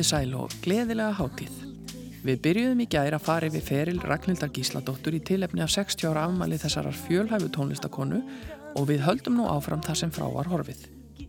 Komiði 0.00 0.16
sæl 0.16 0.30
og 0.32 0.52
gleðilega 0.64 1.12
hátíð. 1.12 1.56
Við 2.24 2.38
byrjuðum 2.40 2.78
í 2.80 2.86
gæri 2.88 3.12
að 3.12 3.24
fara 3.26 3.48
yfir 3.50 3.64
feril 3.66 3.98
Ragnhildar 4.00 4.48
Gísladóttur 4.48 5.12
í 5.12 5.20
tilefni 5.20 5.60
af 5.60 5.74
60 5.74 6.08
ára 6.08 6.22
afmæli 6.24 6.56
þessarar 6.56 6.96
fjölhæfu 6.96 7.50
tónlistakonu 7.52 8.20
og 8.80 8.86
við 8.88 9.02
höldum 9.04 9.36
nú 9.36 9.48
áfram 9.52 9.82
þar 9.84 9.98
sem 10.00 10.12
frá 10.14 10.24
var 10.32 10.48
horfið. 10.48 10.86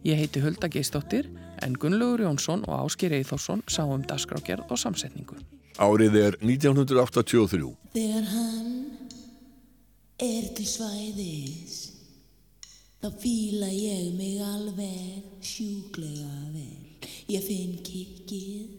Ég 0.08 0.22
heiti 0.22 0.40
Hulda 0.40 0.70
Geistóttir 0.72 1.28
en 1.60 1.76
Gunnlaugur 1.76 2.24
Jónsson 2.24 2.64
og 2.64 2.86
Áskir 2.86 3.12
Eithórsson 3.18 3.60
sá 3.68 3.84
um 3.84 4.06
dasgrákjörð 4.08 4.72
og 4.72 4.80
samsetningu. 4.80 5.36
Árið 5.76 6.16
er 6.22 6.38
1983. 6.40 7.74
Þegar 7.98 8.30
hann 8.32 8.72
er 10.16 10.48
til 10.56 10.70
svæðis 10.78 11.76
þá 13.04 13.12
fíla 13.20 13.68
ég 13.68 14.16
mig 14.16 14.40
alveg 14.48 15.44
sjúklega 15.44 16.40
vel 16.56 16.91
ég 17.32 17.44
finn 17.46 17.78
kikkið 17.86 18.78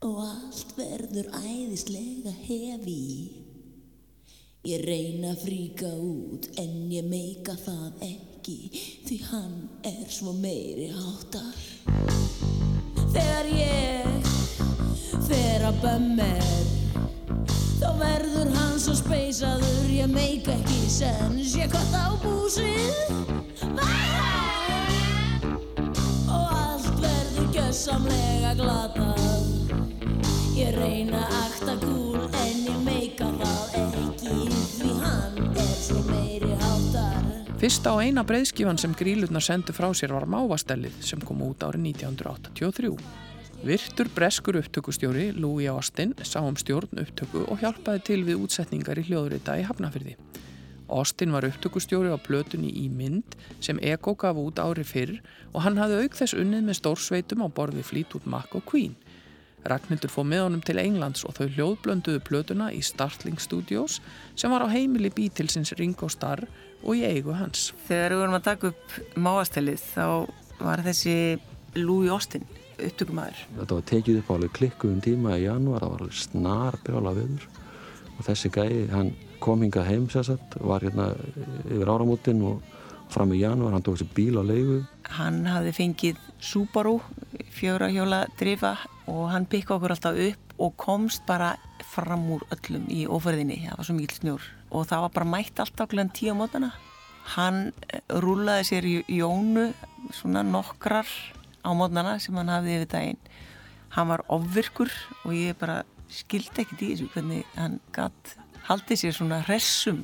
og 0.00 0.16
allt 0.24 0.70
verður 0.78 1.28
æðislega 1.42 2.32
hefi. 2.46 3.04
Ég 4.68 4.82
reyna 4.84 5.32
að 5.34 5.44
fríka 5.46 5.90
út 5.96 6.50
en 6.60 6.74
ég 6.92 7.06
meika 7.08 7.54
það 7.56 8.02
ekki 8.04 8.56
því 9.06 9.16
hann 9.30 9.54
er 9.88 10.04
svo 10.12 10.34
meiri 10.36 10.90
áttar 10.92 11.56
þegar 13.14 13.48
ég 13.56 14.28
fer 15.28 15.64
að 15.70 15.80
bömmir 15.84 16.50
Þá 17.80 17.88
verður 17.96 18.50
hann 18.58 18.76
svo 18.76 18.92
speysaður, 18.98 19.88
ég 19.88 20.10
meik 20.12 20.48
ekki 20.52 20.80
sens, 20.92 21.54
ég 21.56 21.70
kott 21.72 21.94
á 21.96 22.12
búsið 22.20 23.08
og 26.28 26.50
allt 26.52 26.98
verður 27.00 27.48
gjössamlega 27.54 28.52
glatað. 28.58 29.80
Ég 30.58 30.76
reyna 30.76 31.22
að 31.24 31.38
akta 31.40 31.78
kúl 31.80 32.20
en 32.28 32.60
ég 32.66 32.84
meika 32.84 33.30
það 33.40 33.78
ekki 33.80 34.36
því 34.74 34.92
hann 35.00 35.40
er 35.54 35.72
svo 35.80 36.04
meiri 36.10 36.52
háttar. 36.60 37.24
Fyrsta 37.64 37.96
og 37.96 38.04
eina 38.04 38.26
breyðskifan 38.28 38.82
sem 38.82 38.92
grílurnar 38.92 39.44
sendu 39.48 39.72
frá 39.72 39.88
sér 39.96 40.12
var 40.18 40.28
Mávastellið 40.28 41.00
sem 41.00 41.24
kom 41.24 41.40
út 41.48 41.64
árið 41.64 41.94
1983. 41.94 43.29
Virtur 43.60 44.08
breskur 44.14 44.56
upptökustjóri 44.56 45.32
Louis 45.36 45.68
Austin 45.68 46.14
sá 46.24 46.40
um 46.40 46.56
stjórn 46.56 46.96
upptöku 47.02 47.42
og 47.44 47.60
hjálpaði 47.60 48.00
til 48.06 48.22
við 48.24 48.38
útsetningar 48.46 48.96
í 48.96 49.02
hljóðrita 49.04 49.58
í 49.60 49.66
Hafnafyrði. 49.68 50.14
Austin 50.88 51.34
var 51.34 51.44
upptökustjóri 51.44 52.08
á 52.08 52.16
plötunni 52.16 52.70
í 52.72 52.86
mynd 52.88 53.36
sem 53.60 53.76
Ego 53.84 54.14
gaf 54.16 54.40
út 54.40 54.62
ári 54.64 54.80
fyrr 54.88 55.18
og 55.52 55.60
hann 55.66 55.76
hafði 55.76 55.98
auk 56.00 56.16
þess 56.16 56.38
unnið 56.40 56.70
með 56.70 56.78
stórsveitum 56.78 57.44
á 57.44 57.48
borði 57.52 57.84
Fleetwood 57.84 58.24
Mac 58.24 58.56
og 58.56 58.64
Queen. 58.64 58.94
Ragnhildur 59.68 60.08
fóð 60.08 60.30
með 60.30 60.42
honum 60.46 60.64
til 60.64 60.80
Englands 60.80 61.26
og 61.28 61.36
þau 61.36 61.50
hljóðblönduðu 61.52 62.24
plötuna 62.24 62.70
í 62.72 62.80
Startling 62.80 63.36
Studios 63.44 63.98
sem 64.40 64.48
var 64.48 64.64
á 64.64 64.72
heimili 64.72 65.12
Beatlesins 65.12 65.74
Ringo 65.76 66.08
Starr 66.08 66.46
og 66.80 66.96
í 66.96 67.04
eigu 67.04 67.36
hans. 67.36 67.74
Þegar 67.90 68.16
við 68.16 68.24
vorum 68.24 68.40
að 68.40 68.48
taka 68.48 68.72
upp 68.72 69.20
máastelið 69.20 69.84
þá 69.92 70.08
var 70.64 70.86
þessi 70.88 71.18
Louis 71.76 72.08
Austin 72.08 72.48
upptökumæður. 72.88 73.40
Þetta 73.58 73.78
var 73.78 73.86
tekið 73.90 74.20
upp 74.20 74.30
á 74.30 74.34
alveg 74.36 74.52
klikkuðum 74.58 75.00
tíma 75.04 75.38
í 75.38 75.44
janúar, 75.44 75.84
það 75.84 75.94
var 75.94 76.04
alveg 76.04 76.20
snar 76.20 76.78
brjála 76.84 77.14
viður 77.18 77.48
og 78.16 78.26
þessi 78.26 78.50
gæi, 78.52 78.74
hann 78.92 79.14
kom 79.40 79.64
hingað 79.64 79.88
heim 79.88 80.10
sérsagt, 80.12 80.58
var 80.60 80.84
hérna 80.84 81.10
yfir 81.70 81.88
áramútin 81.88 82.42
og 82.44 82.60
fram 83.10 83.32
í 83.34 83.40
janúar, 83.40 83.72
hann 83.74 83.84
tók 83.84 83.98
sér 83.98 84.10
bíl 84.14 84.38
á 84.38 84.44
leigu. 84.44 84.82
Hann 85.16 85.42
hafði 85.48 85.72
fengið 85.74 86.20
Subaru, 86.40 86.98
fjöra 87.52 87.90
hjóla 87.92 88.22
drifa 88.38 88.76
og 89.10 89.26
hann 89.32 89.48
pikka 89.50 89.76
okkur 89.76 89.96
alltaf 89.96 90.20
upp 90.28 90.54
og 90.60 90.76
komst 90.76 91.24
bara 91.26 91.54
fram 91.90 92.28
úr 92.36 92.44
öllum 92.52 92.86
í 92.92 93.06
óferðinni, 93.08 93.64
það 93.66 93.80
var 93.80 93.88
svo 93.88 93.96
mikil 93.96 94.20
snjór 94.20 94.46
og 94.70 94.86
það 94.86 95.04
var 95.06 95.12
bara 95.16 95.30
mætt 95.32 95.60
alltaf 95.64 95.90
glenn 95.90 96.12
tíu 96.14 96.36
mótana. 96.36 96.70
Hann 97.34 97.72
rúlaði 98.22 98.66
sér 98.68 98.86
í 98.88 98.94
jónu 99.18 99.70
svona 100.14 100.44
nokkrar 100.46 101.08
á 101.64 101.70
mótnana 101.76 102.18
sem 102.22 102.36
hann 102.38 102.52
hafði 102.52 102.76
yfir 102.78 102.92
daginn. 102.94 103.24
Hann 103.96 104.10
var 104.10 104.24
ofvirkur 104.30 104.92
og 105.24 105.34
ég 105.34 105.58
bara 105.58 105.82
skildi 106.10 106.64
ekkert 106.64 106.82
í 106.82 106.92
þessu 106.92 107.08
hvernig 107.14 107.56
hann 107.56 107.78
gatt 107.94 108.34
haldið 108.66 109.02
sér 109.02 109.16
svona 109.16 109.40
hressum 109.46 110.02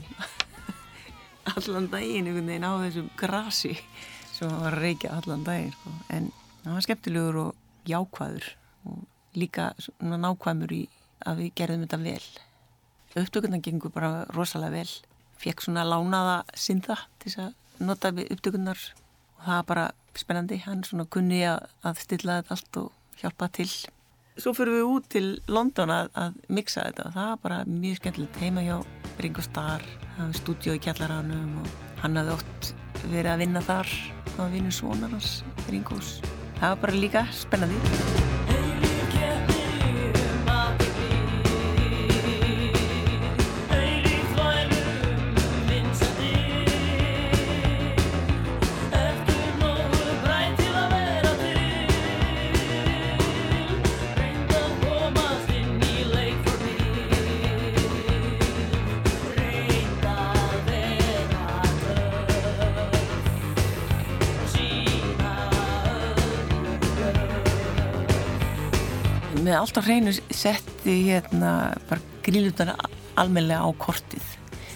allan 1.54 1.88
daginn 1.90 2.28
einhvern 2.30 2.50
veginn 2.50 2.66
á 2.66 2.72
þessum 2.82 3.10
grasi 3.18 3.74
sem 4.32 4.50
hann 4.50 4.62
var 4.62 4.76
að 4.76 4.84
reykja 4.84 5.14
allan 5.16 5.44
daginn 5.46 5.74
sko. 5.74 5.94
en 6.14 6.30
hann 6.64 6.78
var 6.78 6.86
skemmtilegur 6.86 7.40
og 7.42 7.90
jákvæður 7.90 8.48
og 8.90 9.38
líka 9.38 9.72
svona 9.82 10.18
nákvæmur 10.22 10.74
í 10.74 10.82
að 11.26 11.42
við 11.42 11.54
gerðum 11.58 11.86
þetta 11.86 12.02
vel 12.04 12.26
upptökundan 13.16 13.64
gengur 13.64 13.92
bara 13.94 14.26
rosalega 14.36 14.82
vel 14.82 14.90
fekk 15.40 15.64
svona 15.64 15.86
lánaða 15.88 16.40
synda 16.56 16.98
til 17.20 17.32
þess 17.32 17.42
að 17.46 17.86
nota 17.86 18.12
við 18.16 18.32
upptökunar 18.34 18.82
og 19.36 19.46
það 19.46 19.62
bara 19.70 19.86
spennandi. 20.20 20.60
Hann 20.66 20.84
svona 20.86 21.06
kunni 21.10 21.42
að, 21.48 21.66
stilla 22.02 22.40
þetta 22.40 22.56
allt 22.56 22.80
og 22.82 23.20
hjálpa 23.20 23.50
til. 23.58 23.68
Svo 24.36 24.52
fyrir 24.52 24.76
við 24.76 24.90
út 24.92 25.06
til 25.12 25.26
London 25.48 25.92
að, 25.94 26.10
að 26.12 26.40
mixa 26.52 26.84
þetta 26.88 27.08
og 27.08 27.16
það 27.16 27.30
var 27.30 27.42
bara 27.44 27.60
mjög 27.70 28.00
skemmtilegt. 28.00 28.40
Heima 28.42 28.66
hjá 28.66 28.76
Ringo 29.24 29.44
Starr 29.44 29.84
það 30.16 30.22
var 30.24 30.38
stúdíu 30.42 30.76
í 30.76 30.82
kjallaranum 30.84 31.58
og 31.62 32.00
hann 32.02 32.20
hafði 32.20 32.36
oft 32.36 32.72
verið 33.06 33.32
að 33.32 33.44
vinna 33.44 33.64
þar 33.64 33.92
á 34.36 34.42
vinnu 34.52 34.72
svonarnas 34.72 35.38
Ringos. 35.70 36.18
Það 36.60 36.72
var 36.72 36.82
bara 36.84 37.04
líka 37.04 37.28
spennandi 37.36 38.35
allt 69.66 69.80
á 69.82 69.82
hreinu 69.82 70.12
setti 70.14 70.92
hérna 71.08 71.74
bara 71.88 71.98
grílutana 72.22 72.76
almenlega 73.18 73.66
á 73.66 73.70
kortið 73.74 74.22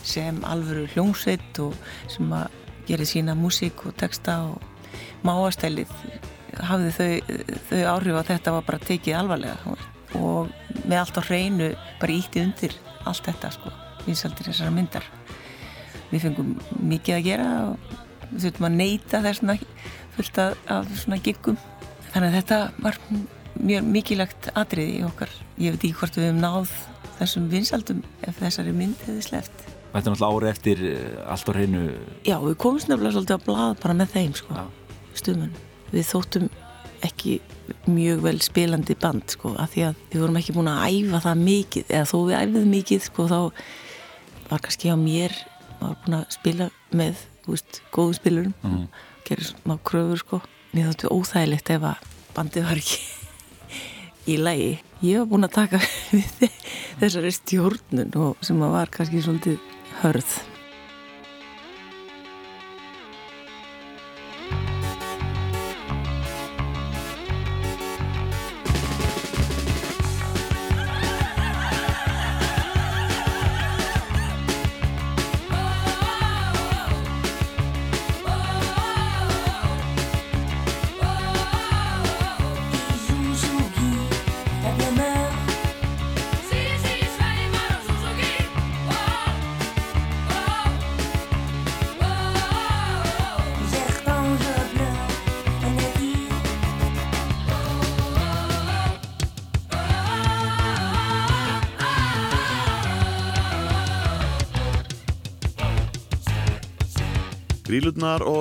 sem 0.03 0.41
alvöru 0.43 0.89
hljómsveit 0.91 1.61
og 1.63 1.77
sem 2.11 2.33
að 2.35 2.51
gera 2.89 3.07
sína 3.07 3.37
músík 3.39 3.85
og 3.87 3.95
texta 4.01 4.41
og 4.51 4.59
máastælið 5.23 5.95
hafði 6.67 6.91
þau, 6.97 7.39
þau 7.71 7.81
áhrif 7.93 8.19
að 8.19 8.29
þetta 8.33 8.57
var 8.57 8.67
bara 8.67 8.83
tekið 8.91 9.19
alvarlega. 9.21 9.79
Og 10.19 10.51
með 10.83 10.99
allt 10.99 11.23
á 11.23 11.29
hreinu 11.29 11.73
bara 12.03 12.19
ítti 12.19 12.43
undir 12.43 12.75
allt 13.07 13.23
þetta 13.31 13.55
sko, 13.55 13.71
vinsaldir 14.09 14.51
þessara 14.51 14.75
myndar. 14.75 15.07
Við 16.11 16.27
fengum 16.27 16.57
mikið 16.83 17.21
að 17.21 17.29
gera 17.29 17.51
og 17.71 17.93
þurftum 18.33 18.67
að 18.67 18.81
neyta 18.83 19.23
þessna 19.23 19.61
fullt 20.17 20.47
af 20.49 20.97
svona 20.99 21.23
giggum. 21.23 21.61
Þannig 22.11 22.33
að 22.33 22.41
þetta 22.41 22.65
var 22.83 22.99
mjög 23.67 23.91
mikilagt 23.97 24.49
atriði 24.59 25.01
í 25.01 25.05
okkar. 25.09 25.33
Ég 25.61 25.75
veit 25.75 25.85
ekki 25.85 25.99
hvort 26.01 26.17
við 26.19 26.29
hefum 26.29 26.41
náð 26.45 26.73
þessum 27.19 27.51
vinsaldum 27.53 28.01
ef 28.27 28.41
þessari 28.41 28.75
mynd 28.77 29.05
hefði 29.07 29.27
sleft. 29.27 29.67
Þetta 29.91 30.01
er 30.01 30.15
náttúrulega 30.15 30.37
árið 30.39 30.51
eftir 30.55 30.83
allt 31.27 31.51
á 31.51 31.53
hreinu. 31.53 31.85
Já, 32.25 32.37
við 32.45 32.57
komumst 32.63 32.91
nefnilega 32.91 33.17
svolítið 33.17 33.41
á 33.43 33.47
blad 33.47 33.81
bara 33.83 33.97
með 33.99 34.13
þeim, 34.15 34.35
sko, 34.39 34.67
stuðmenn. 35.19 35.57
við 35.91 36.07
þóttum 36.07 36.51
ekki 37.05 37.41
mjög 37.91 38.23
vel 38.25 38.37
spilandi 38.45 38.97
band 39.01 39.35
sko, 39.35 39.55
af 39.59 39.75
því 39.75 39.87
að 39.89 40.03
við 40.13 40.23
vorum 40.23 40.39
ekki 40.41 40.55
búin 40.55 40.71
að 40.71 40.83
æfa 40.91 41.23
það 41.27 41.45
mikið 41.47 41.95
eða 41.97 42.09
þó 42.11 42.17
við 42.19 42.37
æfðum 42.41 42.75
mikið 42.75 43.07
sko, 43.07 43.27
þá 43.31 43.41
var 44.51 44.65
kannski 44.65 44.93
á 44.93 44.97
mér 45.01 45.37
maður 45.81 46.01
búin 46.05 46.19
að 46.19 46.27
spila 46.37 46.69
með 46.97 47.23
veist, 47.47 47.81
góðu 47.95 48.19
spilurum 48.19 48.55
mm. 48.67 48.83
gera 49.29 49.49
smá 49.49 49.77
kröfur 49.87 50.23
sko 50.25 50.43
ég 50.77 50.91
þóttu 50.91 51.15
óþægilegt 51.15 51.73
ef 51.77 51.89
að 51.93 52.13
bandið 52.37 52.69
var 52.69 52.83
ekki 52.83 53.20
í 54.29 54.37
lægi 54.41 54.71
ég 55.07 55.23
var 55.23 55.31
búin 55.31 55.49
að 55.49 55.57
taka 55.57 55.81
við 56.13 56.47
þessari 57.01 57.35
stjórnun 57.39 58.17
og 58.21 58.45
sem 58.45 58.61
var 58.61 58.93
kannski 58.93 59.23
svolítið 59.25 59.61
hörð 60.03 60.39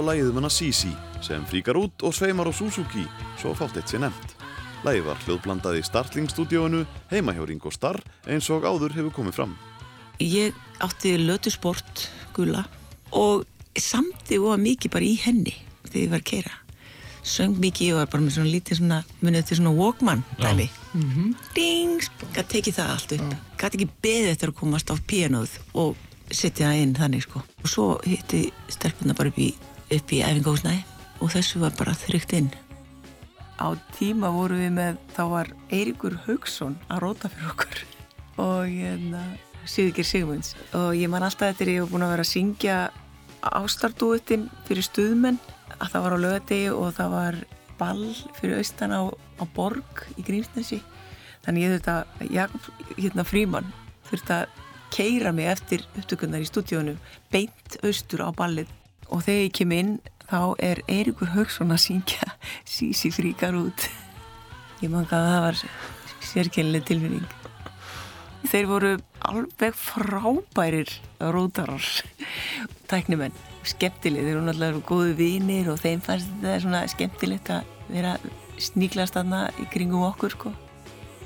Og 0.10 0.16
lægið 0.16 0.34
manna 0.34 0.50
Sisi 0.50 0.90
sem 1.22 1.44
fríkar 1.46 1.78
út 1.78 2.02
og 2.02 2.16
sveimar 2.18 2.50
á 2.50 2.54
Suzuki 2.58 3.04
svo 3.38 3.52
fátt 3.54 3.76
eitt 3.78 3.92
sé 3.92 4.00
nefnt. 4.02 4.32
Lægið 4.82 5.04
var 5.06 5.20
hljóðblandað 5.22 5.78
í 5.78 5.84
Startling-stúdíóinu 5.86 6.80
heima 7.12 7.36
hjá 7.38 7.44
Ringo 7.46 7.70
Starr 7.70 8.02
eins 8.26 8.50
og 8.50 8.66
áður 8.66 8.96
hefur 8.96 9.14
komið 9.20 9.38
fram. 9.38 9.54
Ég 10.18 10.58
átti 10.82 11.14
lötusport 11.22 12.08
gula 12.34 12.64
og 13.14 13.46
samti 13.78 14.42
og 14.42 14.58
mikið 14.58 14.96
bara 14.98 15.06
í 15.06 15.14
henni 15.22 15.54
þegar 15.92 16.02
ég 16.02 16.12
var 16.16 16.26
að 16.26 16.30
keira. 16.32 16.58
Söng 17.22 17.62
mikið, 17.62 17.92
ég 17.92 18.02
var 18.02 18.10
bara 18.10 18.26
með 18.26 18.40
svona 18.40 18.54
lítið 18.56 18.82
svona, 18.82 19.02
munið 19.22 19.46
til 19.46 19.62
svona 19.62 19.78
Walkman 19.78 20.26
dæmi. 20.42 20.70
Mm 20.98 21.10
-hmm. 21.14 21.34
Dings, 21.54 22.10
gæti 22.34 22.50
tekið 22.58 22.82
það 22.82 22.94
allt 22.98 23.12
upp. 23.12 23.36
Gæti 23.62 23.78
ekki 23.78 23.90
beðið 24.02 24.32
eftir 24.34 24.50
að 24.50 24.60
komast 24.60 24.90
á 24.90 24.98
pianoð 25.06 25.60
og 25.74 25.96
setja 26.32 26.70
það 26.70 26.82
inn 26.84 26.96
þannig 26.98 27.26
sko 27.26 27.42
og 27.64 27.70
svo 27.70 27.88
hitti 28.06 28.52
stelpuna 28.70 29.16
bara 29.18 29.32
upp 29.32 29.40
í, 29.42 29.54
upp 29.90 30.14
í 30.14 30.22
æfingósnæði 30.26 30.82
og 31.20 31.32
þessu 31.34 31.62
var 31.64 31.76
bara 31.78 31.96
þrygt 31.98 32.34
inn. 32.38 32.50
Á 33.60 33.76
tíma 33.98 34.32
voru 34.32 34.60
við 34.62 34.72
með 34.78 35.00
þá 35.16 35.24
var 35.34 35.52
Eiríkur 35.74 36.16
Haugsson 36.28 36.78
að 36.88 37.02
róta 37.04 37.32
fyrir 37.34 37.52
okkur. 37.54 37.82
Og 38.46 38.70
hérna 38.72 39.24
Sigurgir 39.68 40.08
Sigmunds. 40.08 40.54
Og 40.78 40.94
ég 40.96 41.12
man 41.12 41.26
alltaf 41.28 41.52
eftir 41.52 41.74
ég 41.74 41.84
hef 41.84 41.92
búin 41.92 42.06
að 42.08 42.14
vera 42.14 42.24
að 42.24 42.32
syngja 42.32 42.78
ástardúettinn 43.44 44.48
fyrir 44.68 44.86
stuðmenn 44.88 45.42
að 45.80 45.92
það 45.92 46.06
var 46.06 46.16
á 46.16 46.24
lögadegi 46.24 46.72
og 46.72 46.96
það 46.96 47.12
var 47.16 47.42
ball 47.80 48.08
fyrir 48.40 48.62
austan 48.62 48.96
á, 48.96 49.02
á 49.12 49.44
borg 49.56 50.06
í 50.16 50.24
Grímsnesi. 50.24 50.80
Þannig 51.44 51.66
ég 51.66 51.76
þurfti 51.76 51.94
að 51.98 52.34
Jakob 52.36 52.96
hérna 52.96 53.28
Fríman 53.28 53.70
þurfti 54.08 54.36
að 54.40 54.58
keira 54.96 55.32
mig 55.36 55.52
eftir 55.52 55.84
upptökunar 56.00 56.44
í 56.44 56.48
stúdíunum 56.50 57.00
beint 57.32 57.78
austur 57.84 58.24
á 58.26 58.30
ballið 58.36 58.72
og 59.10 59.24
þegar 59.26 59.44
ég 59.46 59.56
kem 59.58 59.74
inn 59.76 59.92
þá 60.30 60.42
er 60.62 60.82
Eirikur 60.90 61.34
Haugsson 61.34 61.74
að 61.74 61.84
syngja 61.88 62.34
Sísi 62.74 63.12
fríkar 63.14 63.58
út. 63.58 63.88
Ég 64.84 64.92
manga 64.94 65.18
að 65.18 65.30
það 65.30 65.46
var 65.48 65.62
sérkennileg 66.30 66.88
tilfinning. 66.88 67.28
Þeir 68.50 68.70
voru 68.70 68.92
alveg 69.28 69.76
frábærir 69.76 70.94
rótarar 71.20 71.84
tæknumenn, 72.92 73.36
skemmtileg 73.68 74.24
þeir 74.24 74.38
voru 74.38 74.48
náttúrulega 74.48 74.86
góðu 74.88 75.18
vinir 75.20 75.68
og 75.74 75.82
þeim 75.84 76.04
fannst 76.06 76.32
þetta 76.40 76.62
svona 76.64 76.86
skemmtilegt 76.94 77.52
að 77.58 77.76
vera 77.90 78.16
sníklast 78.60 79.18
aðna 79.20 79.48
í 79.60 79.68
kringum 79.74 80.08
okkur 80.08 80.36
sko. 80.36 80.54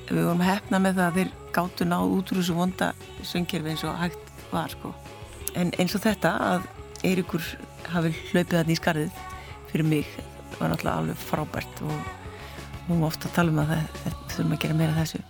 Við 0.10 0.26
vorum 0.26 0.44
hefna 0.44 0.82
með 0.84 0.98
það 1.00 1.06
að 1.06 1.20
þeir 1.20 1.34
gáttu 1.54 1.88
náð 1.88 2.16
út 2.18 2.32
úr 2.34 2.42
þessu 2.42 2.58
vonda 2.58 2.90
söngkerfi 3.24 3.74
eins 3.74 3.86
og 3.88 4.00
hægt 4.02 4.34
var 4.54 4.74
sko. 4.74 4.94
en 5.54 5.70
eins 5.78 5.94
og 5.94 6.02
þetta 6.02 6.32
að 6.42 6.64
Eirikur 7.06 7.44
hafi 7.94 8.14
hlaupið 8.32 8.58
þarna 8.58 8.74
í 8.74 8.80
skarðið 8.80 9.22
fyrir 9.72 9.90
mig. 9.90 10.12
Var 10.60 10.70
náttúrulega 10.70 10.98
alveg 11.02 11.24
frábært 11.30 11.86
og 11.88 12.90
nú 12.90 13.00
ofta 13.08 13.32
talum 13.34 13.64
að 13.64 13.74
það 13.74 14.20
þurfum 14.36 14.54
að 14.58 14.62
gera 14.66 14.78
meira 14.82 15.00
þessu 15.00 15.24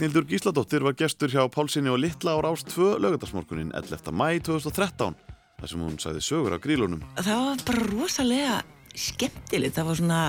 Ragnhildur 0.00 0.24
Gísladóttir 0.24 0.80
var 0.80 0.94
gestur 0.96 1.28
hjá 1.28 1.42
Pálsini 1.52 1.90
og 1.92 1.98
Littla 2.00 2.32
á 2.32 2.40
Rás 2.40 2.62
2 2.64 2.96
lögadagsmorgunin 3.04 3.68
11. 3.76 4.14
mæ 4.16 4.40
2013 4.40 5.12
þar 5.60 5.68
sem 5.68 5.82
hún 5.84 5.98
sæði 6.00 6.22
sögur 6.24 6.54
af 6.56 6.62
grílunum. 6.64 7.02
Það 7.20 7.42
var 7.44 7.64
bara 7.68 7.82
rosalega 7.90 8.54
skemmtilegt. 8.96 9.76
Það 9.76 9.90
var 9.90 9.98
svona, 10.00 10.20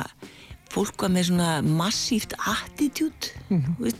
fólk 0.76 1.06
var 1.06 1.14
með 1.16 1.30
svona 1.30 1.54
massíft 1.64 2.36
attitút, 2.36 3.32
mm 3.48 3.64
-hmm. 3.64 3.96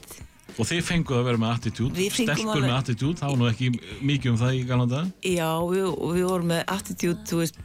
Og 0.60 0.68
þið 0.68 0.84
fenguð 0.84 1.18
að 1.18 1.24
vera 1.24 1.38
með 1.38 1.56
attitút, 1.56 1.96
stelpur 1.96 2.52
alveg... 2.52 2.68
með 2.68 2.78
attitút, 2.82 3.20
það 3.20 3.30
var 3.30 3.38
nú 3.40 3.48
ekki 3.48 3.72
mikið 4.02 4.32
um 4.32 4.38
það 4.44 4.54
í 4.54 4.68
galanda? 4.68 5.00
Já, 5.24 5.52
við, 5.72 5.88
við 6.16 6.26
vorum 6.28 6.48
með 6.52 6.64
attitút, 6.68 7.24
þú 7.32 7.38
veist, 7.38 7.56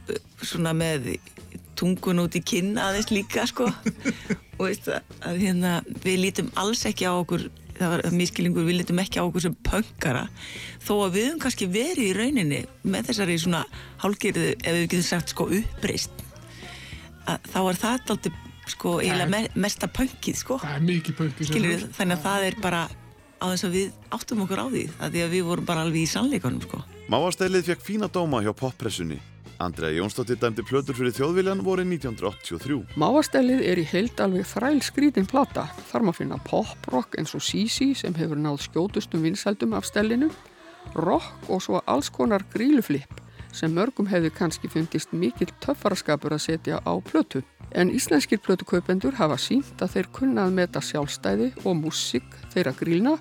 svona 0.41 0.71
með 0.73 1.19
tungun 1.75 2.23
út 2.23 2.35
í 2.35 2.39
kynna 2.39 2.87
aðeins 2.87 3.11
líka, 3.11 3.45
sko. 3.45 3.67
og 4.57 4.63
veist 4.63 4.87
að, 4.87 5.03
að 5.27 5.37
hérna, 5.43 5.81
við 6.03 6.19
lítum 6.23 6.51
alls 6.55 6.85
ekki 6.87 7.03
á 7.03 7.11
okkur 7.11 7.51
það 7.79 7.93
var 7.93 8.05
miskilingur, 8.17 8.67
við 8.67 8.81
litum 8.81 9.01
ekki 9.03 9.21
á 9.21 9.27
okkur 9.27 9.45
sem 9.47 9.57
pöngara 9.67 10.27
þó 10.83 10.93
að 11.05 11.17
við 11.17 11.27
höfum 11.27 11.43
kannski 11.45 11.69
verið 11.71 12.05
í 12.05 12.15
rauninni 12.17 12.61
með 12.87 13.11
þessari 13.11 13.37
svona 13.41 13.63
hálgirðu, 14.03 14.49
ef 14.57 14.77
við 14.79 14.87
getum 14.87 15.07
sagt 15.07 15.33
sko 15.33 15.49
uppreist 15.59 16.25
þá 17.27 17.59
er 17.63 17.79
það 17.81 17.97
alltaf 17.97 18.43
sko 18.67 18.97
eiginlega 19.01 19.31
me 19.31 19.41
mesta 19.63 19.87
pöngið 19.87 20.39
sko. 20.41 20.57
Það 20.59 20.75
er 20.75 20.85
mikið 20.87 21.17
pöngið 21.21 21.49
Skilur, 21.51 21.85
þannig 21.95 22.17
að 22.17 22.25
það 22.25 22.47
er 22.49 22.57
bara 22.63 22.81
á 23.37 23.45
þess 23.53 23.67
að 23.67 23.75
við 23.77 24.13
áttum 24.17 24.43
okkur 24.43 24.61
á 24.63 24.67
því 24.67 24.83
að 24.97 25.15
því 25.15 25.23
að 25.23 25.33
við 25.35 25.47
vorum 25.47 25.67
bara 25.67 25.83
alveg 25.85 26.03
í 26.03 26.11
sannleikonum 26.11 26.63
sko. 26.65 26.81
Máastælið 27.07 27.69
fekk 27.71 27.85
fína 27.85 28.09
dóma 28.11 28.41
hjá 28.43 28.51
poppressunni 28.57 29.21
Andrea 29.59 29.89
Jónsdóttir 29.89 30.37
dæmdi 30.37 30.61
plötur 30.61 30.93
fyrir 30.97 31.15
þjóðviljan 31.17 31.63
voru 31.65 31.81
1983. 31.81 32.97
Máastælið 33.01 33.63
er 33.65 33.81
í 33.81 33.85
heild 33.89 34.19
alveg 34.21 34.45
þræl 34.45 34.81
skrítin 34.85 35.29
plata. 35.29 35.65
Þar 35.89 36.05
maður 36.05 36.19
finna 36.19 36.37
pop-rock 36.45 37.17
eins 37.17 37.33
og 37.33 37.41
Sisi 37.41 37.93
sem 37.97 38.13
hefur 38.19 38.37
náð 38.37 38.61
skjótustum 38.67 39.25
vinsældum 39.25 39.73
af 39.73 39.87
stælinu, 39.89 40.29
rock 40.93 41.49
og 41.49 41.63
svo 41.65 41.81
alls 41.89 42.11
konar 42.13 42.45
gríluflip 42.53 43.23
sem 43.57 43.73
mörgum 43.73 44.09
hefði 44.11 44.29
kannski 44.35 44.69
fundist 44.69 45.13
mikill 45.15 45.49
töffaraskapur 45.63 46.35
að 46.35 46.43
setja 46.43 46.81
á 46.83 46.93
plötu. 47.01 47.41
En 47.71 47.89
íslenskir 47.89 48.39
plötukaupendur 48.43 49.17
hafa 49.17 49.39
sínt 49.41 49.81
að 49.81 49.95
þeir 49.95 50.11
kunnað 50.19 50.53
meta 50.59 50.83
sjálfstæði 50.83 51.51
og 51.63 51.79
músík 51.81 52.27
þeirra 52.53 52.75
grílna 52.77 53.17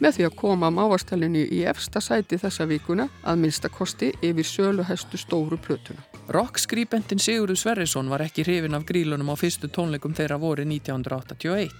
með 0.00 0.18
því 0.18 0.26
að 0.28 0.36
koma 0.40 0.70
máastælinu 0.74 1.44
í 1.52 1.62
efsta 1.68 2.02
sæti 2.04 2.38
þessa 2.40 2.66
vikuna 2.68 3.08
að 3.24 3.40
minnstakosti 3.42 4.12
yfir 4.24 4.48
söluhestu 4.48 5.20
stóru 5.20 5.58
plötuna. 5.60 6.04
Rockskrýpendin 6.32 7.22
Sigurður 7.22 7.60
Sverrisson 7.60 8.10
var 8.10 8.24
ekki 8.24 8.44
hrifin 8.46 8.74
af 8.74 8.86
grílunum 8.88 9.30
á 9.30 9.34
fyrstu 9.38 9.70
tónleikum 9.70 10.14
þeirra 10.16 10.40
voru 10.42 10.66
1981 10.66 11.70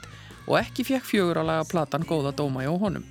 og 0.46 0.58
ekki 0.60 0.86
fekk 0.86 1.06
fjögur 1.08 1.40
að 1.42 1.48
laga 1.50 1.64
platan 1.70 2.06
góða 2.06 2.34
dóma 2.36 2.62
hjá 2.62 2.74
honum. 2.78 3.06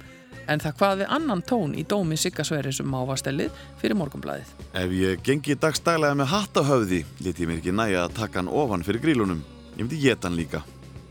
En 0.47 0.61
það 0.61 0.77
hvaði 0.79 1.07
annan 1.09 1.41
tón 1.41 1.73
í 1.73 1.83
dómi 1.89 2.17
Sigga 2.21 2.45
Sverrisum 2.45 2.87
mávastellið 2.93 3.55
fyrir 3.81 3.97
morgumblæðið. 3.97 4.53
Ef 4.77 4.93
ég 4.93 5.23
gengi 5.25 5.57
dagstælega 5.57 6.17
með 6.19 6.31
hattahöfði, 6.35 7.01
liti 7.25 7.43
ég 7.43 7.49
mér 7.49 7.61
ekki 7.63 7.73
næja 7.75 8.05
að 8.05 8.17
taka 8.21 8.41
hann 8.41 8.53
ofan 8.53 8.85
fyrir 8.85 9.03
grílunum. 9.07 9.41
Ég 9.75 9.81
myndi 9.83 9.99
geta 10.05 10.29
hann 10.29 10.37
líka. 10.37 10.61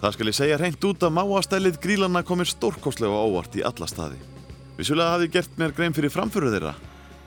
Það 0.05 0.13
skal 0.13 0.29
ég 0.29 0.37
segja 0.37 0.57
hreint 0.61 0.83
út 0.85 1.05
að 1.07 1.15
máastælið 1.17 1.77
grílanna 1.81 2.21
komir 2.29 2.45
stórkoslega 2.45 3.23
óvart 3.25 3.55
í 3.57 3.63
alla 3.65 3.87
staði. 3.89 4.19
Vissulega 4.77 5.15
hafi 5.15 5.31
gert 5.33 5.55
mér 5.57 5.73
grein 5.73 5.97
fyrir 5.97 6.13
framföru 6.13 6.51
þeirra, 6.53 6.75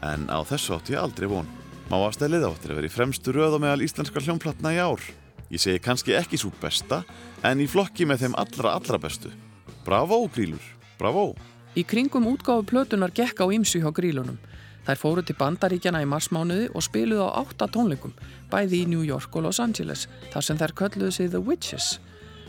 En 0.05 0.27
á 0.29 0.45
þessu 0.45 0.75
átt 0.75 0.91
ég 0.93 1.01
aldrei 1.01 1.25
von. 1.25 1.47
Máastælið 1.89 2.45
áttir 2.45 2.75
að 2.75 2.77
vera 2.77 2.89
í 2.89 2.93
fremstu 2.93 3.33
röð 3.33 3.55
og 3.57 3.63
meðal 3.63 3.81
íslenskar 3.81 4.21
hljómplatna 4.21 4.75
í 4.75 4.77
ár. 4.77 5.01
Ég 5.49 5.63
segi 5.63 5.81
kannski 5.81 6.13
ekki 6.19 6.37
svo 6.37 6.51
besta, 6.61 7.01
en 7.41 7.63
í 7.63 7.65
flokki 7.65 8.05
með 8.05 8.27
þeim 8.27 8.37
allra 8.37 8.75
allra 8.77 8.99
bestu. 9.01 9.31
Bravo, 9.81 10.27
grílur, 10.29 10.61
bravo. 10.99 11.31
Í 11.73 11.81
kringum 11.81 12.29
útgáfu 12.29 12.61
plötunar 12.69 13.09
gekk 13.09 13.41
á 13.41 13.49
ýmsu 13.49 13.81
hjá 13.81 13.89
grílunum. 13.89 14.37
Þær 14.85 15.01
fóru 15.01 15.25
til 15.25 15.37
bandaríkjana 15.39 16.03
í 16.05 16.11
marsmánuði 16.13 16.69
og 16.75 16.85
spiluðu 16.85 17.25
á 17.25 17.41
átta 17.41 17.65
tónleikum, 17.73 18.13
bæði 18.51 18.83
í 18.83 18.91
New 18.93 19.01
York 19.01 19.33
og 19.33 19.49
Los 19.49 19.57
Angeles, 19.63 20.05
þar 20.29 20.45
sem 20.45 20.61
þær 20.61 20.77
kölluðu 20.77 21.11
sig 21.11 21.33
The 21.33 21.41
Witches. 21.41 21.97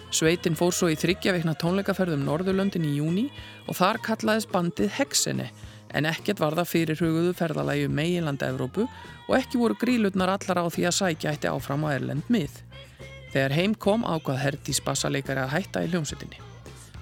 Sveitin 0.08 0.56
fór 0.56 0.72
svo 0.72 0.88
í 0.88 0.96
þryggjaveikna 0.96 1.52
tónleikaferðum 1.60 2.22
Norðurlöndin 2.24 2.86
í 2.88 2.94
júni 2.96 3.26
og 3.68 3.76
þar 3.76 3.98
kallaðist 4.06 4.48
bandið 4.48 4.94
Hexene, 4.96 5.50
en 5.92 6.08
ekkert 6.08 6.40
var 6.40 6.56
það 6.56 6.70
fyrir 6.70 7.00
hugуðu 7.02 7.34
ferðalægi 7.36 7.88
um 7.88 7.96
meginlanda 7.98 8.48
Evrópu 8.48 8.86
og 8.88 9.34
ekki 9.36 9.60
voru 9.60 9.76
grílutnar 9.76 10.32
allar 10.32 10.62
á 10.64 10.66
því 10.72 10.86
að 10.88 10.96
sækja 10.96 11.34
eitti 11.34 11.50
áfram 11.52 11.84
á 11.84 11.92
Erlend 11.92 12.30
mið. 12.32 12.54
Þegar 13.34 13.56
heim 13.58 13.74
kom 13.76 14.06
ákvað 14.08 14.40
Herdís 14.46 14.80
bassaleikari 14.84 15.42
að 15.44 15.52
hætta 15.58 15.82
í 15.84 15.90
hljómsettinni. 15.92 16.40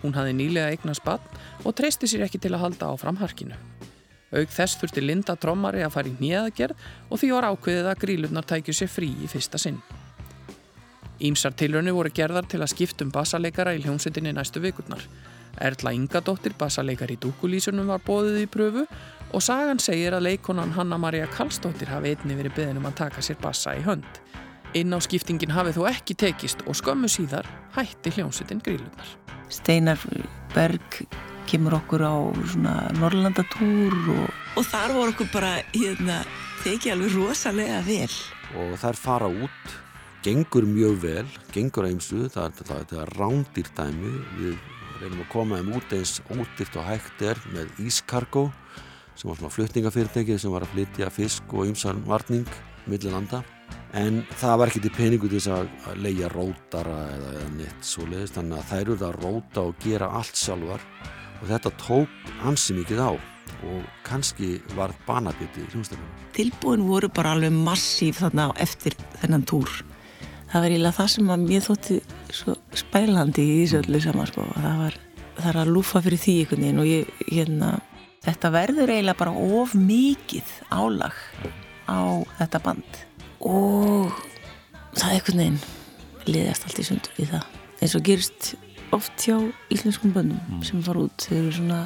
Hún 0.02 0.16
hafði 0.16 0.34
nýlega 0.40 0.72
eignast 0.75 1.04
bann 1.06 1.22
og 1.62 1.76
treysti 1.78 2.10
sér 2.10 2.26
ekki 2.26 2.42
til 2.42 2.56
að 2.56 2.64
halda 2.64 2.90
áfram 2.90 3.20
harkinu. 3.22 3.54
Aug 4.34 4.50
þess 4.50 4.80
þurfti 4.80 5.04
Linda 5.04 5.36
Trommari 5.38 5.86
að 5.86 5.94
fara 5.94 6.10
í 6.10 6.16
nýjaðgerð 6.18 6.88
og 7.06 7.22
því 7.22 7.30
var 7.36 7.46
ákveðið 7.52 7.92
að 7.92 8.02
grílutnar 8.02 8.50
tækju 8.50 8.75
sér 8.75 8.90
frí 8.90 9.12
í 9.22 9.30
fyrsta 9.30 9.62
sinn. 9.62 9.78
Ímsar 11.25 11.54
tilraunir 11.56 11.94
voru 11.96 12.11
gerðar 12.12 12.44
til 12.50 12.61
að 12.61 12.75
skiptum 12.75 13.11
bassaleikara 13.14 13.73
í 13.76 13.80
hljómsettinni 13.85 14.35
næstu 14.37 14.61
vikurnar. 14.61 15.00
Erla 15.56 15.92
Ingadóttir, 15.96 16.52
bassaleikar 16.58 17.14
í 17.14 17.16
dúkulísunum, 17.20 17.88
var 17.88 18.02
bóðið 18.04 18.42
í 18.42 18.49
pröfu 18.52 18.82
og 19.32 19.42
sagan 19.42 19.80
segir 19.80 20.12
að 20.12 20.26
leikonan 20.28 20.75
Hanna-Maria 20.76 21.28
Karlsdóttir 21.32 21.88
hafi 21.88 22.12
einni 22.12 22.37
verið 22.37 22.58
beðin 22.58 22.82
um 22.82 22.90
að 22.90 22.99
taka 23.00 23.25
sér 23.25 23.40
bassa 23.40 23.73
í 23.78 23.80
hönd. 23.87 24.20
Inn 24.76 24.92
á 24.92 25.00
skiptingin 25.00 25.54
hafi 25.56 25.73
þó 25.73 25.87
ekki 25.88 26.18
tekist 26.20 26.61
og 26.68 26.76
skömmu 26.76 27.08
síðar 27.08 27.49
hætti 27.78 28.12
hljómsettin 28.18 28.61
grílunar. 28.61 29.08
Steinar 29.49 30.02
Berg 30.52 31.00
kemur 31.49 31.78
okkur 31.78 32.04
á 32.04 32.16
svona 32.50 32.75
Norrlandatúr 32.99 33.96
og, 34.18 34.28
og 34.58 34.68
þar 34.68 34.92
voru 34.99 35.14
okkur 35.14 35.32
bara 35.32 35.54
hérna, 35.73 36.20
tekið 36.64 36.96
alveg 36.96 37.16
rosalega 37.16 37.80
vel. 37.87 38.12
Og 38.61 38.76
þær 38.82 39.00
fara 39.00 39.32
út 39.32 39.76
gengur 40.26 40.64
mjög 40.66 40.97
vel, 41.04 41.26
gengur 41.54 41.87
eimsu, 41.87 42.25
það, 42.35 42.56
það, 42.66 42.80
það 42.90 43.02
er 43.04 43.12
rándýrt 43.14 43.76
dæmi, 43.78 44.12
við 44.40 44.56
reynum 44.99 45.21
að 45.23 45.28
koma 45.30 45.61
þeim 45.61 45.75
út 45.76 45.92
eins 45.95 46.14
ódýrt 46.35 46.78
og 46.80 46.88
hægt 46.88 47.23
er 47.23 47.42
með 47.52 47.85
Ískargo 47.85 48.49
sem 49.16 49.30
var 49.30 49.38
svona 49.38 49.52
flutningafyrirtækið 49.54 50.40
sem 50.42 50.52
var 50.52 50.66
að 50.66 50.73
flytja 50.75 51.12
fisk 51.14 51.54
og 51.54 51.71
ymsan 51.71 52.02
varning 52.09 52.49
millir 52.90 53.14
landa. 53.14 53.45
En 53.97 54.21
það 54.40 54.59
var 54.59 54.73
ekki 54.73 54.83
til 54.85 54.95
peningu 54.97 55.30
til 55.30 55.38
þess 55.38 55.52
að 55.54 56.02
leia 56.02 56.28
rótara 56.35 56.99
eða, 57.14 57.33
eða 57.38 57.49
neitt 57.61 57.87
svo 57.87 58.11
leiðist 58.11 58.37
þannig 58.37 58.59
að 58.59 58.68
þær 58.73 58.83
eru 58.83 58.99
það 59.00 59.09
að 59.09 59.23
róta 59.23 59.66
og 59.71 59.80
gera 59.87 60.12
allt 60.18 60.42
sjálfar. 60.42 60.87
Og 61.38 61.50
þetta 61.52 61.76
tók 61.80 62.30
hansi 62.42 62.76
mikið 62.76 63.04
á. 63.06 63.11
Og 63.66 63.90
kannski 64.04 64.56
var 64.76 64.92
banabiti 65.06 65.62
í 65.62 65.71
hljómsdæfum. 65.71 66.14
Tilbúin 66.37 66.88
voru 66.90 67.09
bara 67.14 67.37
alveg 67.37 67.54
massíf 67.54 68.25
þarna 68.25 68.50
eftir 68.61 68.99
þennan 69.21 69.47
túr 69.49 69.71
það 70.50 70.62
var 70.62 70.71
eiginlega 70.71 70.97
það 71.00 71.11
sem 71.15 71.33
að 71.35 71.45
mér 71.50 71.67
þótti 71.67 71.99
svo 72.38 72.57
spælandi 72.76 73.45
í 73.45 73.59
þessu 73.62 73.83
öllu 73.83 74.00
saman 74.05 74.31
sko. 74.31 74.47
það 74.55 74.81
var, 74.85 74.99
það 75.41 75.61
að 75.62 75.73
lúfa 75.75 76.03
fyrir 76.05 76.23
því 76.23 76.37
einhvern 76.43 76.67
veginn 76.67 76.83
og 76.83 76.91
ég, 76.91 77.12
hérna 77.31 77.73
þetta 78.26 78.53
verður 78.55 78.93
eiginlega 78.95 79.21
bara 79.21 79.35
of 79.61 79.75
mikið 79.79 80.55
álag 80.75 81.19
á 81.87 82.00
þetta 82.38 82.62
band 82.65 83.03
og 83.47 84.15
það 84.97 85.09
er 85.09 85.19
einhvern 85.19 85.43
veginn 85.43 85.61
liðast 86.26 86.67
allt 86.67 86.81
í 86.83 86.87
sundur 86.87 87.21
í 87.23 87.29
það 87.31 87.53
eins 87.83 87.95
og 87.99 88.07
gerist 88.07 88.55
oft 88.95 89.26
hjá 89.26 89.37
íslenskum 89.73 90.15
bönnum 90.15 90.41
mm. 90.41 90.65
sem 90.67 90.83
fara 90.87 91.05
út 91.07 91.26
þau 91.26 91.37
eru 91.37 91.55
svona 91.55 91.81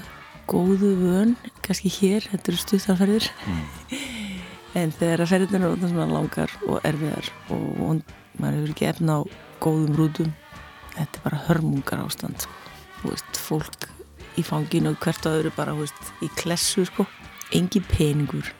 góðu 0.50 0.94
vön 0.98 1.36
kannski 1.64 1.90
hér, 2.00 2.24
þetta 2.28 2.52
eru 2.52 2.60
stuttarferðir 2.60 3.28
mm. 3.46 4.00
en 4.80 4.94
þegar 4.96 5.24
að 5.24 5.32
ferðin 5.34 5.68
eru 5.68 5.90
svona 5.90 6.08
langar 6.10 6.56
og 6.66 6.80
erfiðar 6.86 7.30
og 7.52 7.84
maður 8.40 8.60
hefur 8.60 8.74
ekki 8.74 8.88
efna 8.90 9.16
á 9.16 9.20
góðum 9.60 9.96
rútum 9.98 10.32
þetta 10.94 11.20
er 11.20 11.24
bara 11.24 11.42
hörmungar 11.48 12.04
ástand 12.04 12.44
sko. 12.44 12.56
veist, 13.04 13.40
fólk 13.40 13.88
í 14.38 14.44
fanginu 14.46 14.94
og 14.94 15.02
hvert 15.02 15.26
að 15.28 15.40
öðru 15.40 15.52
bara 15.56 15.76
veist, 15.76 16.00
í 16.24 16.30
klessu 16.38 16.86
sko. 16.88 17.06
engi 17.56 17.82
peningur 17.90 18.52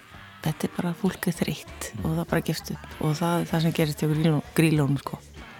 þetta 0.44 0.68
er 0.68 0.76
bara 0.76 0.94
fólk 0.96 1.28
er 1.30 1.36
þreytt 1.36 1.90
og 2.02 2.14
það 2.18 2.28
bara 2.32 2.46
gefst 2.48 2.72
upp 2.74 3.00
og 3.00 3.16
það 3.18 3.40
er 3.40 3.50
það 3.50 3.66
sem 3.66 3.76
gerist 3.78 4.04
hjá 4.04 4.38
grílónum 4.56 5.00
sko. 5.02 5.18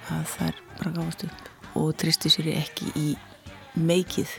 það, 0.08 0.22
það 0.34 0.46
er 0.52 0.62
bara 0.78 0.94
gáðast 0.98 1.26
upp 1.28 1.76
og 1.80 1.90
tristu 2.00 2.32
sér 2.32 2.52
ekki 2.56 2.92
í 2.98 3.10
meikið 3.78 4.30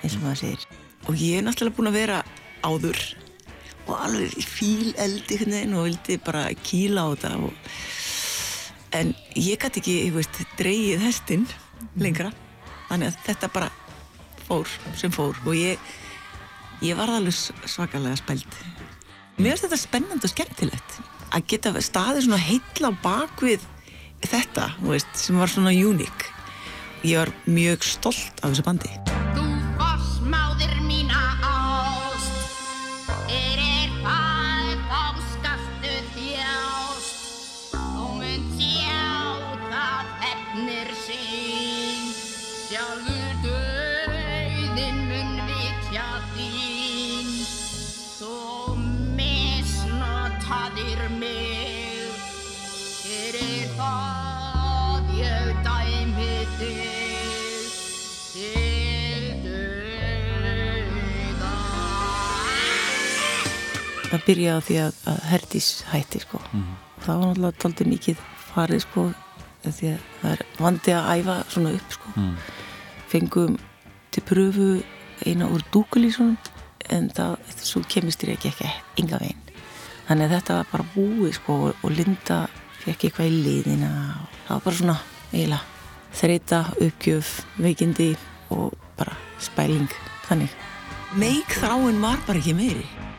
eins 0.00 0.14
og 0.16 0.22
maður 0.24 0.42
segir 0.44 0.68
og 1.08 1.18
ég 1.20 1.38
er 1.38 1.44
náttúrulega 1.46 1.76
búin 1.76 1.90
að 1.90 1.98
vera 2.00 2.20
áður 2.64 3.00
og 3.88 3.96
alveg 3.96 4.36
í 4.38 4.44
fíl 4.46 4.92
eldi 5.00 5.40
og 5.74 5.86
vildi 5.88 6.18
bara 6.22 6.46
kíla 6.62 7.08
á 7.08 7.12
þetta 7.12 7.32
og 7.40 7.52
en 8.96 9.14
ég 9.38 9.60
gæti 9.60 9.82
ekki, 9.82 9.96
ég 10.06 10.14
veist, 10.16 10.42
dreyið 10.58 11.04
hestinn 11.06 11.46
lengra. 12.00 12.32
Þannig 12.88 13.12
að 13.12 13.20
þetta 13.28 13.50
bara 13.54 13.70
fór 14.50 14.70
sem 14.98 15.12
fór 15.14 15.38
og 15.46 15.54
ég 15.54 15.78
ég 16.82 16.96
var 16.98 17.12
alveg 17.12 17.36
svakalega 17.68 18.16
spælt 18.18 18.58
mér 19.38 19.52
finnst 19.52 19.66
þetta 19.66 19.80
spennand 19.80 20.26
og 20.26 20.32
skemmtilegt 20.32 20.98
að 21.30 21.46
geta 21.52 21.74
staðið 21.84 22.26
svona 22.26 22.42
heitla 22.42 22.90
á 22.90 23.00
bakvið 23.04 23.68
þetta, 24.26 24.66
veist, 24.84 25.12
sem 25.16 25.38
var 25.38 25.52
svona 25.52 25.72
uník 25.76 26.28
ég 27.06 27.20
var 27.22 27.34
mjög 27.46 27.86
stolt 27.94 28.42
af 28.42 28.50
þessu 28.50 28.66
bandi 28.66 29.19
það 64.30 64.36
byrjaði 64.36 64.60
á 64.62 64.66
því 64.66 64.76
að, 64.80 64.98
að 65.10 65.18
Herdís 65.30 65.68
hætti 65.90 66.20
sko. 66.20 66.38
Mm 66.52 66.60
-hmm. 66.60 66.76
það 67.04 67.18
var 67.18 67.26
náttúrulega 67.26 67.60
tóltið 67.62 67.86
mikið 67.86 68.16
farið 68.54 68.80
sko 68.80 69.12
því 69.64 69.88
að 69.90 70.00
það 70.20 70.30
er 70.30 70.42
vandi 70.58 70.92
að 70.92 71.10
æfa 71.18 71.44
svona 71.48 71.72
upp 71.72 71.92
sko. 71.92 72.08
Mm. 72.16 72.36
fengum 73.10 73.58
til 74.10 74.22
pröfu 74.22 74.82
eina 75.26 75.46
úr 75.46 75.62
dúkulísunum 75.72 76.36
en 76.90 77.10
það, 77.10 77.36
svo 77.56 77.82
kemist 77.88 78.22
þér 78.22 78.32
ekki 78.32 78.48
ekki 78.48 78.70
enga 78.98 79.18
veginn. 79.18 79.42
Þannig 80.08 80.24
að 80.24 80.34
þetta 80.34 80.54
var 80.54 80.66
bara 80.72 80.84
búið 80.94 81.34
sko 81.34 81.52
og, 81.82 81.90
Linda 81.90 82.48
fekk 82.84 83.04
eitthvað 83.04 83.26
í 83.26 83.42
liðina 83.44 83.90
og 84.22 84.28
það 84.46 84.54
var 84.54 84.62
bara 84.64 84.76
svona 84.76 84.98
eiginlega 85.32 85.60
þreita, 86.12 86.64
uppgjöf, 86.80 87.44
veikindi 87.58 88.16
og 88.50 88.74
bara 88.96 89.14
spæling 89.38 89.90
þannig. 90.28 90.50
Meik 91.14 91.46
þráin 91.46 92.00
var 92.00 92.18
bara 92.26 92.38
ekki 92.38 92.54
meiri 92.54 93.09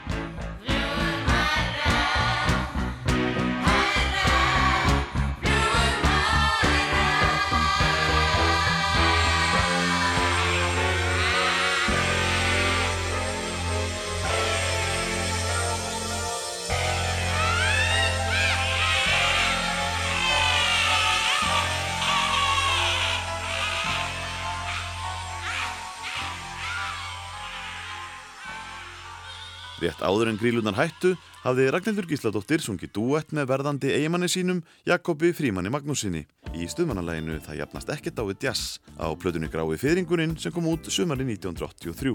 Rétt 29.81 30.01
áður 30.05 30.29
en 30.29 30.37
grílunar 30.37 30.75
hættu 30.77 31.15
hafði 31.41 31.63
Ragnhildur 31.73 32.05
Gísladóttir 32.05 32.61
sungið 32.61 32.91
duett 32.93 33.31
með 33.33 33.47
verðandi 33.49 33.89
eigimanni 33.95 34.27
sínum 34.29 34.59
Jakobi 34.85 35.31
Frímanni 35.33 35.71
Magnúsinni 35.73 36.21
í 36.53 36.67
stuðmannalæginu 36.69 37.39
Það 37.41 37.57
jafnast 37.63 37.89
ekkert 37.95 38.21
á 38.21 38.23
við 38.27 38.45
jazz 38.45 38.77
á 39.01 39.09
plötunni 39.17 39.49
Grái 39.49 39.79
fyrringurinn 39.81 40.37
sem 40.37 40.53
kom 40.53 40.69
út 40.69 40.85
sumari 40.93 41.25
1983. 41.25 42.13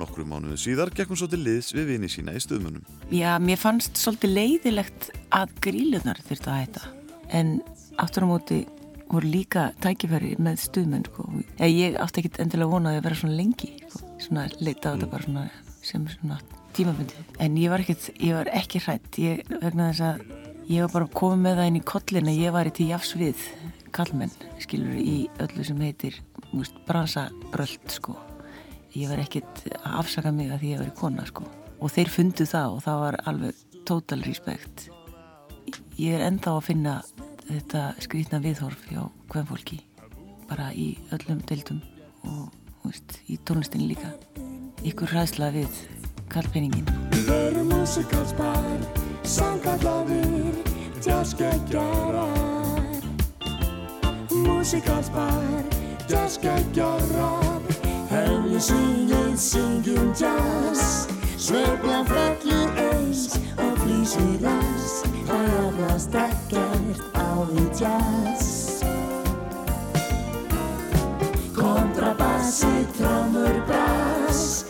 Nokkru 0.00 0.26
mánuðu 0.26 0.58
síðar 0.58 0.90
gekk 0.90 1.12
hún 1.12 1.20
svo 1.20 1.30
til 1.30 1.40
liðs 1.46 1.70
við 1.76 1.92
vini 1.92 2.10
sína 2.10 2.34
í 2.34 2.42
stuðmunum. 2.42 2.82
Já, 3.14 3.38
mér 3.38 3.62
fannst 3.62 4.02
svolítið 4.02 4.34
leiðilegt 4.34 5.08
að 5.30 5.54
grílunar 5.62 6.20
þurftu 6.26 6.52
að 6.52 6.60
hætta. 6.64 6.84
En 7.30 7.54
aftur 8.02 8.26
á 8.26 8.32
móti 8.34 8.60
voru 9.06 9.30
líka 9.30 9.70
tækifæri 9.80 10.34
með 10.42 10.60
stuðmenn. 10.66 11.06
Sko. 11.06 11.30
Ég 11.62 11.96
átti 12.02 12.24
ekkit 12.24 12.42
endilega 12.42 12.74
vonaði 12.74 13.00
að 13.00 13.08
vera 13.08 13.22
svona 13.22 13.40
lengi. 13.40 13.72
Sko. 13.86 14.04
Svona 14.26 14.50
leita 14.58 14.90
á 14.90 14.94
þetta 14.98 15.12
bara 15.14 15.30
svona, 15.30 15.48
sem 15.86 16.10
svona 16.18 16.42
tímabundið. 16.76 17.32
En 17.42 17.56
ég 17.60 17.72
var, 17.72 17.84
ekkit, 17.84 18.10
ég 18.20 18.36
var 18.36 18.52
ekki 18.54 18.82
hrætt. 18.84 19.18
Ég, 19.22 19.42
vegna 19.62 19.90
þess 19.90 20.06
að 20.06 20.70
ég 20.70 20.84
var 20.84 20.94
bara 20.94 21.10
komið 21.22 21.42
með 21.46 21.58
það 21.60 21.72
inn 21.72 21.80
í 21.80 21.84
kollin 21.92 22.30
að 22.30 22.40
ég 22.44 22.56
var 22.56 22.70
í 22.70 22.76
til 22.76 22.88
jafs 22.92 23.16
við 23.18 23.48
kallmenn, 23.96 24.32
skilur, 24.60 24.96
í 25.00 25.18
öllu 25.40 25.64
sem 25.64 25.80
heitir 25.80 26.20
múst, 26.52 26.76
bransabröld, 26.88 27.86
sko 27.92 28.18
ég 28.96 29.10
var 29.10 29.20
ekkert 29.20 29.64
að 29.82 29.96
afsaka 30.00 30.32
mig 30.32 30.52
að 30.52 30.62
því 30.62 30.70
ég 30.72 30.80
var 30.80 30.90
í 30.90 30.96
kona 30.96 31.24
sko 31.28 31.46
og 31.76 31.92
þeir 31.92 32.12
fundu 32.12 32.46
það 32.48 32.76
og 32.76 32.84
það 32.86 33.00
var 33.02 33.18
alveg 33.32 33.64
total 33.88 34.20
respect 34.24 34.86
ég 36.00 36.16
er 36.16 36.24
enda 36.30 36.54
á 36.54 36.56
að 36.56 36.66
finna 36.70 36.94
þetta 37.48 37.82
skrítna 38.04 38.40
viðhorf 38.44 38.86
hjá 38.88 39.02
hvem 39.32 39.48
fólki 39.50 39.80
bara 40.48 40.70
í 40.72 40.94
öllum 41.14 41.42
deildum 41.48 41.82
og 42.30 42.54
veist, 42.86 43.20
í 43.28 43.36
tónlistinni 43.44 43.90
líka 43.92 44.14
ykkur 44.86 45.12
ræðsla 45.12 45.50
við 45.54 45.82
kallpenningin 46.32 46.86
Við 47.12 47.34
erum 47.34 47.70
músikalspar 47.72 48.80
sangalladir 49.26 50.54
jazzgeggjarar. 51.06 52.30
Músikalspar 54.30 55.64
jazzgeggjarar. 56.10 57.62
Hefðu 58.10 58.60
syngið, 58.60 59.34
syngjum 59.38 60.12
jazz. 60.18 61.06
Sveiflan 61.36 62.06
fellur 62.08 62.78
eins 62.80 63.36
og 63.60 63.76
flýsir 63.82 64.38
rass 64.42 65.02
Það 65.26 65.44
jafnast 65.52 66.16
ekkert 66.22 67.02
á 67.14 67.28
því 67.50 67.66
jazz. 67.80 68.46
Kontrabassi, 71.56 72.74
trómur, 72.98 73.60
brass 73.68 74.65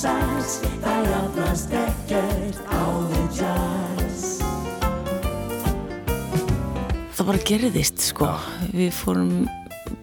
sax 0.00 0.60
Það 0.80 1.08
jafnast 1.10 1.72
ekkert 1.76 2.60
á 2.72 2.84
því 3.10 3.24
jazz. 3.36 4.22
Það 7.16 7.28
bara 7.28 7.42
gerðist 7.50 8.04
sko. 8.06 8.30
Við 8.72 8.94
fórum 8.96 9.34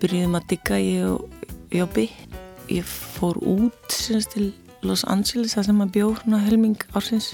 byrjuðum 0.01 0.37
að 0.37 0.45
digga 0.51 0.77
ég 0.81 1.07
og 1.09 1.47
Jóbi 1.73 2.05
ég 2.69 2.85
fór 2.85 3.39
út 3.41 3.89
sinns, 3.91 4.27
til 4.29 4.51
Los 4.85 5.01
Angeles 5.09 5.57
það 5.57 5.69
sem 5.71 5.81
að 5.87 5.95
bjóð 5.97 6.13
hérna 6.19 6.43
helming 6.45 6.85
ársins. 6.93 7.31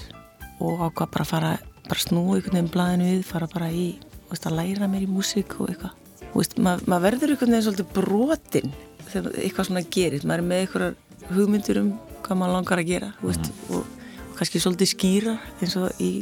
Og 0.62 0.80
ákvað 0.80 1.12
bara 1.18 1.26
að 1.26 1.32
fara 1.34 1.52
bara 1.84 2.00
snúa 2.00 2.38
einhvern 2.38 2.56
veginn 2.56 2.72
blæðinu 2.72 3.10
við 3.10 3.28
fara 3.28 3.50
bara 3.52 3.68
í, 3.68 3.90
veist, 4.30 4.48
að 4.48 4.56
læra 4.62 4.88
mér 4.88 5.04
í 5.04 5.10
músík 5.10 5.58
og 5.60 5.68
eitthvað. 5.68 6.00
Veist, 6.32 6.56
mað, 6.56 6.88
maður 6.88 7.10
verður 7.10 7.34
einhvern 7.34 7.52
veginn 7.52 7.68
svolítið 7.68 7.92
brotin 8.00 8.74
þegar 9.10 9.38
eitthvað 9.44 9.68
svona 9.68 9.86
gerir 9.98 10.24
maður 10.24 10.40
er 10.40 10.48
með 10.48 10.64
einhverjar 10.64 11.34
hugmyndur 11.34 11.84
um 11.84 11.92
hvað 12.24 12.40
maður 12.40 12.56
langar 12.58 12.82
að 12.82 12.90
gera 12.90 13.10
veist, 13.22 13.50
mm. 13.50 13.74
og, 13.76 13.84
og 14.30 14.38
kannski 14.38 14.62
svolítið 14.62 14.92
skýra 14.94 15.36
eins 15.60 15.76
og 15.80 16.02
í 16.02 16.12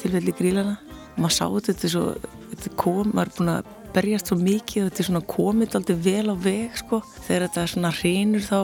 tilfelli 0.00 0.34
grílana 0.36 0.76
maður 1.16 1.36
sá 1.36 1.46
þetta 1.68 1.92
svo 1.92 2.04
þetta 2.52 2.74
kom, 2.80 3.12
maður 3.12 3.32
er 3.32 3.38
búin 3.38 3.52
að 3.56 3.70
berjast 3.92 4.30
svo 4.30 4.38
mikið 4.40 4.86
og 4.86 4.92
þetta 4.92 5.18
er 5.18 5.26
komið 5.28 5.76
aldrei 5.78 5.98
vel 6.06 6.32
á 6.32 6.36
veg 6.46 6.78
sko. 6.80 7.02
þegar 7.26 7.46
þetta 7.46 7.62
er 7.62 7.72
svona 7.74 7.92
hreinur 7.98 8.46
þá, 8.46 8.58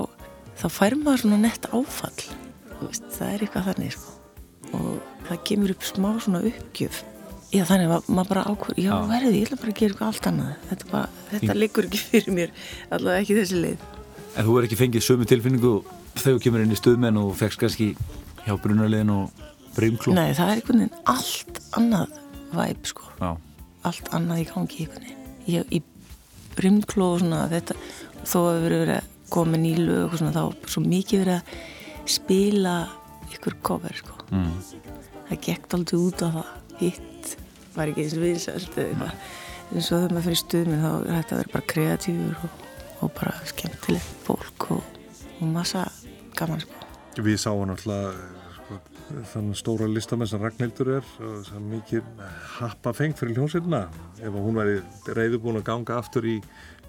þá 0.60 0.66
fær 0.72 0.96
maður 1.02 1.24
svona 1.24 1.40
nett 1.42 1.68
áfall 1.72 2.16
veist, 2.80 3.04
það 3.16 3.34
er 3.34 3.44
eitthvað 3.44 3.70
þannig 3.72 3.94
sko. 3.96 4.16
og 4.78 4.90
það 5.28 5.44
kemur 5.50 5.74
upp 5.74 5.86
smá 5.88 6.10
svona 6.24 6.42
uppgjöf 6.48 7.04
já 7.52 7.62
þannig 7.68 7.92
að 7.92 8.10
maður 8.12 8.32
bara 8.32 8.46
ákvör 8.48 8.80
já 8.80 8.90
verði, 9.08 9.36
ég 9.38 9.46
ætla 9.48 9.60
bara 9.60 9.72
að 9.72 9.78
gera 9.78 9.92
eitthvað 9.92 10.10
allt 10.10 10.26
annað 10.30 10.66
þetta, 10.70 10.90
bara, 10.92 11.22
þetta 11.30 11.56
liggur 11.56 11.88
ekki 11.88 12.02
fyrir 12.02 12.34
mér 12.36 12.52
allavega 12.90 13.24
ekki 13.24 13.38
þessi 13.40 13.62
leið 13.62 13.86
En 14.38 14.46
þú 14.46 14.58
er 14.58 14.66
ekki 14.68 14.76
fengið 14.78 15.02
sömu 15.02 15.26
tilfinningu 15.26 15.70
þegar 16.22 16.38
þú 16.38 16.42
kemur 16.44 16.64
inn 16.64 16.74
í 16.74 16.78
stuðmenn 16.78 17.20
og 17.20 17.36
fegst 17.38 17.60
kannski 17.60 17.92
hjá 18.44 18.54
brunarlegin 18.62 19.12
og 19.14 19.44
breymklú 19.76 20.14
Nei, 20.16 20.32
það 20.36 20.50
er 20.50 20.60
einhvern 20.60 20.82
veginn 20.82 21.06
allt 21.12 21.60
annað 21.78 22.18
væp 22.54 22.90
sko. 22.90 23.08
Já. 23.20 23.30
allt 23.88 24.12
annað 24.16 24.42
í 24.42 24.46
gangi 24.48 24.84
einhvern 24.84 25.06
veginn. 25.06 25.24
Ég, 25.48 25.72
í 25.72 25.82
rimkló 26.58 27.12
og 27.14 27.22
svona 27.22 27.42
þetta 27.50 27.76
þó 28.24 28.38
að 28.40 28.54
við 28.54 28.64
verðum 28.66 28.94
að 28.96 29.10
koma 29.28 29.60
nýlu 29.60 29.98
og 30.06 30.16
svona 30.16 30.34
þá 30.34 30.70
svo 30.72 30.82
mikið 30.84 31.22
verið 31.24 31.36
að 31.36 32.08
spila 32.08 32.76
ykkur 33.28 33.58
cover 33.62 33.96
sko. 33.96 34.16
Mm. 34.32 34.54
það 35.28 35.42
gekkt 35.44 35.76
aldrei 35.76 36.00
út 36.00 36.24
af 36.24 36.38
það. 36.38 36.54
Hitt 36.78 37.36
var 37.74 37.90
ekki 37.90 38.04
eins 38.04 38.16
og 38.16 38.24
viðsælt 38.24 38.80
eða 38.82 39.10
eins 39.68 39.90
og 39.92 40.00
þegar 40.00 40.14
maður 40.14 40.26
fyrir 40.28 40.40
stuðminn 40.42 40.84
þá 40.84 40.90
er 40.96 41.16
þetta 41.18 41.34
að 41.34 41.40
vera 41.42 41.54
bara 41.54 41.70
kreatífur 41.72 42.44
og, 42.46 42.68
og 43.04 43.10
bara 43.18 43.34
skemmtilegt 43.50 44.22
fólk 44.24 44.68
og, 44.74 44.94
og 45.38 45.50
massa 45.52 45.84
gaman 46.38 46.62
sko. 46.64 46.84
Við 47.18 47.40
sáum 47.42 47.66
náttúrulega 47.66 48.12
þannig 49.32 49.56
stóra 49.56 49.88
listamenn 49.88 50.28
sem 50.28 50.42
Ragnhildur 50.42 50.90
er 50.98 51.06
sem 51.46 51.64
mikið 51.72 52.04
happa 52.58 52.92
fengt 52.96 53.20
fyrir 53.20 53.38
hljómsveituna 53.38 53.86
ef 54.20 54.36
hún 54.36 54.58
væri 54.58 54.82
reyðubúin 55.16 55.60
að 55.62 55.68
ganga 55.70 55.96
aftur 56.02 56.28
í 56.28 56.36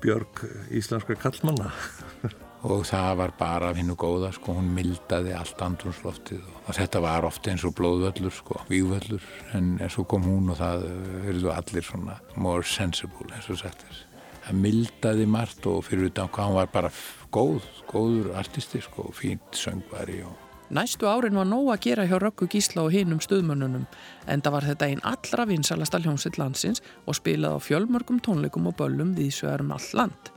björg 0.04 0.44
íslenska 0.76 1.16
kallmanna 1.20 1.72
og 2.70 2.84
það 2.88 3.14
var 3.22 3.34
bara 3.40 3.70
af 3.72 3.80
hennu 3.80 3.96
góða 4.00 4.34
sko, 4.36 4.58
hún 4.58 4.74
mildaði 4.76 5.32
allt 5.38 5.64
andrunsloftið 5.64 6.44
og 6.66 6.76
þetta 6.76 7.04
var 7.06 7.28
ofte 7.30 7.54
eins 7.54 7.64
og 7.68 7.76
blóðvöllur 7.80 8.36
sko, 8.36 8.60
vígvöllur, 8.72 9.24
en 9.56 9.78
svo 9.88 10.04
kom 10.10 10.28
hún 10.28 10.52
og 10.52 10.60
það 10.60 10.86
verður 11.30 11.56
allir 11.56 11.88
svona 11.88 12.20
more 12.36 12.68
sensible 12.68 13.32
eins 13.32 13.48
og 13.48 13.64
sagt 13.64 13.88
þess 13.88 14.06
það 14.50 14.62
mildaði 14.66 15.30
margt 15.30 15.68
og 15.70 15.84
fyrir 15.88 16.10
utan 16.10 16.32
hvað 16.32 16.50
hann 16.50 16.60
var 16.60 16.72
bara 16.74 16.92
góð, 17.32 17.66
góður 17.90 18.34
artisti 18.40 18.82
sko, 18.82 19.10
fínt 19.14 19.58
söngvari 19.58 20.22
og 20.26 20.50
Næstu 20.70 21.08
árin 21.10 21.34
var 21.34 21.48
nóg 21.50 21.72
að 21.74 21.80
gera 21.82 22.04
hjá 22.06 22.20
Röggu 22.22 22.46
Gísla 22.46 22.84
og 22.86 22.92
hinum 22.94 23.18
stuðmönnunum 23.26 23.88
en 24.30 24.42
það 24.46 24.54
var 24.54 24.68
þetta 24.68 24.90
einn 24.92 25.00
allra 25.02 25.46
vinsalasta 25.50 25.98
hljómsitt 26.04 26.38
landsins 26.38 26.84
og 27.10 27.18
spilað 27.18 27.58
á 27.58 27.60
fjölmörgum 27.66 28.20
tónleikum 28.22 28.70
og 28.70 28.76
böllum 28.78 29.16
við 29.18 29.32
svegarum 29.34 29.74
all 29.74 29.88
land. 29.98 30.30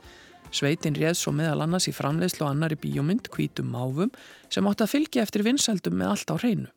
Sveitin 0.49 0.97
réð 0.97 1.19
svo 1.19 1.35
meðal 1.37 1.61
annars 1.67 1.85
í 1.89 1.93
framleiðslu 1.93 2.47
og 2.47 2.49
annari 2.49 2.79
bíómynd, 2.81 3.29
Kvítum 3.29 3.69
Máfum, 3.73 4.09
sem 4.49 4.65
átti 4.65 4.87
að 4.87 4.93
fylgja 4.95 5.21
eftir 5.21 5.45
vinsaldum 5.45 6.01
með 6.01 6.15
allt 6.15 6.33
á 6.33 6.35
hreinu. 6.41 6.67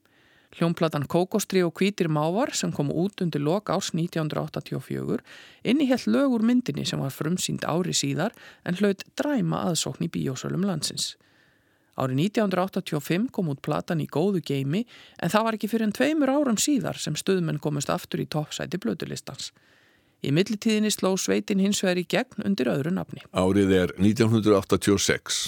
Hljómplatan 0.56 1.04
Kókostri 1.04 1.60
og 1.62 1.74
Kvítir 1.76 2.08
Mávar 2.08 2.54
sem 2.56 2.72
kom 2.72 2.88
út 2.88 3.20
undir 3.20 3.42
lok 3.44 3.68
árs 3.68 3.90
1984 3.92 5.20
innihjall 5.68 6.06
lögur 6.08 6.40
myndinni 6.40 6.86
sem 6.88 7.00
var 7.00 7.12
frumsýnd 7.12 7.66
ári 7.68 7.92
síðar 7.92 8.32
en 8.64 8.78
hlaut 8.80 9.04
dræma 9.20 9.66
aðsókn 9.68 10.08
í 10.08 10.10
bíósölum 10.14 10.64
landsins. 10.64 11.16
Árið 11.96 12.22
1985 12.32 13.28
kom 13.32 13.52
út 13.52 13.60
platan 13.64 14.00
í 14.00 14.08
góðu 14.08 14.40
geimi 14.44 14.86
en 15.20 15.32
það 15.32 15.44
var 15.44 15.58
ekki 15.58 15.70
fyrir 15.72 15.88
en 15.88 15.96
tveimur 15.96 16.32
árum 16.32 16.60
síðar 16.60 16.96
sem 17.00 17.16
stöðmenn 17.16 17.60
komist 17.60 17.92
aftur 17.92 18.24
í 18.24 18.28
toppsæti 18.28 18.80
blödulistans. 18.80 19.52
Í 20.24 20.32
millitíðinni 20.32 20.88
sló 20.92 21.14
sveitin 21.20 21.60
hins 21.60 21.82
vegar 21.84 22.00
í 22.00 22.06
gegn 22.08 22.48
undir 22.48 22.72
öðru 22.72 22.96
nafni. 22.96 23.24
Árið 23.36 23.76
er 23.76 23.96
1986. 24.00 25.42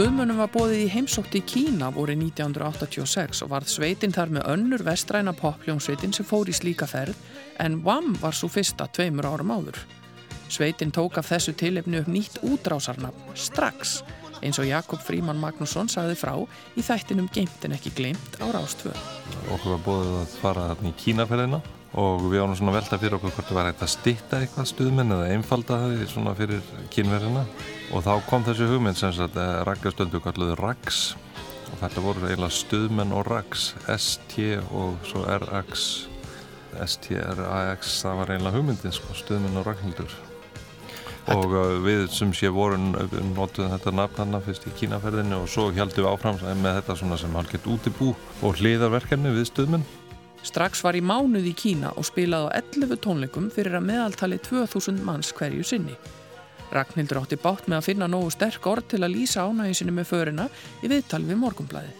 Stöðmönnum 0.00 0.38
var 0.40 0.48
bóðið 0.48 0.78
í 0.80 0.92
heimsótt 0.94 1.34
í 1.36 1.42
Kína 1.44 1.90
voru 1.92 2.14
1986 2.16 3.42
og 3.44 3.50
varð 3.50 3.68
sveitin 3.68 4.14
þar 4.16 4.30
með 4.32 4.46
önnur 4.48 4.84
vestræna 4.86 5.34
popljónsveitin 5.36 6.14
sem 6.16 6.24
fór 6.24 6.48
í 6.48 6.54
slíka 6.56 6.86
ferð 6.88 7.18
en 7.60 7.76
Wham 7.84 8.14
var 8.22 8.32
svo 8.32 8.48
fyrsta 8.48 8.86
tveimur 8.96 9.28
árum 9.28 9.52
áður. 9.52 9.76
Sveitin 10.48 10.88
tók 10.96 11.18
af 11.20 11.28
þessu 11.28 11.52
tilefni 11.52 12.00
upp 12.00 12.08
nýtt 12.08 12.38
útrásarnafn 12.48 13.36
strax 13.36 13.98
eins 14.40 14.56
og 14.56 14.70
Jakob 14.70 15.04
Fríman 15.04 15.42
Magnússon 15.42 15.92
sagði 15.92 16.16
frá 16.16 16.32
í 16.80 16.86
þættinum 16.86 17.28
Geimtin 17.36 17.76
ekki 17.76 17.92
glemt 18.00 18.40
á 18.40 18.48
Rástvö. 18.56 18.96
Okkur 19.52 19.76
var 19.76 19.84
bóðið 19.84 20.16
að 20.22 20.38
fara 20.40 20.64
þarna 20.70 20.94
í 20.94 20.96
Kínaferðina 21.04 21.60
og 21.98 22.26
við 22.30 22.44
ánum 22.44 22.54
svona 22.58 22.76
velta 22.76 22.98
fyrir 23.00 23.16
okkur 23.16 23.32
hvort 23.34 23.48
það 23.48 23.58
var 23.58 23.70
eitthvað 23.70 23.88
að 23.88 23.94
stitta 23.96 24.38
eitthvað 24.38 24.68
stuðminn 24.70 25.14
eða 25.16 25.32
einfalda 25.34 25.80
það 25.82 26.04
svona 26.12 26.36
fyrir 26.38 26.62
kynverðina 26.94 27.42
og 27.90 28.04
þá 28.06 28.12
kom 28.28 28.46
þessi 28.46 28.68
hugmynd 28.70 29.00
sem 29.00 29.14
sagt 29.16 29.38
eh, 29.40 29.56
raggastöldu 29.66 30.22
kalluðu 30.22 30.58
RAGS. 30.60 31.02
Og 31.70 31.78
þetta 31.82 32.02
voru 32.02 32.26
eiginlega 32.26 32.54
stuðmenn 32.54 33.12
og 33.14 33.28
rax 33.30 33.72
ST 33.94 34.40
og 34.74 34.96
svo 35.06 35.22
RX 35.22 35.84
STRAX 36.78 37.94
það 38.04 38.18
var 38.20 38.32
eiginlega 38.34 38.58
hugmyndin 38.58 38.94
sko, 38.94 39.14
stuðmenn 39.14 39.58
og 39.60 39.66
ragnhildur. 39.68 40.18
Og 41.30 41.52
uh, 41.52 41.76
við 41.84 42.08
sem 42.14 42.30
sé 42.34 42.50
vorum 42.50 42.90
notuðum 43.36 43.74
þetta 43.74 43.92
nafn 43.94 44.22
hann 44.22 44.42
fyrst 44.42 44.66
í 44.66 44.74
kínaferðinu 44.78 45.42
og 45.42 45.50
svo 45.52 45.68
heldum 45.74 46.06
við 46.06 46.10
áfram 46.10 46.38
með 46.62 46.80
þetta 46.80 46.96
svona 47.02 47.18
sem 47.20 47.36
halgett 47.38 47.68
útibú 47.70 48.14
og 48.40 48.58
hliðarverkefni 48.58 49.34
við 49.36 49.50
stuðmenn 49.50 49.86
Strax 50.46 50.80
var 50.84 50.96
í 50.96 51.02
mánuð 51.04 51.50
í 51.50 51.54
Kína 51.56 51.92
og 52.00 52.06
spilaði 52.08 52.48
á 52.48 52.56
11 52.62 53.00
tónleikum 53.04 53.50
fyrir 53.52 53.76
að 53.76 53.88
meðaltali 53.90 54.38
2000 54.40 55.02
manns 55.04 55.34
hverju 55.36 55.66
sinni. 55.66 55.96
Ragnhildur 56.72 57.20
átti 57.20 57.36
bátt 57.40 57.66
með 57.68 57.80
að 57.80 57.88
finna 57.88 58.08
nógu 58.08 58.30
sterk 58.32 58.66
orð 58.70 58.92
til 58.92 59.02
að 59.02 59.16
lýsa 59.16 59.44
ánægisinni 59.44 59.94
með 59.94 60.08
förina 60.12 60.46
í 60.80 60.90
viðtal 60.90 61.22
við 61.26 61.40
morgumblæði. 61.42 61.92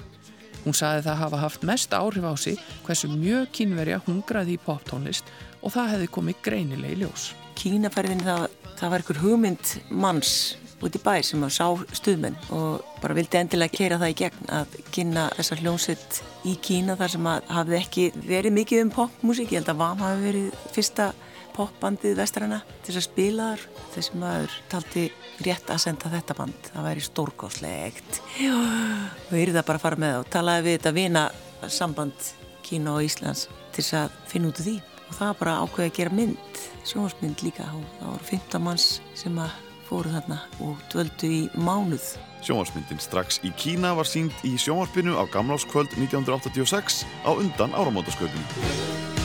Hún 0.65 0.77
saði 0.77 1.05
það 1.07 1.21
hafa 1.25 1.41
haft 1.41 1.67
mest 1.69 1.95
áhrif 1.97 2.25
á 2.25 2.35
sig 2.37 2.59
hversu 2.87 3.11
mjög 3.13 3.51
kínverja 3.57 4.01
hungraði 4.07 4.57
í 4.57 4.63
poptónlist 4.65 5.29
og 5.61 5.75
það 5.75 5.95
hefði 5.95 6.11
komið 6.17 6.43
greinilegi 6.45 7.01
ljós. 7.03 7.31
Kínaferðin 7.61 8.25
það, 8.25 8.49
það 8.77 8.93
var 8.93 9.05
einhver 9.05 9.23
hugmynd 9.25 9.73
manns 9.91 10.35
út 10.81 10.97
í 10.97 11.01
bæ 11.05 11.15
sem 11.25 11.45
að 11.45 11.57
sá 11.57 11.67
stuðmenn 11.97 12.39
og 12.57 12.85
bara 13.03 13.17
vildi 13.17 13.41
endilega 13.41 13.77
kera 13.77 14.01
það 14.01 14.13
í 14.13 14.21
gegn 14.23 14.53
að 14.61 14.77
kynna 14.95 15.27
þessar 15.37 15.65
hljómsett 15.65 16.21
í 16.49 16.55
Kína 16.63 16.97
þar 16.99 17.13
sem 17.15 17.27
að 17.29 17.51
hafði 17.57 17.77
ekki 17.81 18.07
verið 18.17 18.57
mikið 18.57 18.85
um 18.85 18.93
popmusík, 18.95 19.53
ég 19.53 19.61
held 19.61 19.73
að 19.73 19.83
VAM 19.83 20.05
hafi 20.05 20.25
verið 20.25 20.63
fyrsta 20.75 21.11
popbandið 21.55 22.17
vestrana 22.21 22.61
til 22.87 22.97
að 22.97 23.07
spila 23.07 23.49
þar. 23.53 23.65
Þessi 23.95 24.21
maður 24.21 24.59
talti 24.71 25.07
rétt 25.45 25.73
að 25.73 25.83
senda 25.85 26.13
þetta 26.13 26.37
band. 26.39 26.69
Það 26.71 26.87
væri 26.87 27.05
stórgáslegt 27.05 28.21
og 28.21 29.33
við 29.33 29.43
erum 29.43 29.59
það 29.59 29.67
bara 29.71 29.81
að 29.81 29.85
fara 29.87 30.03
með 30.05 30.19
og 30.21 30.31
talaði 30.33 30.67
við 30.67 30.79
þetta 30.79 30.95
vina 31.01 31.25
samband 31.69 32.31
Kína 32.67 32.95
og 32.97 33.05
Íslands 33.05 33.49
til 33.75 33.87
að 33.99 34.15
finna 34.31 34.53
út 34.53 34.63
af 34.63 34.69
því. 34.69 34.77
Og 35.11 35.17
það 35.19 35.37
bara 35.41 35.59
ákveði 35.65 35.91
að 35.91 35.97
gera 35.99 36.17
mynd 36.21 36.65
sjónvarsmynd 36.87 37.45
líka. 37.45 37.67
Og 37.75 37.87
það 37.99 38.13
voru 38.13 38.29
15 38.31 38.67
manns 38.69 38.89
sem 39.19 39.43
að 39.43 39.57
fóru 39.89 40.13
þarna 40.15 40.43
og 40.63 40.85
dvöldu 40.93 41.33
í 41.35 41.41
mánuð. 41.59 42.13
Sjónvarsmyndin 42.41 43.01
strax 43.03 43.41
í 43.47 43.53
Kína 43.57 43.95
var 43.99 44.09
sínd 44.09 44.35
í 44.47 44.57
sjónvarpinu 44.61 45.17
á 45.17 45.25
gamláskvöld 45.31 45.93
1986 45.99 47.05
á 47.25 47.31
undan 47.31 47.75
áramótasköpinu. 47.77 49.20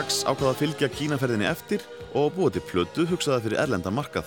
Strax 0.00 0.22
ákvaða 0.24 0.54
að 0.54 0.60
fylgja 0.62 0.88
kínaferðinni 0.94 1.44
eftir 1.44 1.82
og 2.16 2.30
búið 2.32 2.54
til 2.54 2.62
plötu 2.70 3.04
hugsaða 3.10 3.42
fyrir 3.44 3.60
erlenda 3.60 3.92
markað. 3.92 4.24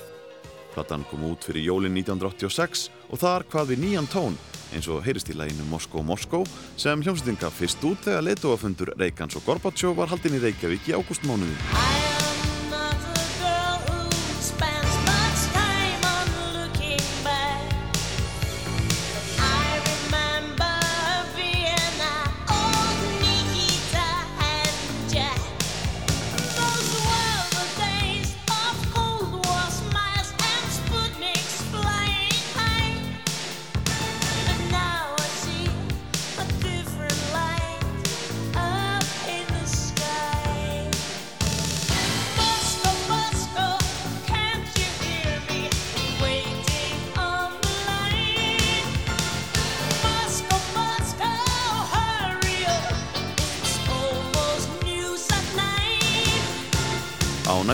Platan 0.75 1.05
kom 1.09 1.23
út 1.25 1.45
fyrir 1.45 1.65
jólinn 1.65 1.97
1986 1.97 2.91
og 3.09 3.21
þar 3.23 3.47
hvað 3.49 3.71
við 3.71 3.81
nýjan 3.81 4.09
tón 4.13 4.37
eins 4.73 4.89
og 4.93 5.01
heyrist 5.05 5.33
í 5.33 5.37
læginu 5.37 5.65
Moskó 5.71 6.05
Moskó 6.05 6.43
sem 6.77 7.01
hljómsveitinga 7.01 7.49
fyrst 7.57 7.81
út 7.89 8.05
þegar 8.05 8.27
leituafundur 8.29 8.93
Reykjans 8.99 9.39
og 9.39 9.47
Gorbatsjó 9.49 9.95
var 9.97 10.13
haldinn 10.13 10.37
í 10.37 10.43
Reykjavík 10.45 10.91
í 10.93 10.97
ágústmánuði. 10.99 12.12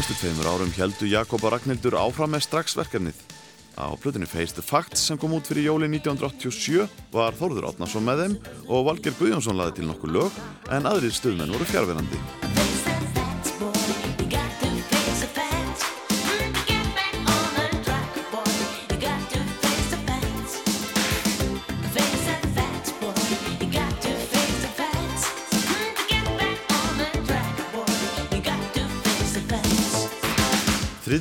Næstu 0.10 0.26
tveimur 0.26 0.48
árum 0.50 0.72
heldu 0.74 1.06
Jakob 1.06 1.44
og 1.44 1.52
Ragnhildur 1.54 1.94
áfram 1.94 2.32
með 2.34 2.48
straxverkefnið. 2.48 3.20
Á 3.78 3.94
plötunni 4.02 4.26
Face 4.26 4.56
the 4.58 4.66
Facts 4.66 5.06
sem 5.06 5.22
kom 5.22 5.36
út 5.38 5.46
fyrir 5.46 5.70
jóli 5.70 5.86
1987 5.86 6.90
var 7.14 7.38
Þórður 7.38 7.70
Átnarsson 7.70 8.08
með 8.10 8.24
þeim 8.24 8.38
og 8.66 8.88
Valger 8.90 9.18
Guðjónsson 9.22 9.60
laði 9.60 9.78
til 9.78 9.90
nokkuð 9.92 10.16
lög 10.18 10.44
en 10.74 10.90
aðrið 10.90 11.20
stuðmenn 11.20 11.54
voru 11.54 11.70
fjárverandi. 11.70 12.49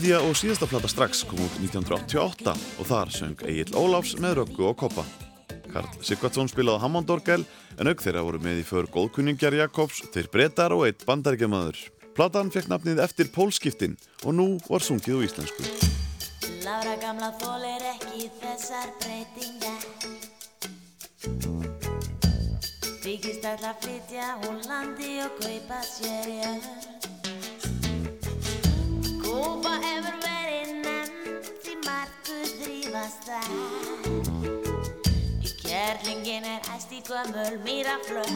Þriðja 0.09 0.25
og 0.25 0.37
síðasta 0.41 0.67
plata 0.71 0.89
strax 0.89 1.19
kom 1.29 1.41
út 1.45 1.57
1988 1.61 2.53
og 2.81 2.87
þar 2.89 3.11
söng 3.13 3.43
Egil 3.45 3.75
Óláfs 3.77 4.15
með 4.17 4.39
Röggu 4.39 4.63
og 4.71 4.79
Koppa. 4.81 5.03
Karl 5.69 5.99
Sigvardsson 6.01 6.49
spilaði 6.49 6.81
Hammondorgel 6.81 7.45
en 7.77 7.91
auk 7.91 8.01
þeirra 8.01 8.23
voru 8.25 8.41
með 8.41 8.63
í 8.63 8.65
för 8.65 8.89
góðkunningjar 8.95 9.59
Jakobs, 9.59 9.99
þeir 10.15 10.31
breytar 10.33 10.73
og 10.73 10.87
eitt 10.87 11.05
bandaríkjamaður. 11.05 11.83
Platan 12.17 12.49
fekk 12.55 12.71
nafnið 12.73 13.03
eftir 13.05 13.29
pólskiptin 13.35 13.99
og 14.25 14.33
nú 14.39 14.47
var 14.71 14.81
sungið 14.87 15.19
úr 15.19 15.29
íslensku. 15.29 15.69
Lára 16.65 16.97
gamla 17.05 17.29
þólir 17.43 17.85
ekki 17.93 18.31
þessar 18.41 18.89
breytingar 19.05 19.85
Byggist 23.05 23.45
alltaf 23.45 23.85
flytja 23.85 24.33
úr 24.49 24.57
landi 24.73 25.19
og 25.27 25.37
kaupa 25.45 25.85
sér 25.85 26.33
í 26.33 27.08
Kúpa 29.29 29.75
hefur 29.83 30.15
verið 30.23 30.71
nefnd 30.87 31.67
í 31.69 31.75
margur 31.85 32.47
þrýfast 32.63 33.29
það 33.29 33.51
Í 35.45 35.53
kjærlingin 35.61 36.49
er 36.55 36.73
æst 36.73 36.97
í 36.97 37.03
gömul 37.11 37.61
mýraflöð 37.67 38.33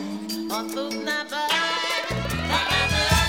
og 0.52 0.68
þúfna 0.76 1.16
börn 1.33 1.57
Það 1.57 2.68
verður 2.76 3.09
ekki 3.09 3.21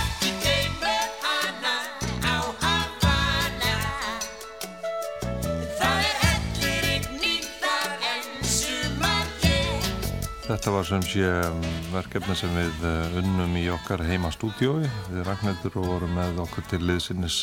Þetta 10.53 10.71
var 10.75 10.85
sem 10.85 11.01
sé 11.01 11.25
um, 11.25 11.63
verkefni 11.89 12.35
sem 12.37 12.51
við 12.53 12.83
uh, 12.85 13.15
unnum 13.23 13.55
í 13.57 13.63
okkar 13.73 14.03
heima 14.05 14.29
stúdiói 14.29 14.83
við 15.09 15.23
Ragnhildur 15.25 15.79
og 15.81 15.87
vorum 15.95 16.13
með 16.13 16.43
okkur 16.45 16.67
til 16.69 16.83
liðsinnis 16.85 17.39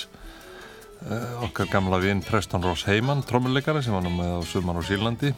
Uh, 1.01 1.47
okkar 1.47 1.65
gamla 1.73 1.97
vinn 1.97 2.19
Preston 2.21 2.61
Ross 2.61 2.83
Heyman 2.85 3.23
trommuleikari 3.25 3.81
sem 3.81 3.95
var 3.95 4.03
nú 4.05 4.11
með 4.13 4.35
á 4.37 4.41
Sumar 4.45 4.77
og 4.77 4.85
Sírlandi 4.85 5.31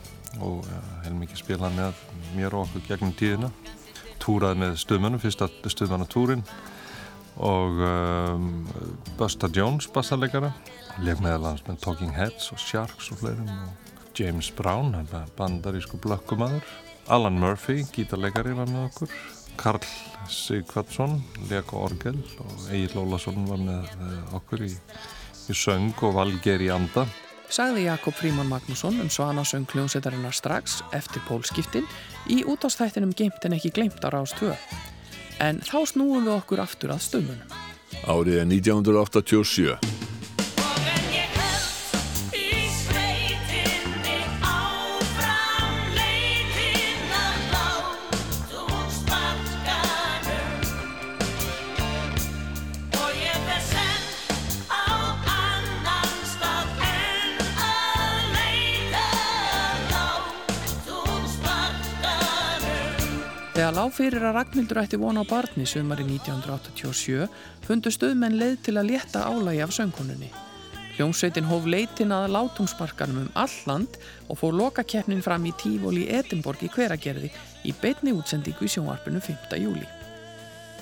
og 0.43 0.65
uh, 0.67 0.79
heilmikið 1.05 1.39
spilað 1.39 1.77
með 1.77 2.01
mér 2.35 2.57
og 2.59 2.65
okkur 2.65 2.83
gegnum 2.89 3.13
tíðina. 3.15 3.53
Túraði 4.19 4.59
með 4.59 4.75
stuðmönnum, 4.83 5.23
fyrsta 5.23 5.47
stuðmannatúrin 5.71 6.43
og 7.47 7.79
um, 7.87 8.49
Busta 9.21 9.47
Jones 9.55 9.87
bassarleikara 9.95 10.51
leik 10.99 11.23
meðalans 11.23 11.63
með 11.69 11.79
Talking 11.87 12.11
Heads 12.19 12.51
og 12.51 12.59
Sharks 12.59 13.13
og 13.15 13.23
fleirum 13.23 13.55
og 13.55 14.19
James 14.19 14.51
Brown 14.59 14.91
bandarísku 15.39 16.03
blökkumadur 16.03 16.67
Alan 17.09 17.39
Murphy, 17.41 17.83
gítarleikari 17.95 18.55
var 18.55 18.71
með 18.71 18.87
okkur 18.91 19.17
Karl 19.61 19.89
Sigvardsson 20.31 21.19
leik 21.51 21.73
og 21.75 21.91
orgel 21.91 22.21
og 22.41 22.69
Egil 22.71 23.03
Ólason 23.03 23.43
var 23.49 23.61
með 23.61 23.91
okkur 24.39 24.65
í 24.69 24.71
í 25.51 25.57
söng 25.57 25.93
og 26.03 26.15
valger 26.17 26.63
í 26.63 26.71
anda. 26.73 27.07
sagði 27.53 27.85
Jakob 27.85 28.15
Fríman 28.17 28.49
Magnússon 28.49 29.01
um 29.03 29.11
Svanasöng 29.13 29.67
hljómsveitarinnar 29.69 30.33
strax 30.33 30.81
eftir 30.97 31.21
pólskiptin 31.29 31.85
í 32.33 32.45
útástættinum 32.49 33.13
Geimt 33.13 33.45
en 33.45 33.53
ekki 33.59 33.75
gleimt 33.77 34.01
á 34.01 34.09
Rás 34.09 34.33
2. 34.39 34.55
En 35.41 35.61
þá 35.61 35.85
snúum 35.85 36.25
við 36.25 36.37
okkur 36.39 36.63
aftur 36.65 36.95
að 36.95 37.05
stömmunum. 37.09 37.59
Árið 38.09 38.41
er 38.41 38.49
1987. 38.49 40.02
Þegar 63.63 63.77
lág 63.77 63.93
fyrir 63.95 64.25
að 64.27 64.33
Ragnhildur 64.35 64.79
ætti 64.81 64.99
vona 64.99 65.23
á 65.23 65.31
barni 65.31 65.63
sumari 65.71 66.03
1987 66.03 67.29
fundu 67.63 67.93
stöðmenn 67.95 68.35
leið 68.35 68.57
til 68.67 68.73
að 68.75 68.89
létta 68.89 69.21
álægi 69.23 69.61
af 69.63 69.75
söngkonunni. 69.77 70.31
Hljómsveitin 70.97 71.47
hóf 71.47 71.69
leitin 71.71 72.11
að 72.11 72.33
látungsmarkanum 72.35 73.21
um 73.21 73.31
all 73.39 73.55
land 73.71 74.01
og 74.27 74.41
fór 74.41 74.59
lokakeppnin 74.59 75.23
fram 75.23 75.47
í 75.47 75.55
Tífóli 75.63 76.09
Edinborg 76.11 76.67
í 76.67 76.73
hveragerði 76.75 77.31
í 77.63 77.77
beitni 77.85 78.17
útsendingu 78.19 78.67
í 78.67 78.75
sjónvarpinu 78.75 79.23
5. 79.23 79.55
júli. 79.63 79.87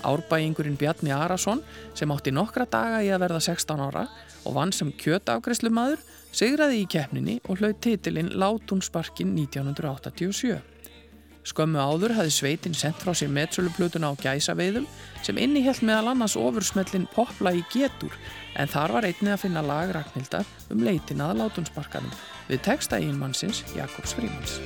Árbæingurinn 0.01 0.81
Bjarni 0.81 1.13
Arason 1.13 1.61
sem 1.93 2.17
átti 2.17 2.33
nokkra 2.33 2.65
daga 2.65 3.05
í 3.05 3.13
að 3.13 3.27
verða 3.27 3.45
16 3.51 3.87
ára 3.91 4.09
og 4.49 4.57
vann 4.57 4.73
sem 4.73 4.89
kjötafgreslumadur 5.05 6.01
sigraði 6.33 6.81
í 6.81 6.91
keppninni 6.97 7.43
og 7.45 7.61
hlaut 7.61 7.85
titilinn 7.85 8.33
Látungsparkin 8.41 9.37
1987. 9.37 10.80
Skömmu 11.49 11.81
áður 11.81 12.15
hafði 12.19 12.35
sveitin 12.35 12.77
sendt 12.77 13.01
frá 13.01 13.15
sér 13.17 13.31
metröluplutuna 13.33 14.13
á 14.13 14.15
gæsaveiðum 14.21 14.89
sem 15.25 15.41
innihjalt 15.41 15.81
meðal 15.87 16.13
annars 16.13 16.37
ofursmellin 16.37 17.09
Popla 17.15 17.55
í 17.57 17.65
getur 17.73 18.13
en 18.61 18.69
þar 18.69 18.99
var 18.99 19.09
einni 19.09 19.33
að 19.33 19.47
finna 19.47 19.65
lag 19.65 19.95
Ragnhildar 19.97 20.49
um 20.71 20.85
leitin 20.85 21.25
að 21.25 21.41
látunsparkanum 21.41 22.17
við 22.51 22.65
texta 22.69 23.01
einmannsins 23.01 23.65
Jakobs 23.73 24.17
Frímans. 24.19 24.61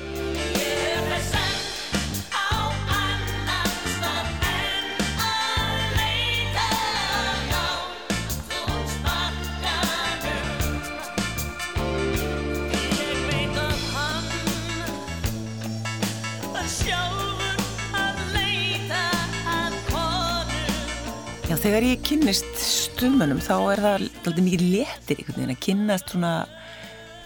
Þegar 21.65 21.87
ég 21.89 22.03
kynnist 22.05 22.51
stuðmönnum 22.61 23.39
þá 23.41 23.55
er 23.73 23.81
það 23.81 23.95
alltaf 23.97 24.41
mikið 24.45 24.65
letir 24.75 25.21
einhvern 25.23 25.39
veginn 25.39 25.55
að 25.55 25.63
kynnast 25.65 26.13
svona 26.13 26.33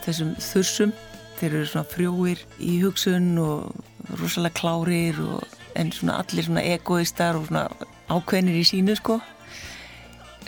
þessum 0.05 0.31
þursum. 0.47 0.93
Þeir 1.41 1.49
eru 1.49 1.67
svona 1.73 1.91
frjóir 1.91 2.45
í 2.63 2.77
hugsun 2.85 3.27
og 3.43 4.15
rosalega 4.21 4.61
klárir 4.61 5.19
og, 5.25 5.43
en 5.75 5.91
svona 5.95 6.21
allir 6.23 6.47
svona 6.47 6.63
egoistar 6.71 7.39
og 7.39 7.51
svona 7.51 7.67
ákveðnir 8.07 8.63
í 8.63 8.65
sínu 8.71 8.95
sko. 8.99 9.19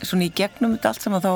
Svona 0.00 0.28
í 0.28 0.32
gegnum 0.38 0.78
þetta 0.78 0.94
allt 0.94 1.06
saman 1.08 1.26
þá 1.26 1.32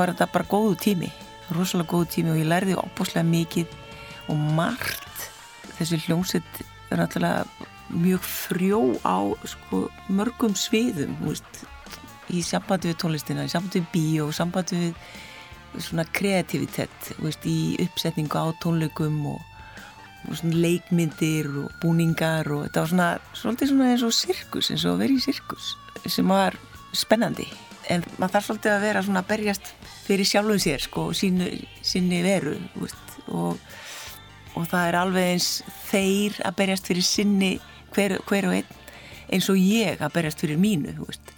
var 0.00 0.14
þetta 0.14 0.32
bara 0.32 0.50
góðu 0.56 0.80
tími 0.80 1.12
rosalega 1.52 1.92
góðu 1.92 2.10
tími 2.16 2.32
og 2.32 2.40
ég 2.40 2.48
lærði 2.48 2.76
opbúslega 2.80 3.28
mikið 3.28 3.78
og 4.32 4.44
margt. 4.56 5.26
Þessi 5.76 6.00
hljómsett 6.06 6.62
er 6.88 7.02
náttúrulega 7.02 7.44
mjög 7.88 8.24
frjó 8.24 8.80
á 9.04 9.28
sko, 9.48 9.86
mörgum 10.12 10.56
sviðum 10.56 11.14
veist, 11.24 11.67
í 12.34 12.42
sambandi 12.44 12.92
við 12.92 13.00
tónlistina, 13.02 13.46
í 13.46 13.52
sambandi 13.52 13.82
við 13.82 13.90
bíó, 13.94 14.28
í 14.28 14.36
sambandi 14.36 14.80
við 14.82 15.82
svona 15.84 16.04
kreativitet, 16.16 17.12
veist, 17.22 17.44
í 17.46 17.76
uppsetningu 17.84 18.40
á 18.40 18.46
tónleikum 18.62 19.18
og, 19.34 19.40
og 20.28 20.38
svona 20.40 20.62
leikmyndir 20.64 21.48
og 21.64 21.72
búningar 21.82 22.48
og 22.54 22.66
þetta 22.66 22.84
var 22.84 22.92
svona, 22.92 23.08
svolítið 23.36 23.72
svona 23.72 23.90
eins 23.92 24.06
og 24.06 24.16
sirkus, 24.16 24.72
eins 24.72 24.86
og 24.88 25.00
verið 25.02 25.20
í 25.20 25.26
sirkus 25.28 25.74
sem 26.08 26.28
var 26.30 26.56
spennandi. 26.96 27.46
En 27.92 28.04
maður 28.16 28.36
þarf 28.36 28.48
svolítið 28.48 28.74
að 28.74 28.86
vera 28.86 29.04
svona 29.04 29.22
að 29.24 29.30
berjast 29.32 29.70
fyrir 30.06 30.28
sjálfuð 30.28 30.60
sér 30.64 30.84
sko, 30.84 31.06
sínu, 31.16 31.48
sínu 31.84 32.20
veru 32.24 32.56
veist, 32.76 33.16
og, 33.28 33.60
og 34.56 34.68
það 34.68 34.90
er 34.90 35.00
alveg 35.02 35.32
eins 35.34 35.48
þeir 35.88 36.42
að 36.48 36.60
berjast 36.62 36.90
fyrir 36.90 37.06
sinni 37.06 37.54
hver, 37.94 38.18
hver 38.28 38.50
og 38.50 38.58
einn 38.58 38.76
eins 39.28 39.48
og 39.52 39.60
ég 39.60 40.00
að 40.00 40.14
berjast 40.16 40.40
fyrir 40.44 40.60
mínu 40.60 40.94
veist 41.02 41.34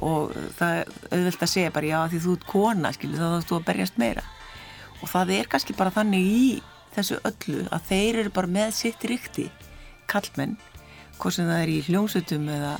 og 0.00 0.34
það 0.56 0.76
er 0.80 0.92
auðvöld 1.10 1.42
að 1.44 1.52
segja 1.52 1.72
bara 1.74 1.90
já 1.90 1.98
því 2.10 2.20
þú 2.24 2.34
ert 2.36 2.46
kona 2.48 2.92
skilur 2.96 3.20
þá 3.20 3.48
þú 3.48 3.58
að 3.58 3.66
berjast 3.68 4.00
meira. 4.00 4.24
Og 5.00 5.08
það 5.08 5.32
er 5.36 5.50
kannski 5.52 5.76
bara 5.76 5.94
þannig 5.94 6.26
í 6.26 6.44
þessu 6.94 7.20
öllu 7.28 7.64
að 7.70 7.86
þeir 7.90 8.20
eru 8.24 8.34
bara 8.34 8.54
með 8.58 8.74
sitt 8.76 9.04
ríkti 9.06 9.46
kallmenn 10.10 10.56
hvort 11.20 11.36
sem 11.36 11.48
það 11.48 11.62
er 11.62 11.72
í 11.72 11.80
hljómsveitum 11.86 12.48
eða 12.50 12.74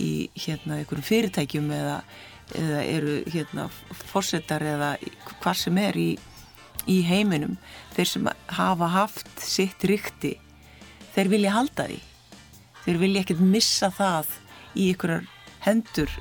í 0.00 0.12
hérna 0.38 0.78
einhverjum 0.78 1.06
fyrirtækjum 1.06 1.70
eða, 1.74 1.96
eða 2.56 2.82
eru 2.86 3.16
hérna 3.28 3.66
fórsetar 4.12 4.64
eða 4.64 4.92
hvað 5.42 5.58
sem 5.64 5.80
er 5.82 5.98
í, 5.98 6.10
í 6.86 7.00
heiminum. 7.04 7.58
Þeir 7.96 8.12
sem 8.12 8.30
hafa 8.60 8.92
haft 8.94 9.44
sitt 9.44 9.84
ríkti 9.90 10.36
þeir 11.16 11.32
vilja 11.34 11.56
halda 11.58 11.90
því. 11.90 12.00
Þeir 12.86 13.02
vilja 13.02 13.24
ekkert 13.24 13.44
missa 13.44 13.90
það 13.92 14.34
í 14.78 14.90
einhverjar 14.92 15.26
hendur 15.66 16.14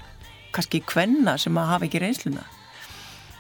kannski 0.56 0.82
kvenna 0.86 1.38
sem 1.42 1.58
að 1.58 1.72
hafa 1.74 1.88
ekki 1.88 2.02
reynsluna. 2.04 2.46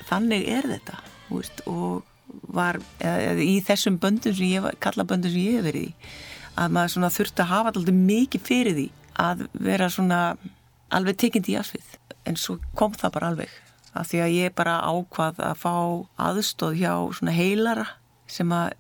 Þannig 0.09 0.47
er 0.49 0.67
þetta 0.73 0.99
veist, 1.29 1.61
og 1.69 2.05
var 2.53 2.79
eða, 2.99 3.15
eða, 3.31 3.45
í 3.45 3.55
þessum 3.65 3.97
böndum 4.01 4.35
sem 4.37 4.51
ég 4.51 4.67
kalla 4.83 5.05
böndum 5.07 5.33
sem 5.33 5.41
ég 5.41 5.59
hef 5.59 5.67
verið 5.69 5.87
í 5.89 5.93
að 6.59 6.75
maður 6.75 7.13
þurfti 7.15 7.43
að 7.43 7.51
hafa 7.53 7.71
alltaf 7.73 7.95
mikið 7.95 8.45
fyrir 8.45 8.77
því 8.77 8.87
að 9.19 9.45
vera 9.53 9.89
svona 9.91 10.19
alveg 10.93 11.19
tekind 11.21 11.49
í 11.51 11.57
asfið 11.59 11.95
en 12.29 12.37
svo 12.39 12.57
kom 12.77 12.93
það 12.97 13.15
bara 13.15 13.31
alveg 13.33 13.55
að 13.97 14.11
því 14.11 14.21
að 14.23 14.35
ég 14.35 14.55
bara 14.57 14.75
ákvað 14.85 15.41
að 15.47 15.57
fá 15.63 15.73
aðstóð 16.29 16.77
hjá 16.81 16.93
svona 17.17 17.35
heilara 17.35 17.87
sem 18.29 18.51
að 18.53 18.75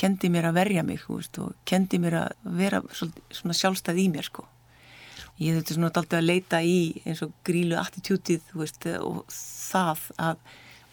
kendi 0.00 0.30
mér 0.32 0.48
að 0.48 0.58
verja 0.58 0.82
mig 0.86 1.04
veist, 1.06 1.38
og 1.38 1.54
kendi 1.68 2.00
mér 2.02 2.18
að 2.24 2.48
vera 2.58 2.80
svona 2.94 3.56
sjálfstæð 3.56 4.00
í 4.04 4.08
mér 4.14 4.30
sko 4.30 4.46
ég 5.42 5.56
þurfti 5.56 5.76
svona 5.76 5.90
alltaf 5.90 6.18
að 6.18 6.28
leita 6.28 6.60
í 6.62 6.78
eins 7.04 7.22
og 7.26 7.34
grílu 7.46 7.78
attitútið 7.80 8.52
og 9.00 9.22
það 9.34 10.08
að 10.16 10.42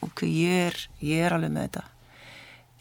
ok, 0.01 0.23
ég 0.25 0.67
er, 0.69 0.80
ég 1.06 1.25
er 1.27 1.36
alveg 1.38 1.54
með 1.54 1.67
þetta. 1.67 1.84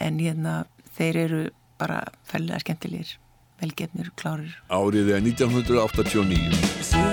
En 0.01 0.20
hérna 0.23 0.55
þeir 0.96 1.20
eru 1.27 1.42
bara 1.81 2.03
fellega 2.29 2.62
skemmtilegir 2.64 3.18
velgefnir, 3.61 4.12
klárir. 4.16 4.57
Árið 4.73 5.14
er 5.18 5.25
1989 5.29 7.10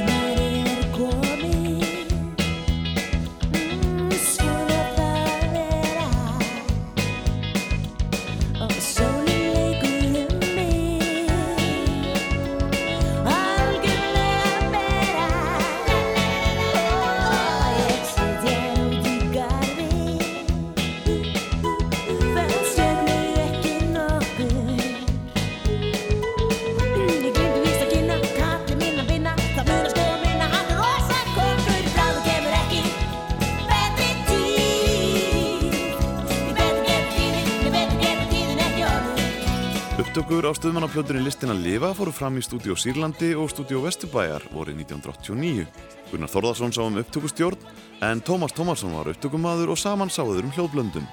Stöðmannaplöturinn 40.87 41.25
Listin 41.27 41.51
að 41.51 41.65
lifa 41.65 41.89
fóru 41.97 42.11
fram 42.15 42.37
í 42.39 42.41
stúdíu 42.45 42.75
Sýrlandi 42.79 43.33
og 43.35 43.49
stúdíu 43.51 43.81
Vesturbæjar 43.83 44.45
vorið 44.53 44.77
1989. 44.85 45.65
Gunnar 46.13 46.31
Þorðarsson 46.31 46.71
sá 46.71 46.79
um 46.85 46.95
upptökustjórn 47.01 47.65
en 48.07 48.21
Tómas 48.23 48.55
Tómarsson 48.55 48.95
var 48.95 49.09
upptökumadur 49.11 49.73
og 49.73 49.81
saman 49.81 50.07
sáður 50.07 50.47
um 50.47 50.53
hljóðblöndum. 50.55 51.03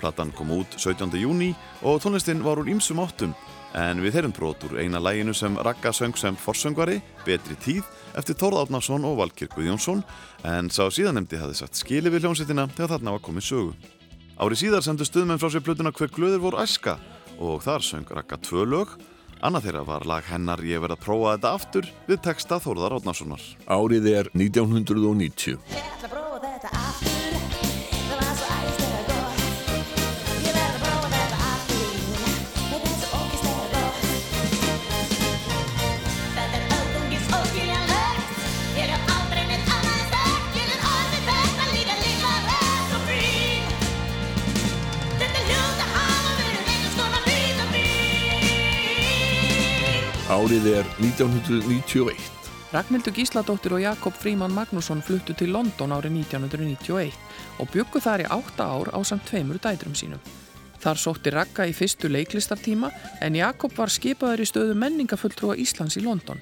Platan 0.00 0.32
kom 0.32 0.54
út 0.56 0.78
17. 0.80 1.12
júni 1.20 1.50
og 1.84 2.00
tónlistinn 2.00 2.40
var 2.40 2.62
úr 2.62 2.72
ýmsum 2.72 3.04
áttum 3.04 3.36
en 3.76 4.00
við 4.00 4.16
heyrum 4.16 4.32
brot 4.32 4.64
úr 4.64 4.80
eina 4.80 5.02
læginu 5.02 5.36
sem 5.36 5.60
Ragga 5.60 5.92
söng 5.92 6.16
sem 6.16 6.32
forsöngvari, 6.32 7.02
Betri 7.26 7.60
tíð, 7.60 7.84
eftir 8.16 8.40
Þórð 8.40 8.64
Átnarsson 8.64 9.04
og 9.04 9.18
Valkir 9.20 9.52
Guðjónsson 9.52 10.00
en 10.48 10.72
sá 10.72 10.86
síðanemdi 10.88 11.36
hafði 11.36 11.60
sagt 11.60 11.76
skili 11.76 12.08
við 12.08 12.24
hljómsettina 12.24 12.70
þegar 12.72 12.96
þarna 12.96 13.18
var 13.18 13.26
komið 13.28 13.50
sögu. 13.50 13.76
Ári 14.40 14.56
síðar 14.56 14.80
sendu 14.80 15.04
stuðmenn 15.04 15.38
frá 15.38 15.52
sér 15.52 15.60
plötuna 15.60 15.92
Hver 15.92 16.08
glöður 16.08 16.46
voru 16.48 16.64
æska 16.64 16.96
og 17.42 17.64
þar 17.66 17.82
söng 17.86 18.12
Raka 18.14 18.38
tvö 18.38 18.66
lög. 18.68 18.94
Annað 19.42 19.66
þeirra 19.66 19.82
var 19.88 20.06
lag 20.06 20.26
hennar 20.30 20.62
Ég 20.62 20.82
verð 20.84 20.94
að 20.94 21.02
prófa 21.02 21.32
þetta 21.34 21.54
aftur 21.58 21.88
við 22.06 22.22
texta 22.28 22.60
Þórðar 22.62 22.94
Átnarssonar. 23.00 23.42
Árið 23.66 24.06
er 24.12 24.30
1990. 24.38 25.58
Árið 50.32 50.66
er 50.70 50.86
1991. 50.96 52.20
Ragnhildur 52.72 53.12
Gísladóttir 53.12 53.74
og 53.76 53.82
Jakob 53.82 54.14
Fríman 54.16 54.54
Magnússon 54.56 55.02
fluttu 55.04 55.34
til 55.36 55.50
London 55.52 55.92
árið 55.92 56.14
1991 56.22 57.18
og 57.60 57.68
byggu 57.68 58.00
þar 58.00 58.22
í 58.24 58.28
átta 58.32 58.64
ár 58.64 58.88
á 58.96 58.98
samt 59.04 59.26
tveimur 59.28 59.60
dætrum 59.60 59.92
sínum. 59.92 60.22
Þar 60.80 61.00
sótti 61.02 61.34
Ragga 61.34 61.66
í 61.68 61.74
fyrstu 61.76 62.08
leiklistartíma 62.08 62.88
en 63.20 63.36
Jakob 63.36 63.76
var 63.76 63.92
skipaður 63.92 64.40
í 64.40 64.46
stöðu 64.48 64.76
menningafulltrúa 64.80 65.58
Íslands 65.60 65.98
í 66.00 66.04
London. 66.06 66.40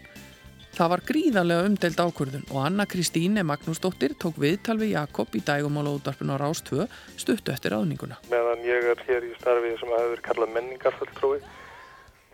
Það 0.77 0.93
var 0.93 1.03
gríðarlega 1.09 1.65
umdelt 1.67 1.99
ákvörðun 1.99 2.47
og 2.47 2.61
Anna 2.63 2.87
Kristíne 2.87 3.43
Magnúsdóttir 3.43 4.15
tók 4.15 4.39
viðtal 4.39 4.77
við 4.79 4.95
Jakob 4.95 5.35
í 5.35 5.43
dægumála 5.43 5.97
útdarpinu 5.99 6.39
á 6.39 6.43
Rás 6.45 6.63
2 6.71 6.87
stuttu 7.19 7.51
eftir 7.51 7.75
aðninguna. 7.75 8.21
Meðan 8.31 8.63
ég 8.71 8.87
er 8.95 9.03
hér 9.09 9.27
í 9.27 9.33
starfi 9.41 9.75
sem 9.83 9.91
hefur 9.99 10.23
kallað 10.31 10.55
menningafulltrúi 10.61 11.43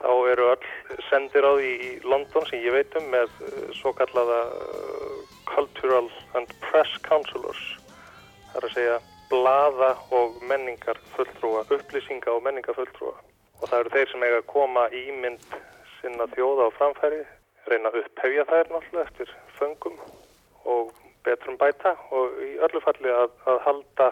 þá 0.01 0.13
eru 0.33 0.49
öll 0.53 1.01
sendir 1.09 1.47
á 1.47 1.53
því 1.57 1.71
í 1.89 1.91
London 2.05 2.47
sem 2.51 2.65
ég 2.65 2.75
veit 2.77 2.97
um 3.01 3.07
með 3.13 3.31
eh, 3.49 3.69
svo 3.79 3.93
kallaða 3.97 4.41
uh, 4.53 5.21
Cultural 5.49 6.11
and 6.39 6.51
Press 6.65 6.99
Counselors. 7.07 7.63
Það 8.51 8.59
er 8.61 8.69
að 8.69 8.77
segja 8.77 8.99
blaða 9.31 9.95
og 10.15 10.37
menningar 10.47 11.01
fulltrúa, 11.17 11.65
upplýsinga 11.75 12.35
og 12.35 12.45
menningar 12.47 12.77
fulltrúa 12.77 13.17
og 13.57 13.71
það 13.71 13.81
eru 13.81 13.93
þeir 13.95 14.13
sem 14.13 14.25
eiga 14.27 14.39
að 14.43 14.49
koma 14.53 14.85
ímynd 14.93 15.45
sinna 15.97 16.29
þjóða 16.35 16.69
á 16.69 16.77
framfæri 16.77 17.23
reyna 17.71 17.91
að 17.91 18.01
upphefja 18.03 18.45
þær 18.51 18.71
náttúrulega 18.71 19.07
eftir 19.09 19.33
föngum 19.57 19.99
og 20.77 20.93
betrum 21.27 21.59
bæta 21.59 21.97
og 22.15 22.37
í 22.45 22.53
öllu 22.63 22.83
falli 22.85 23.11
að, 23.11 23.33
að 23.51 23.63
halda 23.65 24.11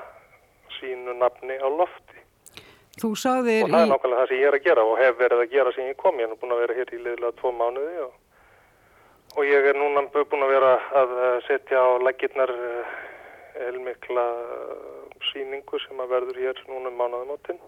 sínu 0.78 1.14
nafni 1.20 1.58
á 1.60 1.68
lofti 1.70 2.23
Þú 3.00 3.10
sagðir 3.18 3.60
í... 3.60 3.64
Og 3.64 3.72
það 3.72 3.84
er 3.84 3.90
nákvæmlega 3.92 4.20
það 4.20 4.28
sem 4.30 4.40
ég 4.42 4.50
er 4.50 4.58
að 4.58 4.66
gera 4.68 4.84
og 4.90 5.00
hef 5.00 5.16
verið 5.18 5.42
að 5.44 5.54
gera 5.54 5.72
sem 5.74 5.88
ég 5.88 5.96
kom. 6.00 6.20
Ég 6.20 6.28
er 6.30 6.40
búin 6.42 6.54
að 6.54 6.62
vera 6.64 6.76
hér 6.78 6.92
í 6.94 7.00
liðlega 7.00 7.38
tvo 7.40 7.52
mánuði 7.58 7.96
og, 8.04 8.12
og 9.34 9.48
ég 9.48 9.70
er 9.70 9.80
núna 9.80 10.04
búin 10.14 10.46
að 10.46 10.54
vera 10.54 10.76
að 11.02 11.16
setja 11.48 11.82
á 11.82 11.90
leggirnar 12.04 12.54
elmikla 13.68 14.26
eh, 14.30 14.62
eh, 15.10 15.18
síningu 15.32 15.80
sem 15.86 16.00
að 16.02 16.14
verður 16.16 16.40
hér 16.42 16.62
núna 16.68 16.90
um 16.90 16.98
mánuðumótin 17.00 17.60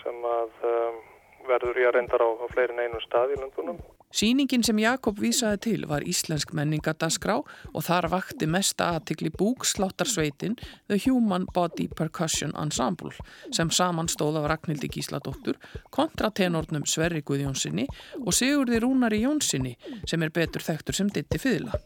sem 0.00 0.26
að 0.26 0.66
um, 0.66 1.00
verður 1.48 1.80
ég 1.82 1.90
að 1.90 1.96
reyndar 1.96 2.22
á, 2.22 2.28
á 2.30 2.46
fleirin 2.54 2.80
einu 2.80 3.00
stað 3.02 3.34
í 3.34 3.40
landunum. 3.40 3.80
Sýningin 4.12 4.60
sem 4.60 4.76
Jakob 4.76 5.16
vísaði 5.22 5.58
til 5.64 5.84
var 5.88 6.04
íslensk 6.04 6.50
menningadaskrá 6.56 7.38
og 7.40 7.84
þar 7.86 8.10
vakti 8.12 8.44
mesta 8.44 8.90
aðtikli 8.92 9.30
búksláttarsveitin 9.40 10.58
The 10.90 10.98
Human 11.06 11.46
Body 11.54 11.86
Percussion 11.88 12.52
Ensemble 12.60 13.14
sem 13.56 13.72
samanstóð 13.72 14.42
af 14.42 14.50
Ragnhildi 14.52 14.90
Gísladóttur, 14.92 15.56
kontratenornum 15.96 16.84
Sverri 16.84 17.22
Guðjónssoni 17.24 17.86
og 18.20 18.36
Sigurði 18.36 18.82
Rúnari 18.84 19.22
Jónssoni 19.24 19.78
sem 20.04 20.22
er 20.22 20.34
betur 20.34 20.64
þekktur 20.66 20.98
sem 21.00 21.08
ditti 21.12 21.40
fyðla. 21.40 21.80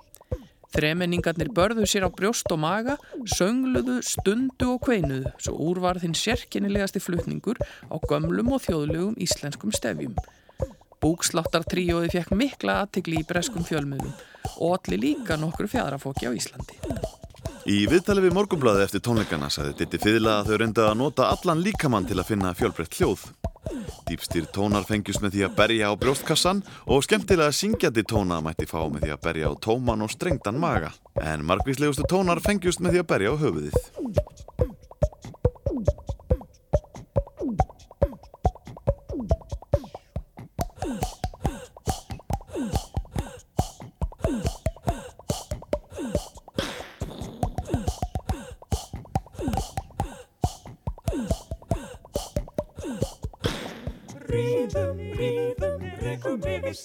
Þremenningarnir 0.75 1.53
börðu 1.55 1.87
sér 1.89 2.05
á 2.05 2.11
brjóst 2.11 2.51
og 2.53 2.59
maga, 2.61 2.97
söngluðu, 3.37 4.01
stundu 4.05 4.73
og 4.75 4.83
kveinuðu 4.85 5.31
svo 5.39 5.55
úrvarðinn 5.71 6.19
sérkennilegasti 6.19 7.01
flutningur 7.01 7.63
á 7.87 7.97
gömlum 8.11 8.51
og 8.59 8.67
þjóðlegum 8.67 9.15
íslenskum 9.23 9.73
stefjum. 9.73 10.19
Búksláttartríóði 11.07 12.09
fekk 12.11 12.33
mikla 12.35 12.81
aðtikli 12.83 13.21
í 13.21 13.27
breskum 13.29 13.63
fjölmiðlum 13.63 14.11
og 14.57 14.73
allir 14.75 14.99
líka 14.99 15.37
nokkru 15.39 15.69
fjadrafóki 15.71 16.27
á 16.27 16.35
Íslandi. 16.35 16.81
Í 17.71 17.85
viðtali 17.91 18.25
við 18.25 18.35
morgumblaði 18.35 18.83
eftir 18.87 19.03
tónleikana 19.07 19.47
sagði 19.51 19.77
Ditti 19.85 20.01
Fyðla 20.03 20.41
að 20.41 20.51
þau 20.51 20.59
reynda 20.63 20.89
að 20.89 20.99
nota 20.99 21.29
allan 21.31 21.63
líkamann 21.63 22.09
til 22.11 22.19
að 22.19 22.33
finna 22.33 22.53
fjölbreytt 22.59 22.99
hljóð. 22.99 23.23
Dýpstýr 24.07 24.49
tónar 24.55 24.87
fengjust 24.87 25.23
með 25.23 25.37
því 25.37 25.47
að 25.47 25.57
berja 25.61 25.91
á 25.91 25.99
brjóstkassan 25.99 26.63
og 26.91 27.07
skemmtilega 27.07 27.55
syngjandi 27.55 28.07
tóna 28.07 28.41
mætti 28.43 28.67
fá 28.71 28.81
með 28.87 29.07
því 29.07 29.15
að 29.15 29.25
berja 29.29 29.51
á 29.51 29.55
tóman 29.63 30.07
og 30.07 30.15
strengtan 30.15 30.59
maga. 30.63 30.91
En 31.23 31.47
margvíslegustu 31.47 32.07
tónar 32.11 32.43
fengjust 32.43 32.83
með 32.83 32.97
því 32.97 33.05
að 33.05 33.11
berja 33.15 33.35
á 33.35 33.37
höfuðið. 33.43 34.76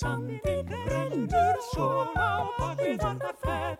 Sandin 0.02 0.66
rennur 0.90 1.58
svo 1.70 1.88
á 2.18 2.42
bakvið 2.58 3.04
annar 3.06 3.36
fell 3.44 3.78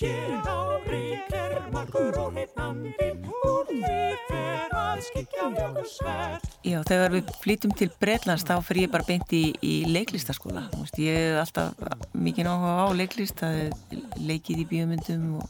Hér 0.00 0.44
á 0.44 0.60
rík 0.88 1.32
er 1.36 1.54
margur 1.72 2.16
og 2.20 2.36
hittnandin 2.36 3.22
úr 3.24 3.70
því 3.70 4.00
fer 4.28 4.74
að 4.76 5.02
skikja 5.08 5.48
mjög 5.54 5.78
svert 5.94 6.48
Já, 6.62 6.78
þegar 6.88 7.14
við 7.16 7.32
flytum 7.42 7.72
til 7.78 7.88
Breitlands 8.02 8.44
þá 8.48 8.54
fyrir 8.64 8.86
ég 8.86 8.92
bara 8.92 9.06
beint 9.08 9.32
í, 9.34 9.42
í 9.66 9.72
leiklistaskóla. 9.90 10.62
Ég 11.00 11.16
hef 11.18 11.40
alltaf 11.42 12.12
mikið 12.14 12.50
áhuga 12.52 12.86
á 12.86 12.88
leiklist 12.94 13.42
hef 13.42 13.96
leikið 14.22 14.62
í 14.62 14.68
bíomundum 14.70 15.24
og 15.40 15.48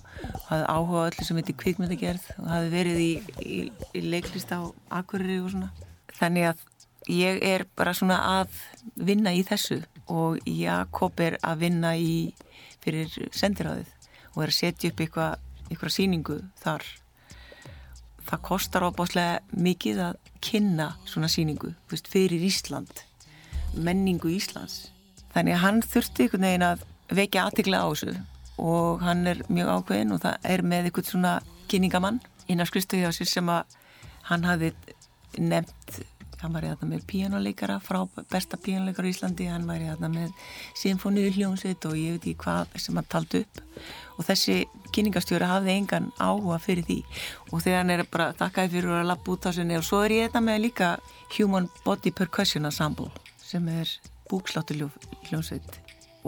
hafði 0.49 0.65
áhuga 0.73 1.03
á 1.05 1.07
öllu 1.11 1.27
sem 1.29 1.41
heitir 1.43 1.59
kvikmyndagerð. 1.61 2.31
Og 2.41 2.49
hafði 2.49 2.73
verið 2.73 3.03
í, 3.05 3.13
í, 3.45 3.61
í 3.93 4.05
leiklist 4.09 4.57
á 4.57 4.65
Akureyri 5.03 5.43
og 5.45 5.53
svona. 5.53 5.69
Þannig 6.17 6.49
að 6.55 6.65
ég 7.13 7.45
er 7.45 7.67
bara 7.77 7.93
svona 7.99 8.23
að 8.41 8.57
vinna 8.97 9.37
í 9.37 9.45
þessu 9.45 9.83
og 10.13 10.41
Jakob 10.49 11.21
er 11.25 11.39
að 11.41 11.65
vinna 11.67 11.95
í 11.97 12.33
fyrir 12.83 13.13
sendiráðið 13.33 13.93
og 14.35 14.43
er 14.45 14.53
að 14.53 14.59
setja 14.59 14.93
upp 14.93 15.01
eitthvað 15.05 15.95
síningu 15.95 16.41
þar. 16.61 16.85
Það 18.23 18.45
kostar 18.49 18.87
ábáslega 18.87 19.41
mikið 19.57 20.03
að 20.09 20.21
kynna 20.43 20.93
svona 21.09 21.31
síningu 21.33 21.73
veist, 21.91 22.11
fyrir 22.11 22.43
Ísland 22.45 23.03
menningu 23.73 24.31
Íslands. 24.33 24.91
Þannig 25.33 25.57
að 25.57 25.63
hann 25.65 25.81
þurfti 25.87 26.27
einhvern 26.27 26.47
veginn 26.47 26.67
að 26.67 26.85
vekja 27.13 27.47
aðtikla 27.47 27.81
á 27.81 27.87
þessu 27.89 28.17
og 28.63 29.03
hann 29.03 29.27
er 29.31 29.41
mjög 29.49 29.71
ákveðin 29.79 30.15
og 30.15 30.23
það 30.23 30.51
er 30.55 30.65
með 30.69 30.89
eitthvað 30.89 31.09
svona 31.09 31.33
kynningamann 31.73 32.21
innan 32.53 32.69
skristuði 32.69 33.09
á 33.09 33.13
sér 33.17 33.31
sem 33.31 33.49
að 33.53 33.79
hann 34.29 34.45
hafi 34.45 34.73
nefnt 35.41 36.03
hann 36.43 36.55
var 36.55 36.65
í 36.67 36.71
þarna 36.73 36.89
með 36.91 37.03
píjánuleikara 37.11 37.79
frá 37.83 38.01
besta 38.31 38.59
píjánuleikara 38.61 39.09
í 39.09 39.15
Íslandi. 39.15 39.49
Hann 39.51 39.67
var 39.69 39.83
í 39.83 39.89
þarna 39.89 40.11
með 40.13 40.33
symfóniu 40.79 41.33
hljómsveit 41.37 41.87
og 41.89 41.99
ég 41.99 42.17
veit 42.17 42.27
ekki 42.27 42.43
hvað 42.43 42.77
sem 42.83 42.99
hann 42.99 43.11
taldi 43.13 43.43
upp. 43.45 43.61
Og 44.19 44.27
þessi 44.29 44.57
kyningastjóri 44.93 45.49
hafði 45.49 45.77
engan 45.79 46.11
áhuga 46.19 46.59
fyrir 46.63 46.87
því. 46.89 46.99
Og 47.51 47.65
þegar 47.65 47.83
hann 47.83 47.95
er 47.95 48.05
bara 48.11 48.31
þakkaði 48.39 48.75
fyrir 48.77 48.97
að 48.99 49.09
lappa 49.13 49.35
út 49.35 49.49
á 49.49 49.51
sinni 49.55 49.79
og 49.79 49.87
svo 49.87 50.03
er 50.07 50.17
ég 50.17 50.29
þetta 50.29 50.45
með 50.49 50.65
líka 50.67 50.91
Human 51.39 51.71
Body 51.87 52.13
Percussion 52.15 52.69
Ensemble 52.69 53.11
sem 53.43 53.69
er 53.69 53.91
búksláttu 54.31 54.79
hljómsveit 55.29 55.79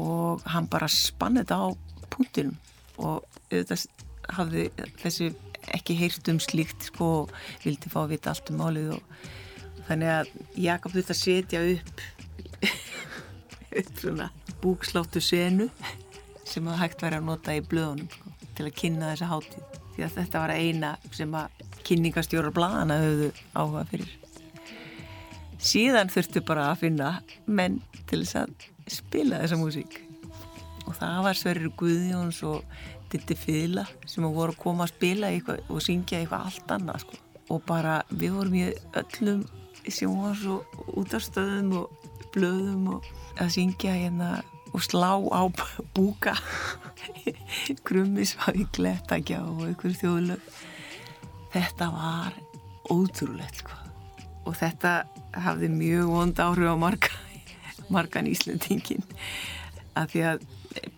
og 0.00 0.42
hann 0.50 0.66
bara 0.70 0.88
spann 0.90 1.38
þetta 1.40 1.58
á 1.58 1.66
punktinum. 2.14 2.58
Og 2.98 3.24
auðvitað 3.50 3.88
hafði 4.34 4.68
þessi 5.00 5.32
ekki 5.72 5.96
heyrt 5.98 6.28
um 6.32 6.40
slíkt 6.42 6.90
sko 6.90 7.08
vildi 7.64 7.90
fá 7.92 8.02
að 8.04 8.14
vita 8.14 8.32
allt 8.32 8.52
um 8.52 8.60
málið 8.60 8.94
og 8.98 9.24
þannig 9.88 10.12
að 10.14 10.34
Jakob 10.64 10.94
þurft 10.94 11.14
að 11.14 11.20
setja 11.20 11.64
upp 11.74 12.04
upp 13.74 14.00
svona 14.00 14.30
búksláttu 14.62 15.20
senu 15.22 15.68
sem 16.46 16.66
að 16.68 16.80
hægt 16.82 17.02
væri 17.02 17.18
að 17.18 17.26
nota 17.28 17.54
í 17.56 17.62
blöðunum 17.64 18.10
sko, 18.12 18.34
til 18.54 18.66
að 18.68 18.76
kynna 18.78 19.10
þessa 19.12 19.30
hátíð. 19.32 19.80
Því 19.94 20.04
að 20.04 20.14
þetta 20.18 20.42
var 20.42 20.52
eina 20.54 20.92
sem 21.14 21.34
að 21.38 21.64
kynningastjórar 21.84 22.54
bladana 22.54 23.00
höfðu 23.02 23.30
áhuga 23.54 23.84
fyrir. 23.90 24.12
Síðan 25.64 26.12
þurftu 26.12 26.42
bara 26.44 26.68
að 26.70 26.82
finna 26.84 27.10
menn 27.46 27.80
til 28.08 28.22
þess 28.22 28.40
að 28.42 28.54
spila 28.92 29.40
þessa 29.42 29.60
músík. 29.60 30.00
Og 30.84 30.96
það 30.98 31.20
var 31.24 31.38
Sverrir 31.40 31.72
Guðjóns 31.80 32.42
og 32.44 32.64
Ditti 33.12 33.36
Fila 33.38 33.86
sem 34.06 34.26
voru 34.26 34.52
að 34.52 34.60
koma 34.60 34.84
að 34.84 34.94
spila 34.94 35.30
og 35.70 35.84
syngja 35.84 36.20
eitthvað 36.20 36.48
allt 36.50 36.74
annað 36.76 37.04
sko. 37.04 37.20
Og 37.52 37.62
bara 37.68 38.00
við 38.10 38.36
vorum 38.36 38.58
í 38.58 38.66
öllum 39.00 39.44
sjónvars 39.90 40.44
og 40.48 40.88
útastöðum 41.00 41.72
og 41.82 42.10
blöðum 42.34 42.88
og 42.96 43.08
að 43.40 43.54
syngja 43.56 43.94
hérna 43.96 44.30
og 44.74 44.82
slá 44.82 45.14
á 45.18 45.42
búka. 45.94 46.34
Krummisvæði 47.86 48.66
glettakja 48.74 49.42
og 49.46 49.66
einhverju 49.68 50.00
þjóðlög. 50.00 50.48
Þetta 51.54 51.90
var 51.94 52.38
ótrúlegt 52.90 53.62
sko. 53.62 53.80
og 54.44 54.56
þetta 54.58 55.06
hafði 55.40 55.70
mjög 55.72 56.08
vond 56.12 56.40
áhrif 56.44 56.68
á 56.68 56.76
marga, 56.76 57.12
margan 57.88 58.26
Íslandingin 58.28 59.06
af 59.96 60.10
því 60.12 60.24
að 60.28 60.44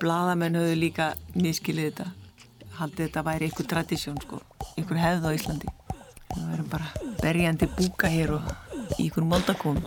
bladamenn 0.00 0.58
höfðu 0.58 0.78
líka 0.80 1.12
miskilið 1.36 1.92
þetta. 1.92 2.06
Haldið 2.80 3.04
þetta 3.06 3.24
væri 3.28 3.46
einhver 3.46 3.68
tradísjón 3.70 4.18
sko, 4.24 4.40
einhver 4.74 4.98
hefð 4.98 5.28
á 5.28 5.36
Íslandi. 5.36 5.74
Það 6.32 6.48
verður 6.50 6.70
bara 6.74 6.90
berjandi 7.22 7.68
búka 7.78 8.10
hér 8.10 8.34
og 8.40 8.65
í 8.96 9.06
einhverjum 9.06 9.30
moldakónum 9.34 9.84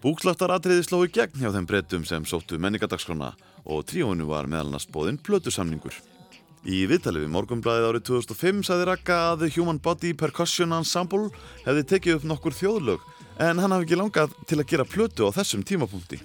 Búksláttar-atriði 0.00 0.86
sló 0.86 1.02
í 1.04 1.10
gegn 1.12 1.42
hjá 1.42 1.50
þeim 1.52 1.66
breytum 1.68 2.04
sem 2.08 2.24
sóttu 2.24 2.56
menningadagskrána 2.56 3.34
og 3.68 3.84
tríónu 3.90 4.24
var 4.30 4.48
meðalannast 4.48 4.88
bóðinn 4.94 5.20
plötusamningur. 5.20 5.92
Í 6.64 6.86
viðtali 6.88 7.20
við 7.20 7.32
Morgunblæðið 7.34 7.88
árið 7.90 8.06
2005 8.08 8.64
sagði 8.68 8.88
Raka 8.88 9.18
að 9.26 9.44
The 9.44 9.52
Human 9.58 9.80
Body 9.84 10.14
Percussion 10.16 10.72
Ensemble 10.76 11.28
hefði 11.66 11.86
tekið 11.92 12.16
upp 12.16 12.28
nokkur 12.32 12.56
þjóðlög 12.56 13.04
en 13.44 13.60
hann 13.60 13.76
hafi 13.76 13.90
ekki 13.90 14.00
langað 14.00 14.36
til 14.48 14.60
að 14.60 14.68
gera 14.72 14.88
plötu 14.88 15.28
á 15.28 15.36
þessum 15.36 15.64
tímapunkti. 15.68 16.20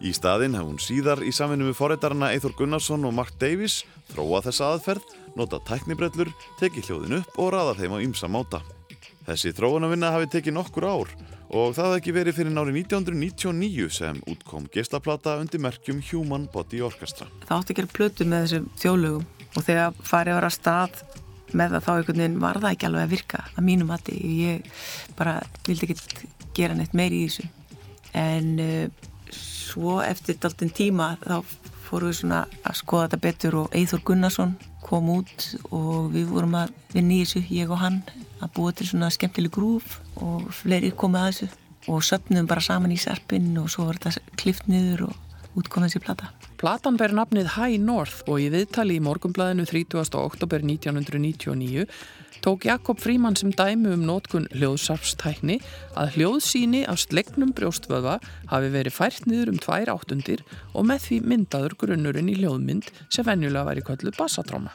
Í 0.00 0.12
staðinn 0.16 0.56
hafði 0.56 0.70
hún 0.70 0.80
síðar 0.82 1.20
í 1.22 1.32
samvinni 1.34 1.68
við 1.68 1.76
forreitarna 1.78 2.30
Eithor 2.32 2.54
Gunnarsson 2.58 3.04
og 3.06 3.12
Mark 3.14 3.34
Davies 3.40 3.82
þróað 4.12 4.48
þessa 4.48 4.70
aðferð, 4.72 5.10
notað 5.38 5.66
tæknibrellur, 5.68 6.32
tekið 6.60 6.88
hljóðin 6.88 7.18
upp 7.20 7.38
og 7.42 7.52
raða 7.54 7.76
þeim 7.78 7.94
á 7.94 8.04
ymsa 8.06 8.30
máta. 8.32 8.62
Þessi 9.26 9.52
þróunavinna 9.54 10.10
hafi 10.14 10.30
tekið 10.32 10.56
nokkur 10.56 10.88
ár 10.88 11.12
og 11.52 11.74
það 11.76 11.84
hafði 11.84 12.00
ekki 12.00 12.14
verið 12.16 12.38
fyrir 12.38 12.54
nári 12.56 12.74
1999 12.80 13.88
sem 13.92 14.20
útkom 14.32 14.66
gestaplata 14.72 15.36
undir 15.42 15.62
merkjum 15.62 16.00
Human 16.08 16.48
Body 16.52 16.80
Orchestra. 16.82 17.28
Það 17.44 17.58
átti 17.58 17.76
að 17.82 17.92
plötu 17.92 18.26
með 18.26 18.46
þessum 18.46 18.70
þjólögum 18.80 19.26
og 19.52 19.66
þegar 19.66 19.98
farið 20.08 20.38
var 20.38 20.48
að 20.48 20.56
stað 20.56 21.02
með 21.52 21.74
það 21.76 21.84
þá 21.84 21.92
einhvern 21.92 22.22
veginn 22.22 22.38
var 22.40 22.60
það 22.62 22.74
ekki 22.74 22.88
alveg 22.88 23.04
að 23.04 23.12
virka 23.12 23.42
að 23.52 23.66
mínum 23.68 23.90
mati. 23.92 24.16
Ég 24.40 24.70
bara 25.18 25.36
vildi 25.66 25.90
ekki 25.92 26.30
gera 26.56 26.76
neitt 26.76 26.96
meir 26.96 27.12
í 27.12 27.26
þessu. 27.26 27.48
En 28.16 28.48
uh, 28.62 29.10
svo 29.72 30.00
eftir 30.04 30.38
daltinn 30.40 30.72
tíma 30.74 31.14
þá 31.22 31.40
fórum 31.86 32.12
við 32.12 32.20
svona 32.22 32.44
að 32.64 32.78
skoða 32.78 33.08
þetta 33.08 33.22
betur 33.26 33.58
og 33.62 33.74
Eithor 33.76 34.04
Gunnarsson 34.06 34.54
kom 34.82 35.10
út 35.14 35.48
og 35.70 36.12
við 36.12 36.30
vorum 36.32 36.56
að 36.60 36.72
vinna 36.92 37.16
í 37.16 37.24
þessu, 37.24 37.42
ég 37.52 37.72
og 37.72 37.80
hann 37.80 38.00
að 38.42 38.54
búa 38.56 38.72
til 38.76 38.88
svona 38.88 39.10
skemmtileg 39.12 39.52
grúf 39.54 39.98
og 40.20 40.48
fleiri 40.56 40.92
komið 40.96 41.20
að 41.20 41.28
þessu. 41.30 41.50
Og 41.90 42.04
söpnum 42.06 42.46
bara 42.46 42.62
saman 42.62 42.94
í 42.94 42.98
serpinn 43.00 43.56
og 43.58 43.70
svo 43.72 43.88
var 43.88 43.98
þetta 43.98 44.36
klift 44.38 44.68
niður 44.70 45.08
og 45.08 45.31
útkomið 45.58 45.90
þessi 45.90 46.02
plata. 46.04 46.30
Platan 46.60 46.98
ber 47.00 47.14
nafnið 47.16 47.54
High 47.56 47.80
North 47.82 48.22
og 48.30 48.40
í 48.40 48.48
viðtali 48.52 48.98
í 48.98 49.04
morgumblæðinu 49.04 49.66
30. 49.68 50.18
oktober 50.20 50.64
1999 50.64 51.86
tók 52.42 52.66
Jakob 52.66 52.98
Fríman 52.98 53.36
sem 53.38 53.52
dæmi 53.54 53.92
um 53.94 54.02
nótkun 54.06 54.48
hljóðsarpstækni 54.56 55.60
að 55.98 56.16
hljóðsíni 56.16 56.82
af 56.90 56.98
slegnum 57.04 57.52
brjóstvöða 57.54 58.18
hafi 58.50 58.72
verið 58.74 58.96
fært 58.96 59.28
niður 59.30 59.52
um 59.54 59.60
tvær 59.62 59.92
áttundir 59.94 60.42
og 60.72 60.88
með 60.90 61.06
því 61.06 61.20
myndaður 61.32 61.76
grunnurinn 61.84 62.32
í 62.32 62.38
hljóðmynd 62.40 62.90
sem 63.12 63.26
venjulega 63.26 63.68
væri 63.70 63.86
kölluð 63.86 64.18
bassatráma. 64.18 64.74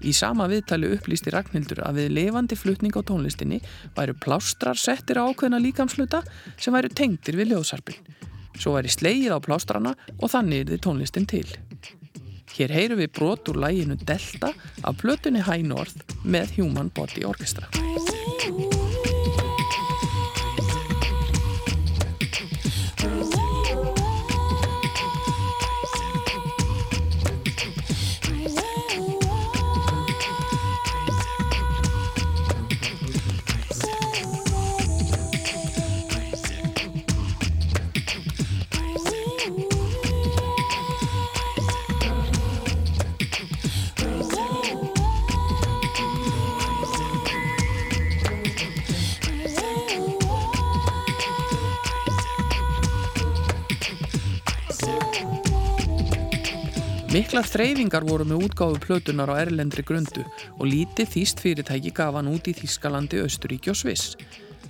Í 0.00 0.12
sama 0.16 0.46
viðtali 0.48 0.88
upplýsti 0.96 1.32
Ragnhildur 1.32 1.82
að 1.84 2.00
við 2.00 2.14
levandi 2.16 2.56
flutning 2.56 2.96
á 2.96 3.04
tónlistinni 3.04 3.60
væru 3.96 4.16
plástrar 4.16 4.78
settir 4.80 5.20
ákveðna 5.20 5.60
líkamsluta 5.60 6.22
sem 6.56 6.72
væru 6.72 6.88
tengdir 6.88 7.36
við 7.36 7.52
ljóðsarpin. 7.52 8.00
Svo 8.58 8.74
væri 8.76 8.92
slegið 8.92 9.36
á 9.36 9.38
plástrana 9.44 9.94
og 10.18 10.32
þannig 10.32 10.64
er 10.64 10.72
þið 10.74 10.82
tónlistin 10.86 11.28
til. 11.30 11.46
Hér 12.50 12.74
heyru 12.74 12.98
við 12.98 13.12
brot 13.16 13.52
úr 13.52 13.60
læginu 13.62 13.96
Delta 14.00 14.50
af 14.82 14.98
plötunni 15.00 15.44
High 15.46 15.66
North 15.66 16.18
með 16.24 16.58
Human 16.58 16.90
Body 16.94 17.24
Orchestra. 17.24 17.70
Miklar 57.10 57.42
þreyfingar 57.42 58.04
voru 58.06 58.22
með 58.22 58.44
útgáfu 58.46 58.76
plötunar 58.84 59.32
á 59.34 59.42
erlendri 59.42 59.82
grundu 59.82 60.22
og 60.22 60.68
lítið 60.70 61.08
þýst 61.10 61.40
fyrirtæki 61.42 61.90
gaf 61.90 62.14
hann 62.14 62.28
út 62.30 62.46
í 62.46 62.52
Þískalandi, 62.54 63.18
Östuríki 63.24 63.72
og 63.72 63.78
Sviss. 63.80 64.12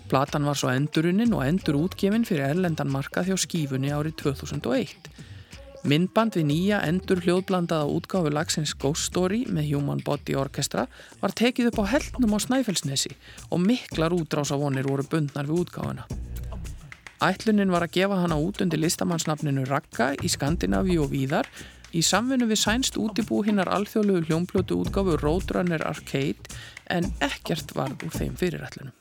Platan 0.08 0.46
var 0.48 0.56
svo 0.56 0.70
endurunnin 0.72 1.34
og 1.36 1.42
endur 1.44 1.76
útgefin 1.82 2.24
fyrir 2.24 2.46
erlendan 2.46 2.88
markað 2.88 3.28
hjá 3.28 3.36
skífunni 3.42 3.90
árið 3.92 4.14
2001. 4.22 5.10
Myndband 5.84 6.38
við 6.38 6.46
nýja 6.48 6.78
endur 6.88 7.20
hljóðblandaða 7.26 7.90
útgáfu 7.92 8.32
lagsins 8.32 8.72
Ghost 8.72 9.10
Story 9.10 9.42
með 9.44 9.74
Human 9.74 10.00
Body 10.06 10.38
Orchestra 10.40 10.86
var 11.20 11.36
tekið 11.36 11.68
upp 11.74 11.82
á 11.84 11.92
heldnum 11.92 12.36
á 12.36 12.38
Snæfellsnesi 12.40 13.12
og 13.50 13.60
miklar 13.66 14.16
útrásavonir 14.16 14.88
voru 14.88 15.04
bundnar 15.12 15.44
við 15.44 15.66
útgáfuna. 15.66 16.08
Ætlunin 17.20 17.68
var 17.68 17.84
að 17.84 17.98
gefa 17.98 18.22
hana 18.22 18.40
út 18.40 18.62
undir 18.64 18.80
listamannsnafninu 18.80 19.66
Ragga 19.68 20.14
í 20.24 20.32
Skandinavíu 20.32 21.04
og 21.04 21.12
Víðar 21.12 21.52
í 21.96 22.02
samfunnu 22.06 22.46
við 22.50 22.62
sænst 22.62 22.98
útibú 23.00 23.42
hinnar 23.46 23.70
alþjóðlegu 23.74 24.28
hljómblötu 24.28 24.78
útgáfu 24.84 25.18
Roadrunner 25.18 25.82
Arcade 25.86 26.58
en 26.90 27.10
ekkert 27.24 27.74
var 27.74 27.94
úr 27.98 28.14
þeim 28.14 28.36
fyrirætlunum. 28.38 28.94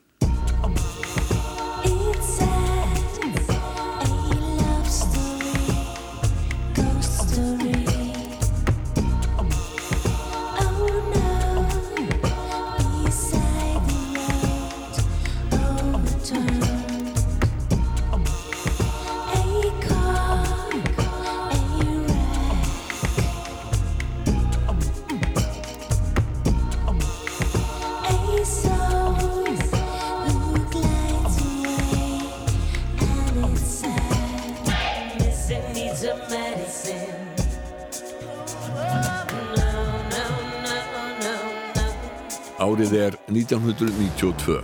1992. 43.49 44.61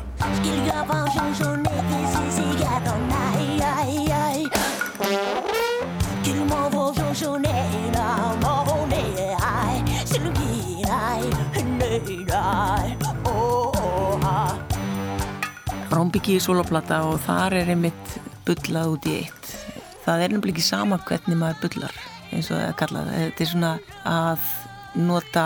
Rómbyggi 15.95 16.35
í 16.35 16.43
soloplata 16.43 17.01
og 17.07 17.17
þar 17.25 17.55
er 17.57 17.71
einmitt 17.73 18.17
bullað 18.45 18.91
út 18.93 19.07
í 19.09 19.15
eitt. 19.23 19.53
Það 20.05 20.21
er 20.21 20.35
nefnilega 20.35 20.53
ekki 20.53 20.67
sama 20.67 21.01
hvernig 21.07 21.41
maður 21.41 21.61
bullar 21.65 21.97
eins 22.29 22.51
og 22.51 22.59
það 22.59 22.67
er 22.69 22.79
kallað. 22.83 23.13
Þetta 23.17 23.45
er 23.47 23.53
svona 23.55 23.75
að 24.13 24.49
nota 25.09 25.45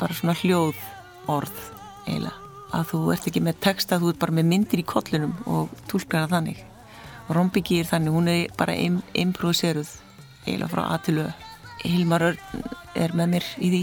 bara 0.00 0.18
svona 0.18 0.40
hljóð 0.42 0.86
orð 1.30 1.66
eiginlega. 2.08 2.41
Að 2.72 2.86
þú 2.92 3.00
ert 3.12 3.26
ekki 3.28 3.42
með 3.44 3.58
texta, 3.64 3.98
þú 4.00 4.12
ert 4.12 4.20
bara 4.22 4.36
með 4.36 4.48
myndir 4.52 4.80
í 4.82 4.86
kollunum 4.88 5.34
og 5.50 5.72
tólkar 5.90 6.24
það 6.24 6.36
þannig. 6.36 6.62
Rómbyggi 7.32 7.80
er 7.80 7.90
þannig, 7.90 8.14
hún 8.16 8.30
er 8.32 8.54
bara 8.58 8.76
improviseruð 9.22 9.90
eiginlega 10.46 10.70
frá 10.72 10.82
að 10.86 11.04
til 11.06 11.18
auð 11.22 11.48
Hilmar 11.82 12.24
Örn 12.28 12.64
er 12.94 13.14
með 13.18 13.34
mér 13.34 13.50
í 13.58 13.68
því. 13.74 13.82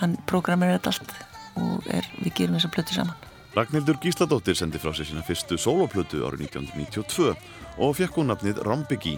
Hann 0.00 0.16
programmerir 0.28 0.78
þetta 0.78 0.94
allt 0.94 1.16
og 1.60 1.90
er, 1.92 2.06
við 2.20 2.36
gerum 2.36 2.56
þessa 2.58 2.72
plötu 2.74 2.96
saman. 2.96 3.26
Ragnhildur 3.56 3.98
Gísladóttir 4.00 4.56
sendi 4.56 4.78
frá 4.78 4.92
sig 4.94 5.08
sína 5.08 5.24
fyrstu 5.26 5.58
soloplötu 5.58 6.22
árið 6.22 6.46
1992 6.46 7.34
og 7.82 7.96
fekk 7.98 8.20
hún 8.20 8.30
nafnið 8.30 8.62
Rambyggi 8.66 9.16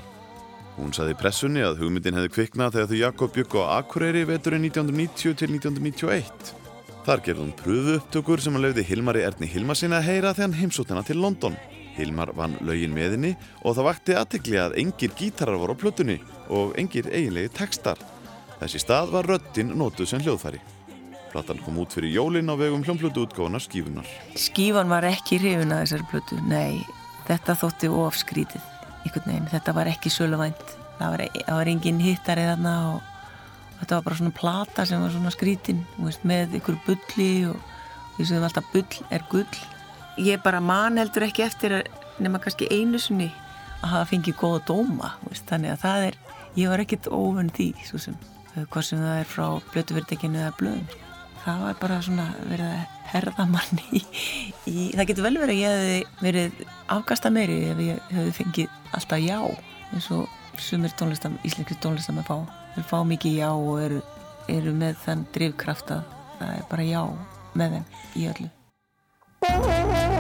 Hún 0.79 0.95
saði 0.97 1.13
pressunni 1.21 1.61
að 1.65 1.83
hugmyndin 1.83 2.17
hefði 2.17 2.33
kviknað 2.33 2.77
þegar 2.79 2.89
þau 2.89 2.99
Jakob 3.03 3.35
bygg 3.37 3.57
á 3.61 3.63
Akureyri 3.77 4.25
veturinn 4.29 4.65
1990 4.71 5.37
til 5.43 5.53
1991 5.59 6.62
Þar 7.03 7.23
gerði 7.27 7.43
hún 7.43 7.55
pröfu 7.59 7.99
upptökur 7.99 8.43
sem 8.43 8.55
hann 8.55 8.63
lögði 8.63 8.87
Hilmari 8.87 9.25
Erni 9.27 9.51
Hilmarsinni 9.51 9.99
að 9.99 10.09
heyra 10.09 10.35
þegar 10.37 10.49
hann 10.49 10.59
heimsóttina 10.61 11.05
til 11.07 11.19
London. 11.19 11.59
Hilmar 11.97 12.31
vann 12.39 12.55
lögin 12.65 12.95
með 12.95 13.17
henni 13.17 13.35
og 13.63 13.77
það 13.77 13.89
vakti 13.91 14.17
aðtikli 14.17 14.61
að 14.63 14.79
engir 14.81 15.13
gítarar 15.19 15.59
voru 15.61 15.75
á 15.77 15.81
plötunni 15.83 16.21
og 16.49 16.77
engir 16.81 17.11
eiginlegi 17.11 17.53
tekstar 17.59 18.01
Þessi 18.63 18.79
stað 18.79 19.09
var 19.11 19.27
röttin 19.27 19.73
nótuð 19.75 20.07
sem 20.07 20.21
hljóðfæri. 20.23 20.61
Platan 21.33 21.59
kom 21.65 21.81
út 21.83 21.95
fyrir 21.97 22.13
jólinn 22.15 22.47
á 22.47 22.55
vegum 22.55 22.85
hljómblötu 22.87 23.25
útgáðunar 23.25 23.65
Skífunar. 23.65 24.07
Skífan 24.39 24.93
var 24.93 25.03
ekki 25.09 25.41
hrifin 25.41 25.75
að 25.75 25.83
þessari 25.83 26.07
plötu, 26.13 26.39
nei, 26.47 26.79
þetta 27.27 27.57
þótti 27.59 27.91
ofskrítið, 27.91 28.69
einhvern 29.03 29.27
veginn, 29.33 29.49
þetta 29.51 29.75
var 29.75 29.91
ekki 29.91 30.13
söluvænt, 30.15 30.63
það 31.01 31.17
var, 31.17 31.25
það 31.41 31.59
var 31.59 31.73
engin 31.73 31.99
hittarið 32.05 32.51
þarna 32.53 32.77
og 32.93 33.12
þetta 33.83 33.99
var 33.99 34.07
bara 34.07 34.19
svona 34.21 34.35
plata 34.39 34.87
sem 34.89 35.03
var 35.03 35.13
svona 35.13 35.35
skrítin, 35.35 35.85
veist, 35.99 36.25
með 36.29 36.57
ykkur 36.61 36.81
bulli 36.87 37.31
og 37.51 37.61
því 38.17 38.29
sem 38.29 38.47
alltaf 38.47 38.73
bull 38.73 39.05
er 39.13 39.27
gull. 39.31 39.63
Ég 40.23 40.43
bara 40.45 40.61
man 40.63 41.01
heldur 41.01 41.27
ekki 41.27 41.47
eftir 41.47 41.81
nema 42.23 42.41
kannski 42.43 42.71
einu 42.71 43.01
sunni 43.03 43.31
að 43.83 43.97
hafa 43.97 44.11
fengið 44.13 44.39
góða 44.39 44.65
dóma, 44.69 45.15
veist, 45.29 45.47
þannig 45.51 45.75
að 45.75 45.85
það 45.87 46.09
er, 46.09 46.19
ég 46.59 46.73
var 46.73 46.83
ekkit 46.85 47.09
óvön 47.11 47.51
því, 47.53 47.73
svo 47.89 48.03
sem, 48.03 48.19
hvað 48.63 48.85
sem 48.87 49.03
það 49.03 49.23
er 49.23 49.33
frá 49.33 49.47
blötuverðekinu 49.73 50.43
eða 50.45 50.55
blöðum 50.61 51.01
það 51.43 51.63
var 51.65 51.79
bara 51.81 51.99
svona 52.05 52.27
verið 52.47 52.69
að 52.69 52.83
herða 53.13 53.47
manni 53.51 53.85
í, 53.99 54.03
í, 54.71 54.77
það 54.95 55.09
getur 55.11 55.27
vel 55.27 55.35
verið 55.43 55.55
að 55.55 55.63
ég 55.63 55.77
hefði 55.77 56.27
verið 56.27 56.65
afkasta 56.97 57.33
meiri 57.35 57.59
ef 57.73 57.83
ég 57.83 58.11
hefði 58.15 58.35
fengið 58.39 58.77
alltaf 58.95 59.23
já 59.23 59.39
eins 59.93 60.11
og 60.15 60.61
sumir 60.63 60.95
tónlistam, 60.99 61.39
íslenski 61.43 61.79
tónlistam 61.83 62.21
að 62.23 62.29
fá 62.31 62.62
þeir 62.75 62.89
fá 62.93 62.99
mikið 63.09 63.39
já 63.41 63.51
og 63.51 63.83
eru, 63.87 64.01
eru 64.53 64.73
með 64.77 64.97
þann 65.05 65.27
drivkraft 65.35 65.95
að 65.99 66.17
það 66.39 66.57
er 66.57 66.67
bara 66.71 66.89
já 66.89 67.03
með 67.59 67.77
þeim 67.77 67.87
í 68.17 68.27
öllu 68.33 70.12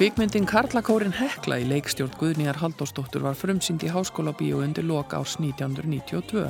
Kvikmyndin 0.00 0.46
Karlakórin 0.48 1.12
Hekla 1.12 1.58
í 1.60 1.66
leikstjórn 1.68 2.14
Guðnýjar 2.16 2.56
Haldósdóttur 2.56 3.20
var 3.20 3.34
frumsýnd 3.36 3.82
í 3.84 3.90
háskóla 3.92 4.32
bíu 4.32 4.62
undir 4.64 4.86
loka 4.88 5.18
árs 5.20 5.34
1992. 5.36 6.46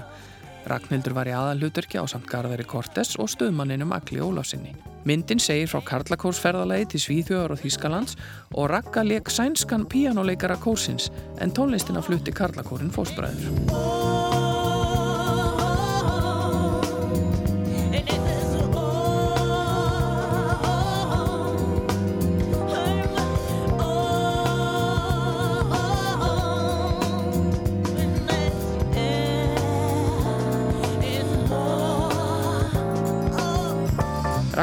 Ragnhildur 0.70 1.16
var 1.16 1.26
í 1.26 1.34
aðalhuturki 1.34 1.98
á 1.98 2.06
samt 2.06 2.30
Garðari 2.30 2.62
Kortes 2.62 3.16
og 3.18 3.26
stöðmanninum 3.34 3.90
Agli 3.96 4.22
Ólafsinni. 4.22 4.76
Myndin 5.02 5.42
segir 5.42 5.66
frá 5.66 5.82
Karlakórsferðalagi 5.90 6.92
til 6.94 7.02
Svíþjóðar 7.08 7.56
og 7.56 7.62
Þýskalands 7.64 8.14
og 8.54 8.70
Ragga 8.70 9.02
leik 9.02 9.34
sænskan 9.34 9.90
píjánuleikara 9.90 10.54
kórsins 10.62 11.10
en 11.42 11.50
tónlistina 11.50 12.06
flutti 12.06 12.30
Karlakórin 12.30 12.94
fósbræður. 12.94 14.19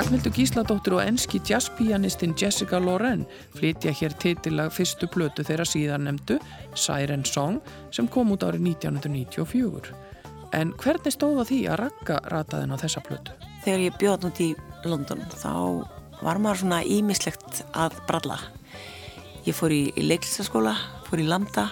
Ragnhildur 0.07 0.31
Gísladóttir 0.31 0.93
og 0.95 1.01
enski 1.03 1.41
jazzpianistinn 1.43 2.31
Jessica 2.39 2.77
Loren 2.79 3.25
flytja 3.51 3.91
hér 3.91 4.13
titilag 4.15 4.69
fyrstu 4.71 5.09
blötu 5.11 5.43
þeirra 5.43 5.65
síðan 5.67 6.05
nefndu 6.07 6.37
Siren 6.79 7.25
Song 7.27 7.57
sem 7.91 8.07
kom 8.07 8.29
út 8.31 8.45
árið 8.47 8.69
1994. 8.69 9.89
En 10.55 10.69
hvernig 10.79 11.11
stóða 11.11 11.43
því 11.49 11.57
að 11.67 11.79
Ragga 11.81 12.21
rataðin 12.31 12.71
á 12.71 12.79
þessa 12.79 13.03
blötu? 13.03 13.35
Þegar 13.65 13.83
ég 13.83 13.97
bjóð 13.99 14.23
nút 14.23 14.39
í 14.45 14.47
London 14.87 15.25
þá 15.33 15.51
var 16.21 16.39
maður 16.39 16.61
svona 16.61 16.77
ímislegt 16.87 17.59
að 17.75 17.97
bralla. 18.07 18.37
Ég 19.43 19.57
fór 19.59 19.75
í, 19.75 19.81
í 19.91 20.05
leiklistaskóla, 20.07 20.77
fór 21.09 21.19
í 21.19 21.27
Lambda, 21.27 21.65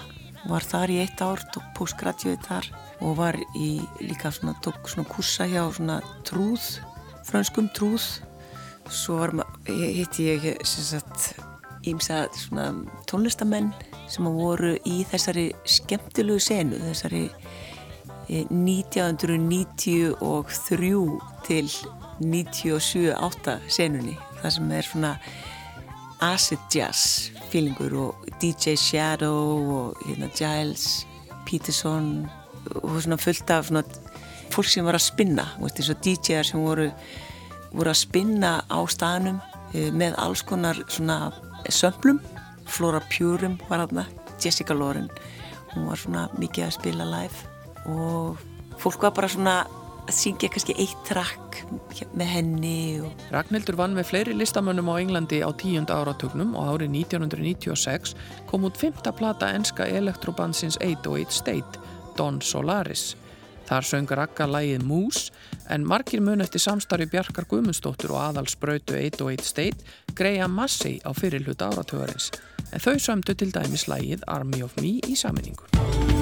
var 0.52 0.68
þar 0.68 0.92
í 0.92 1.00
eitt 1.06 1.24
ár, 1.24 1.40
tók 1.56 1.72
postgraduate 1.80 2.44
þar 2.50 2.68
og 3.00 3.16
var 3.22 3.40
í 3.56 3.78
líka 4.04 4.34
svona, 4.36 4.58
tók 4.60 4.92
svona 4.92 5.08
kursa 5.08 5.48
hjá 5.48 5.64
svona 5.72 6.02
trúð 6.28 6.68
franskum 7.26 7.70
trúð. 7.76 8.06
Svo 8.90 9.26
hitti 9.66 10.30
ég 10.30 10.42
ímsa 11.86 12.28
tónlistamenn 13.10 13.74
sem 14.10 14.26
voru 14.26 14.76
í 14.86 15.06
þessari 15.10 15.56
skemmtilegu 15.66 16.40
senu 16.42 16.80
þessari 16.84 17.30
1993 18.30 21.20
til 21.46 21.70
97-8 22.22 23.60
senunni 23.70 24.18
það 24.40 24.52
sem 24.56 24.72
er 24.78 24.86
svona 24.88 25.12
acid 26.26 26.60
jazz 26.74 27.00
feelingur 27.52 27.94
og 28.00 28.14
DJ 28.42 28.76
Shadow 28.80 29.40
og 29.76 29.88
hérna, 30.06 30.28
Giles 30.38 30.86
Peterson 31.46 32.30
og 32.82 33.02
svona 33.02 33.18
fullt 33.22 33.50
af 33.50 33.66
svona 33.70 33.84
fólk 34.54 34.70
sem 34.70 34.86
var 34.86 34.98
að 34.98 35.06
spinna 35.08 35.48
eins 35.60 35.90
og 35.92 36.02
DJ-ar 36.06 36.48
sem 36.48 36.62
voru, 36.62 36.90
voru 37.74 37.92
að 37.92 38.02
spinna 38.02 38.58
á 38.68 38.80
staðnum 38.90 39.40
e, 39.74 39.90
með 39.92 40.18
alls 40.22 40.44
konar 40.46 40.80
svona 40.88 41.32
sömplum, 41.70 42.22
Flora 42.66 43.02
Purum 43.10 43.60
var 43.70 43.86
aðna, 43.86 44.06
Jessica 44.42 44.74
Loren. 44.74 45.10
Hún 45.74 45.90
var 45.90 46.00
svona 46.00 46.28
mikið 46.40 46.68
að 46.68 46.78
spila 46.78 47.08
live 47.10 47.52
og 47.92 48.40
fólk 48.82 49.04
var 49.06 49.14
bara 49.18 49.30
svona 49.30 49.56
að 50.06 50.14
syngja 50.14 50.50
kannski 50.54 50.76
eitt 50.82 51.02
trakk 51.08 51.60
með 52.18 52.30
henni 52.30 52.78
og... 53.02 53.26
Ragnhildur 53.34 53.78
vann 53.80 53.96
með 53.98 54.10
fleiri 54.12 54.36
listamönnum 54.38 54.92
á 54.94 55.02
Englandi 55.02 55.42
á 55.42 55.50
tíunda 55.58 55.98
áratugnum 55.98 56.54
og 56.58 56.76
árið 56.76 56.94
1996 57.02 58.14
kom 58.50 58.68
út 58.70 58.78
fymta 58.78 59.14
plata 59.16 59.50
enska 59.58 59.88
elektrobansins 59.90 60.78
808 60.82 61.40
State, 61.42 61.82
Don 62.18 62.42
Solaris 62.42 63.16
Þar 63.66 63.88
söng 63.90 64.12
Ragga 64.14 64.46
lægið 64.50 64.84
Mús 64.86 65.30
en 65.74 65.86
margir 65.88 66.22
mun 66.22 66.44
eftir 66.46 66.62
samstarfi 66.62 67.08
Bjarkar 67.10 67.48
Guðmundsdóttur 67.50 68.14
og 68.14 68.22
aðalsbrautu 68.28 68.98
101 69.00 69.46
State 69.46 70.14
greiða 70.18 70.50
massi 70.52 71.00
á 71.02 71.10
fyrirluta 71.18 71.72
áratögarins 71.74 72.30
en 72.72 72.84
þau 72.84 72.96
sömdu 73.02 73.34
til 73.34 73.54
dæmis 73.56 73.90
lægið 73.90 74.28
Army 74.28 74.62
of 74.66 74.78
Me 74.82 75.00
í 75.02 75.18
saminningu. 75.18 76.15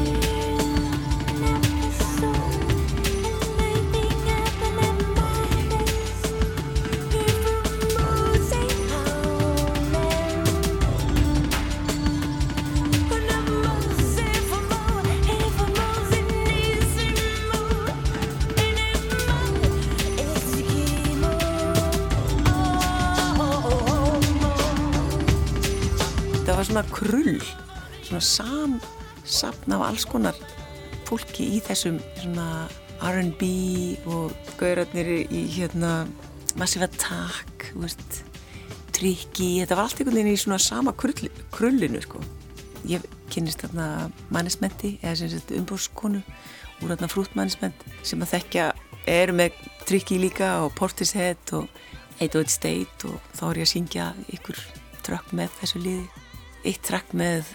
Krull 26.94 27.42
svona 28.04 28.22
sam 28.22 28.78
sapna 29.24 29.80
af 29.80 29.88
alls 29.90 30.06
konar 30.10 30.38
fólki 31.08 31.48
í 31.58 31.62
þessum 31.64 32.00
svona 32.22 32.68
R&B 33.04 33.44
og 34.08 34.32
gaurarnir 34.60 35.26
í 35.26 35.44
hérna 35.58 36.06
Massive 36.60 36.88
Attack 36.88 37.72
trikki, 38.94 39.58
þetta 39.60 39.76
var 39.76 39.88
allt 39.88 40.00
einhvern 40.00 40.20
veginn 40.20 40.36
í 40.36 40.40
svona 40.40 40.60
sama 40.62 40.94
krull, 40.96 41.30
krullinu 41.52 42.02
sko. 42.04 42.22
ég 42.88 43.04
kynist 43.32 43.64
þarna 43.64 44.12
mannismenti 44.34 44.98
eða 45.02 45.40
umbúrskonu 45.58 46.22
úr 46.84 46.92
þarna 46.92 47.10
frútmannisment 47.10 47.86
sem 48.04 48.22
að 48.22 48.36
þekkja 48.36 48.66
eru 49.10 49.36
með 49.40 49.58
trikki 49.88 50.20
líka 50.20 50.58
og 50.64 50.76
Portishead 50.78 51.56
og 51.58 51.68
808 52.20 52.52
State 52.52 53.10
og 53.10 53.32
þá 53.34 53.44
er 53.50 53.62
ég 53.64 53.68
að 53.68 53.72
syngja 53.74 54.10
ykkur 54.36 54.60
trökk 55.04 55.34
með 55.36 55.56
þessu 55.62 55.82
liði 55.84 56.23
eitt 56.64 56.84
trakk 56.86 57.12
með 57.18 57.50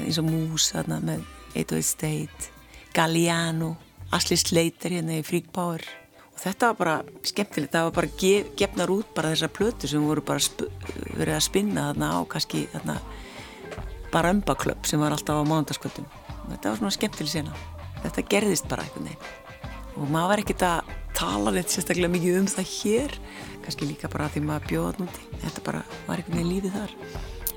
eins 0.00 0.18
og 0.20 0.28
Mús 0.28 0.70
þarna, 0.72 1.00
með 1.04 1.24
808 1.58 1.82
State, 1.84 2.52
Galliano, 2.96 3.74
Asli 4.14 4.38
Slater 4.40 4.96
hérna 4.96 5.18
í 5.18 5.42
Power. 5.52 5.84
Og 6.32 6.40
þetta 6.40 6.70
var 6.70 6.78
bara 6.78 6.96
skemmtilegt, 7.28 7.74
það 7.74 7.88
var 7.88 7.96
bara 7.98 8.12
gef, 8.22 8.54
gefnar 8.56 8.92
út 8.92 9.12
bara 9.16 9.34
þessar 9.34 9.52
plötu 9.52 9.90
sem 9.90 10.06
voru 10.06 10.24
bara 10.24 10.40
verið 11.18 11.36
að 11.36 11.44
spinna 11.44 11.90
þarna 11.90 12.10
á 12.16 12.20
kannski 12.24 12.64
þarna 12.72 12.96
bara 14.12 14.32
ömbaklöpp 14.32 14.88
sem 14.88 15.00
var 15.00 15.12
alltaf 15.12 15.40
á 15.40 15.44
mándaskvöldum 15.48 16.08
þetta 16.48 16.72
var 16.72 16.80
svona 16.80 16.96
skemmtileg 16.96 17.32
sena. 17.32 17.54
Þetta 18.02 18.26
gerðist 18.32 18.68
bara 18.70 18.86
einhvern 18.86 19.10
veginn. 19.10 19.30
Og 19.92 20.08
maður 20.08 20.32
var 20.32 20.42
ekkert 20.42 20.64
að 20.66 20.96
tala 21.16 21.52
neitt 21.54 21.72
sérstaklega 21.72 22.12
mikið 22.12 22.40
um 22.40 22.48
það 22.50 22.72
hér. 22.78 23.18
Kannski 23.62 23.86
líka 23.86 24.10
bara 24.12 24.30
því 24.32 24.46
maður 24.48 24.68
bjóða 24.72 25.04
núti 25.04 25.28
þetta 25.44 25.64
bara 25.68 25.84
var 26.08 26.18
einhvern 26.18 26.40
veginn 26.40 26.52
lífið 26.56 26.76
þar 26.80 26.96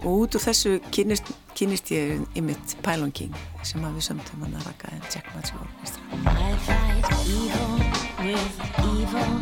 og 0.03 0.11
út 0.25 0.35
úr 0.35 0.43
þessu 0.43 0.79
kynist, 0.91 1.31
kynist 1.55 1.91
ég 1.93 2.25
ymitt 2.37 2.75
Pylon 2.85 3.11
King 3.15 3.35
sem 3.63 3.83
að 3.85 3.97
við 3.99 4.07
sömtum 4.09 4.43
hann 4.45 4.57
að 4.59 4.67
raka 4.69 4.91
en 4.93 5.01
Jack 5.13 5.27
Matthew 5.35 5.59
Orchestra 5.61 6.01
I 6.25 6.57
fight 6.65 7.05
evil 7.27 7.77
with 8.25 8.55
evil. 8.83 9.33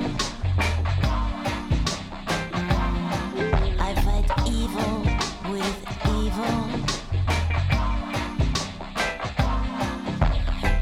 I 3.80 3.92
fight 4.04 4.30
evil 4.48 4.96
with 5.52 5.80
evil. 6.08 6.58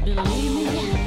Believe 0.04 0.94
me 0.94 1.01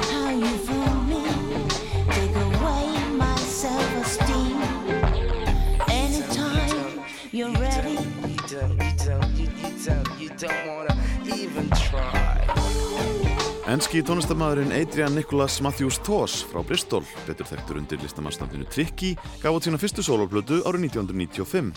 Enski 13.66 14.00
tónlistamæðurinn 14.02 14.72
Adrian 14.74 15.14
Nicholas 15.14 15.60
Matthews 15.62 15.98
Toss 16.06 16.44
frá 16.46 16.62
Bristol, 16.66 17.04
betur 17.26 17.48
þekktur 17.50 17.80
undir 17.80 18.00
listamannstandinu 18.02 18.66
Tricky, 18.70 19.12
gaf 19.42 19.56
át 19.56 19.66
sína 19.66 19.78
fyrstu 19.82 20.04
soloplötu 20.06 20.60
árið 20.66 20.86
1995. 20.88 21.72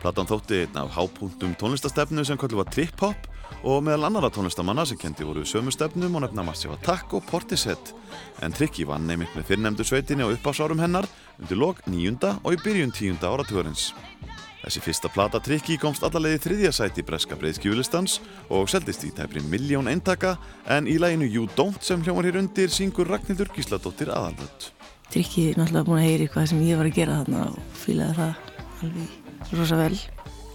Platan 0.00 0.28
þótti 0.28 0.62
einn 0.62 0.80
af 0.82 0.92
hápúntum 0.96 1.56
tónlistastefnu 1.60 2.24
sem 2.28 2.40
kallu 2.40 2.60
var 2.60 2.68
trip-hop 2.72 3.28
og 3.64 3.84
meðal 3.86 4.10
annara 4.10 4.28
tónlistamanna 4.32 4.84
sem 4.88 5.00
kendi 5.00 5.24
voru 5.24 5.44
sömu 5.48 5.72
stefnum 5.72 6.16
og 6.16 6.26
nefna 6.26 6.44
Massive 6.44 6.76
Attack 6.76 7.16
og 7.16 7.24
Portishead. 7.30 7.94
En 8.44 8.52
Tricky 8.52 8.84
vann 8.88 9.08
neymitt 9.08 9.32
með 9.36 9.48
fyrrnemdu 9.52 9.84
sveitinni 9.84 10.24
á 10.24 10.32
uppásárum 10.32 10.80
hennar 10.84 11.08
undir 11.40 11.60
lok 11.60 11.80
nýjunda 11.88 12.36
og 12.44 12.56
í 12.56 12.60
byrjun 12.64 12.92
tíunda 12.92 13.32
áratugurins. 13.32 13.94
Þessi 14.64 14.80
fyrsta 14.80 15.10
plata 15.12 15.38
Tricky 15.44 15.74
komst 15.76 16.04
allarleiði 16.06 16.38
þriðja 16.40 16.70
sæti 16.72 17.02
breska 17.04 17.36
breiðskjúlistans 17.36 18.14
og 18.48 18.70
seldist 18.72 19.02
í 19.04 19.10
tæpri 19.12 19.42
miljón 19.44 19.90
eintaka 19.92 20.38
en 20.72 20.88
í 20.88 20.94
læginu 20.96 21.28
You 21.28 21.50
Don't 21.52 21.84
sem 21.84 22.00
hljómar 22.00 22.24
hér 22.24 22.38
undir 22.40 22.72
syngur 22.72 23.10
Ragnhildur 23.12 23.50
Gísladóttir 23.52 24.08
aðalvöld. 24.14 24.70
Tricky 25.12 25.50
er 25.50 25.60
náttúrulega 25.60 25.84
búin 25.90 26.00
að 26.00 26.08
heyri 26.08 26.30
hvað 26.32 26.48
sem 26.54 26.64
ég 26.64 26.80
var 26.80 26.88
að 26.88 26.96
gera 26.96 27.18
þarna 27.20 27.44
og 27.50 27.76
fýlaði 27.82 28.16
það 28.22 28.40
alveg 28.86 29.52
rosa 29.60 29.80
vel. 29.82 30.00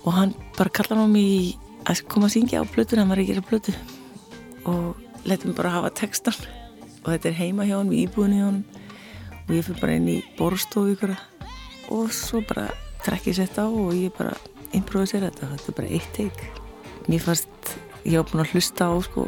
Og 0.01 0.17
hann 0.17 0.35
bara 0.57 0.75
kallaði 0.79 1.05
hann 1.05 1.15
í 1.21 1.29
að 1.85 2.03
koma 2.09 2.31
að 2.31 2.35
syngja 2.39 2.65
á 2.65 2.71
blötu 2.73 2.97
hann 2.97 3.13
var 3.13 3.21
að 3.21 3.29
gera 3.29 3.45
blötu 3.45 3.77
og 4.73 5.23
letið 5.29 5.51
mér 5.51 5.61
bara 5.61 5.77
hafa 5.77 5.95
textan 6.01 6.41
og 7.03 7.13
þetta 7.13 7.29
er 7.29 7.41
heima 7.43 7.69
hjá 7.69 7.77
hann, 7.77 7.93
við 7.93 8.09
íbúinu 8.09 8.41
hjá 8.41 8.49
hann 8.49 8.61
og 9.45 9.53
ég 9.53 9.65
fyrir 9.69 9.81
bara 9.85 10.01
inn 10.01 10.13
í 10.17 10.19
borstofu 10.41 10.97
ykkur. 10.97 11.19
Og 11.93 12.09
svo 12.13 12.41
bara 12.49 12.71
trekkið 13.05 13.37
sett 13.39 13.59
á 13.61 13.65
og 13.65 13.93
ég 13.95 14.13
bara 14.17 14.33
improvisera 14.75 15.29
þetta, 15.29 15.51
þetta 15.53 15.71
er 15.71 15.77
bara 15.79 15.93
eitt 15.97 16.11
teik 16.15 16.37
mér 17.09 17.23
fannst, 17.25 17.75
ég 18.05 18.19
var 18.19 18.27
búin 18.29 18.43
að 18.45 18.51
hlusta 18.53 18.89
á 18.89 18.93
sko, 19.05 19.21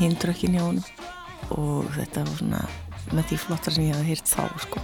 hindrökkin 0.00 0.56
hjá 0.58 0.64
hann 0.66 0.82
og 1.56 1.88
þetta 1.96 2.26
var 2.26 2.36
svona 2.42 2.62
með 3.14 3.30
því 3.30 3.36
flottar 3.46 3.72
sem 3.76 3.88
ég 3.88 3.96
hafði 3.96 4.10
hýrt 4.12 4.28
þá 4.28 4.44
sko 4.66 4.78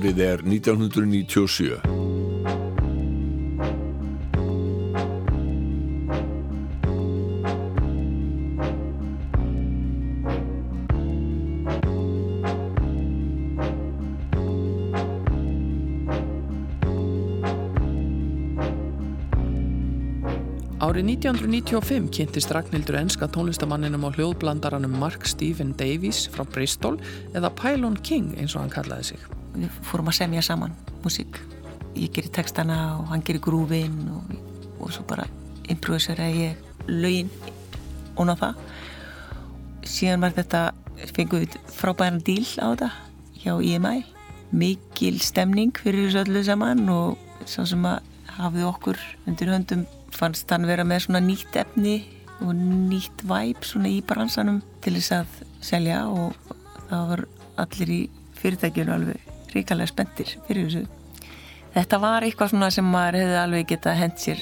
Árið 0.00 0.20
er 0.24 0.40
1997. 0.40 2.19
Árið 20.90 21.04
1995 21.06 22.08
kynntist 22.10 22.50
Ragnhildur 22.50 22.96
enska 22.98 23.28
tónlistamanninum 23.30 24.02
á 24.02 24.10
hljóðblandaranum 24.10 24.96
Mark 24.98 25.22
Stephen 25.22 25.70
Davies 25.78 26.24
frá 26.34 26.42
Bristol 26.42 26.96
eða 27.30 27.52
Pylon 27.54 27.94
King 28.02 28.32
eins 28.34 28.56
og 28.56 28.64
hann 28.64 28.72
kallaði 28.74 29.12
sig. 29.12 29.20
Við 29.54 29.76
fórum 29.86 30.10
að 30.10 30.16
semja 30.18 30.42
saman 30.42 30.74
músík. 31.04 31.38
Ég 31.94 32.10
gerir 32.10 32.32
textana 32.34 32.96
og 32.96 33.06
hann 33.12 33.22
gerir 33.22 33.38
grúvin 33.44 33.94
og, 34.10 34.34
og 34.82 34.90
svo 34.90 35.06
bara 35.06 35.28
improvisera 35.70 36.26
ég 36.26 36.58
lögin 36.90 37.30
og 38.16 38.26
ná 38.26 38.34
það. 38.42 38.58
Síðan 39.86 40.26
var 40.26 40.34
þetta, 40.40 40.64
fengum 41.14 41.44
við 41.44 41.54
frábæðan 41.76 42.18
díl 42.26 42.48
á 42.58 42.66
þetta 42.74 42.90
hjá 43.44 43.54
IMI. 43.62 44.02
Mikil 44.50 45.22
stemning 45.22 45.70
fyrir 45.70 46.08
þessu 46.08 46.24
öllu 46.24 46.42
saman 46.50 46.82
og 46.90 47.46
svo 47.46 47.62
sem 47.76 47.86
að 47.86 48.02
hafið 48.40 48.68
okkur 48.74 49.08
undir 49.30 49.54
höndum 49.54 49.86
fannst 50.16 50.50
hann 50.52 50.68
vera 50.68 50.84
með 50.86 51.06
svona 51.06 51.22
nýtt 51.24 51.56
efni 51.60 51.96
og 52.40 52.54
nýtt 52.56 53.24
væp 53.28 53.66
svona 53.66 53.90
í 53.92 54.00
bransanum 54.06 54.60
til 54.84 54.94
þess 54.96 55.16
að 55.18 55.36
selja 55.64 56.04
og 56.08 56.36
það 56.88 57.10
var 57.12 57.24
allir 57.64 57.92
í 57.92 58.00
fyrirtækjunu 58.40 58.94
alveg 58.94 59.54
ríkalega 59.54 59.90
spendir 59.90 60.32
fyrir 60.46 60.68
þessu. 60.68 60.86
Þetta 61.74 62.00
var 62.02 62.26
eitthvað 62.26 62.52
svona 62.54 62.70
sem 62.74 62.86
maður 62.86 63.20
hefði 63.20 63.38
alveg 63.44 63.68
geta 63.70 63.94
hent 63.94 64.22
sér 64.22 64.40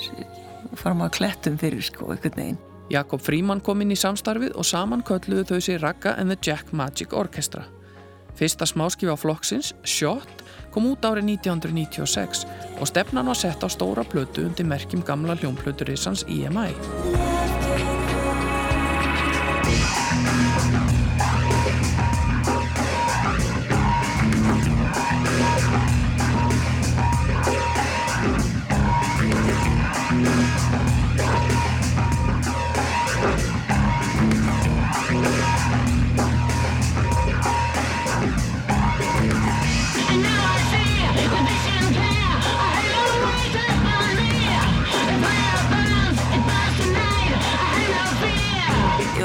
fram 0.79 1.03
á 1.05 1.09
klettum 1.12 1.59
fyrir 1.61 1.85
sko, 1.85 2.12
eitthvað 2.12 2.39
neginn. 2.41 2.61
Jakob 2.89 3.21
Fríman 3.21 3.61
kom 3.61 3.83
inn 3.85 3.93
í 3.93 3.99
samstarfið 4.01 4.55
og 4.57 4.64
saman 4.64 5.03
kölluðu 5.05 5.45
þau 5.51 5.64
sér 5.64 5.83
Ragga 5.85 6.14
and 6.16 6.33
the 6.33 6.39
Jack 6.41 6.73
Magic 6.73 7.12
Orchestra. 7.12 7.66
Fyrsta 8.39 8.64
smáskif 8.69 9.11
á 9.12 9.16
flokksins, 9.19 9.75
Shot, 9.85 10.45
kom 10.75 10.91
út 10.91 11.05
árið 11.09 11.33
1996 11.39 12.45
og 12.81 12.91
stefnan 12.91 13.31
var 13.31 13.39
sett 13.39 13.64
á 13.64 13.69
stóra 13.69 14.05
plötu 14.05 14.47
undir 14.49 14.69
merkjum 14.69 15.05
gamla 15.07 15.39
hljómplöturisans 15.39 16.27
EMI. 16.29 17.28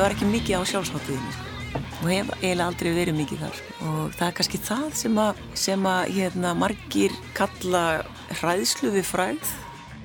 Ég 0.04 0.10
var 0.10 0.18
ekki 0.18 0.26
mikið 0.28 0.60
á 0.60 0.68
sjálfsmáttuðinni 0.68 1.30
sko. 1.32 1.52
og 2.04 2.08
hef 2.12 2.32
eiginlega 2.42 2.66
aldrei 2.68 2.90
verið 2.92 3.16
mikið 3.16 3.38
þar 3.40 3.54
sko. 3.56 3.76
og 3.88 4.16
það 4.18 4.26
er 4.26 4.34
kannski 4.36 4.60
það 4.60 4.88
sem 5.00 5.20
að, 5.24 5.38
sem 5.56 5.86
að 5.88 6.10
hérna, 6.18 6.50
margir 6.60 7.14
kalla 7.38 7.84
hræðslu 8.42 8.92
við 8.98 9.06
fræð 9.08 9.54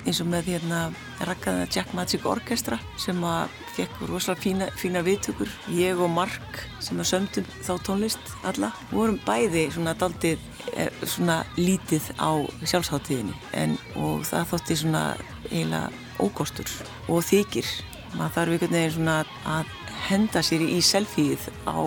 eins 0.05 0.21
og 0.23 0.29
með 0.31 0.47
hérna 0.53 0.79
rakkaða 1.27 1.65
Jack 1.67 1.91
Magic 1.91 2.23
Orchestra 2.23 2.79
sem 2.95 3.19
að 3.27 3.57
fekk 3.75 3.99
rosalega 4.07 4.45
fína, 4.45 4.69
fína 4.79 5.01
viðtökur 5.03 5.51
ég 5.75 5.99
og 5.99 6.13
Mark 6.15 6.63
sem 6.79 7.03
að 7.03 7.09
sömdum 7.11 7.51
þá 7.59 7.73
tónlist 7.83 8.31
alla 8.47 8.71
vorum 8.93 9.19
bæði 9.27 9.65
svona 9.75 9.97
daldið 9.99 10.39
eh, 10.77 10.95
svona 11.03 11.41
lítið 11.59 12.07
á 12.15 12.39
sjálfsmáttuðinni 12.63 13.35
en 13.51 13.75
og 13.99 14.23
það 14.31 14.47
þótti 14.53 14.79
svona 14.85 15.03
eiginlega 15.51 15.91
ókostur 16.23 16.71
og 17.11 17.19
þykir 17.27 17.67
maður 18.15 18.35
þarf 18.37 18.55
einhvern 18.55 18.77
veginn 18.79 18.95
svona 18.95 19.19
að 19.43 19.75
henda 20.07 20.43
sér 20.45 20.63
í 20.63 20.79
selfieið 20.85 21.49
á 21.67 21.79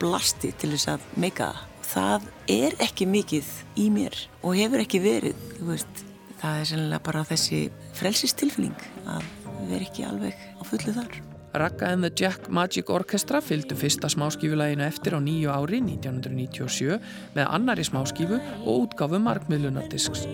blasti 0.00 0.52
til 0.60 0.74
þess 0.74 0.92
að 0.92 1.08
meika 1.16 1.52
það 1.54 1.72
það 1.86 2.26
er 2.52 2.76
ekki 2.82 3.06
mikið 3.08 3.52
í 3.78 3.86
mér 3.94 4.16
og 4.42 4.58
hefur 4.58 4.82
ekki 4.82 5.00
verið 5.04 5.46
veist, 5.68 6.02
það 6.40 6.60
er 6.60 6.68
sennilega 6.72 7.04
bara 7.08 7.24
þessi 7.30 7.62
frelsistilfinning 7.96 8.86
að 9.06 9.30
vera 9.70 9.86
ekki 9.86 10.06
alveg 10.08 10.46
á 10.58 10.62
fullu 10.66 10.96
þar 10.96 11.20
Ragga 11.56 11.88
and 11.88 12.04
the 12.04 12.10
Jack 12.10 12.48
Magic 12.48 12.90
Orchestra 12.90 13.40
fylgdu 13.40 13.76
fyrsta 13.76 14.08
smáskífulæginu 14.12 14.84
eftir 14.84 15.16
á 15.16 15.20
nýju 15.24 15.48
ári 15.48 15.80
1997 15.80 16.98
með 17.32 17.46
annari 17.48 17.84
smáskífu 17.86 18.36
og 18.66 18.82
útgafu 18.84 19.20
markmiðlunardisks. 19.24 20.26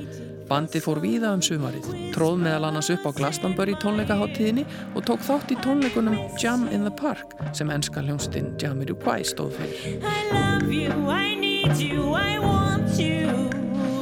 Bandi 0.50 0.82
fór 0.82 0.98
víða 1.04 1.30
um 1.36 1.44
sumarið, 1.44 1.86
tróð 2.16 2.42
meðal 2.42 2.66
annars 2.72 2.90
upp 2.90 3.06
á 3.06 3.10
Glastonbury 3.14 3.76
tónleikaháttíðinni 3.78 4.66
og 4.96 5.06
tók 5.06 5.22
þátt 5.22 5.54
í 5.54 5.60
tónleikunum 5.62 6.18
Jam 6.42 6.66
in 6.74 6.88
the 6.88 6.90
Park 6.90 7.38
sem 7.54 7.70
ennska 7.70 8.02
hljónstinn 8.02 8.56
Jamiroquai 8.58 9.22
stóð 9.22 9.54
fyrir. 9.60 10.02
I 10.02 10.26
love 10.34 10.74
you, 10.74 10.90
I 11.06 11.38
need 11.38 11.78
you, 11.78 12.16
I 12.18 12.42
want 12.42 12.98
you 12.98 13.46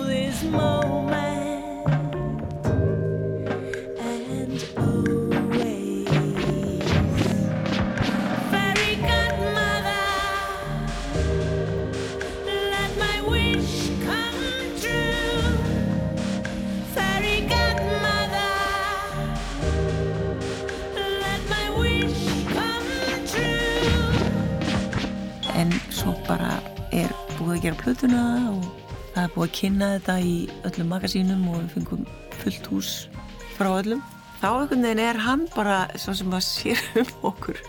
this 0.08 0.40
moment 0.48 1.39
gera 27.70 27.82
plötuna 27.84 28.22
og 28.50 28.64
það 29.14 29.22
er 29.22 29.32
búið 29.34 29.44
að 29.44 29.54
kynna 29.54 29.88
þetta 29.92 30.14
í 30.26 30.34
öllum 30.66 30.88
magasínum 30.90 31.42
og 31.50 31.58
við 31.60 31.74
fengum 31.74 32.06
fullt 32.40 32.68
hús 32.70 32.90
frá 33.54 33.68
öllum. 33.76 34.00
Þá 34.40 34.46
einhvern 34.48 34.86
veginn 34.86 35.02
er 35.04 35.18
hann 35.20 35.42
bara, 35.52 35.76
svo 36.00 36.14
sem 36.16 36.32
að 36.34 36.46
sér 36.46 36.80
um 37.02 37.10
okkur, 37.30 37.60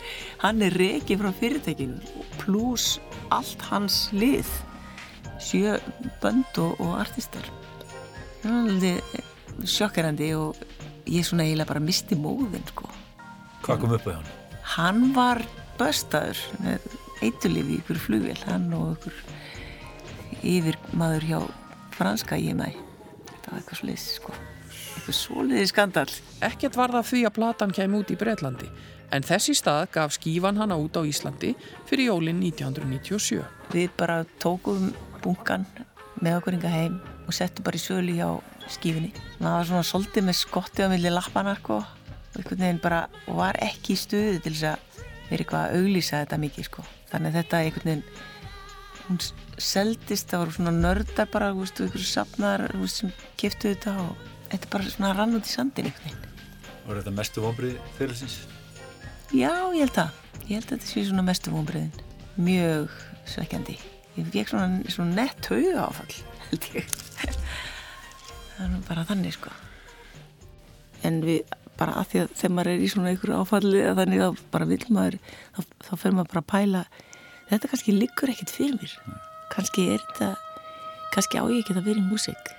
hann 0.42 0.62
er 0.66 0.78
reiki 0.80 1.18
frá 1.20 1.30
fyrirtækinu 1.38 2.00
pluss 2.40 2.96
allt 3.36 3.62
hans 3.70 4.08
lið, 4.16 4.48
sjö 5.44 5.76
bönd 6.24 6.62
og, 6.64 6.80
og 6.82 6.96
artistar. 7.04 7.46
Það 8.42 8.56
er 8.56 8.72
alveg 8.72 9.68
sjokkerandi 9.76 10.32
og 10.40 10.64
ég 11.12 11.28
svona 11.28 11.46
eiginlega 11.46 11.74
bara 11.74 11.84
misti 11.84 12.18
móðin 12.18 12.66
sko. 12.72 12.90
Hvað 13.68 13.84
kom 13.84 13.94
upp 14.00 14.10
á 14.10 14.18
hann? 14.18 14.34
Hann 14.78 15.06
var 15.14 15.44
börstaður 15.78 16.42
með 16.64 16.90
eitulífi 17.22 17.78
ykkur 17.84 18.02
flugvél, 18.08 18.40
hann 18.48 18.72
og 18.74 18.96
ykkur 18.96 19.22
yfir 20.44 20.78
maður 20.98 21.28
hjá 21.28 21.40
franska 21.96 22.40
ég 22.40 22.58
mæ 22.58 22.72
þetta 22.72 23.52
var 23.52 23.60
eitthvað 23.60 23.82
sliðis 23.82 24.08
sko. 24.18 24.34
Eitthvað 24.92 25.18
soliði 25.18 25.68
skandal 25.70 26.08
Ekkert 26.46 26.78
var 26.80 26.94
það 26.96 27.08
því 27.12 27.22
að 27.28 27.36
platan 27.38 27.76
kem 27.76 27.96
út 27.98 28.12
í 28.12 28.18
Breitlandi 28.20 28.70
en 29.12 29.26
þessi 29.28 29.56
stað 29.58 29.90
gaf 29.96 30.16
skífan 30.16 30.60
hana 30.62 30.78
út 30.80 30.96
á 30.96 31.02
Íslandi 31.04 31.54
fyrir 31.90 32.12
jólinn 32.12 32.42
1997 32.44 33.42
Við 33.74 33.90
bara 34.00 34.22
tókum 34.44 34.92
bunkan 35.24 35.66
með 36.22 36.38
okkur 36.40 36.58
inga 36.58 36.72
heim 36.72 37.00
og 37.28 37.36
settum 37.36 37.66
bara 37.66 37.80
í 37.80 37.84
sölu 37.84 38.16
hjá 38.18 38.30
skífinni 38.72 39.12
það 39.40 39.56
var 39.56 39.68
svona 39.70 39.88
soldið 39.88 40.28
með 40.28 40.38
skotti 40.40 40.86
á 40.86 40.92
milli 40.92 41.12
lappanar 41.12 41.60
sko. 41.60 41.82
og 41.82 42.38
einhvern 42.38 42.64
veginn 42.64 42.84
bara 42.84 43.02
var 43.28 43.58
ekki 43.62 43.96
í 43.96 44.00
stuði 44.00 44.42
til 44.44 44.54
þess 44.54 44.68
að 44.72 45.08
vera 45.30 45.44
eitthvað 45.44 45.64
að 45.64 45.80
auglýsa 45.80 46.22
þetta 46.22 46.42
mikið 46.46 46.68
sko. 46.70 46.86
þannig 47.12 47.32
að 47.32 47.40
þetta 47.40 47.64
einhvern 47.66 47.90
veginn 47.92 48.06
hún 49.12 49.62
seldist, 49.62 50.30
það 50.32 50.44
voru 50.44 50.56
svona 50.56 50.74
nördar 50.76 51.30
bara, 51.32 51.52
þú 51.54 51.66
veist, 51.66 51.82
ykkur 51.86 52.06
safnar 52.08 52.66
veist, 52.80 53.02
sem 53.02 53.14
kæftu 53.40 53.72
þetta 53.74 53.96
og 54.06 54.26
þetta 54.52 54.72
bara 54.74 54.94
svona 54.96 55.14
rann 55.18 55.38
út 55.38 55.48
í 55.48 55.52
sandin 55.52 55.92
veginn. 55.92 56.28
Var 56.88 57.02
þetta 57.02 57.16
mestu 57.20 57.44
vonbrið 57.44 57.78
fyrirlisins? 57.98 58.42
Já, 59.32 59.54
ég 59.76 59.86
held 59.86 60.02
að 60.02 60.20
ég 60.48 60.58
held 60.58 60.68
að 60.68 60.76
þetta 60.76 60.90
sé 60.90 61.06
svona 61.08 61.26
mestu 61.28 61.54
vonbriðin 61.54 61.94
mjög 62.42 63.00
svekkjandi. 63.32 63.78
Ég 64.18 64.32
fekk 64.34 64.52
svona, 64.52 64.82
svona 64.92 65.18
nett 65.22 65.52
hauga 65.52 65.88
áfall 65.88 66.16
held 66.50 66.70
ég. 66.76 66.96
Það 67.22 68.66
er 68.66 68.80
bara 68.88 69.08
þannig 69.10 69.38
sko. 69.38 69.54
En 71.08 71.22
við 71.26 71.46
bara 71.82 71.98
að 71.98 72.12
því 72.12 72.20
að 72.22 72.34
þegar 72.38 72.54
maður 72.56 72.72
er 72.72 72.82
í 72.82 72.90
svona 72.92 73.14
ykkur 73.16 73.32
áfalli 73.40 73.86
þannig 73.98 74.24
að 74.26 74.42
bara 74.54 74.68
vil 74.70 74.84
maður 74.94 75.18
þá, 75.26 75.62
þá 75.88 75.94
fer 75.98 76.14
maður 76.14 76.30
bara 76.34 76.44
að 76.44 76.52
pæla 76.52 76.82
þetta 77.52 77.74
kannski 77.74 77.98
liggur 77.98 78.32
ekkit 78.32 78.56
fyrir. 78.56 78.80
Mér 78.80 79.28
kannski 79.52 79.90
er 79.92 80.04
þetta 80.08 80.32
kannski 81.12 81.42
á 81.42 81.46
ég 81.52 81.64
ekki 81.64 81.76
að 81.76 81.88
vera 81.90 82.00
í 82.00 82.08
músik 82.08 82.56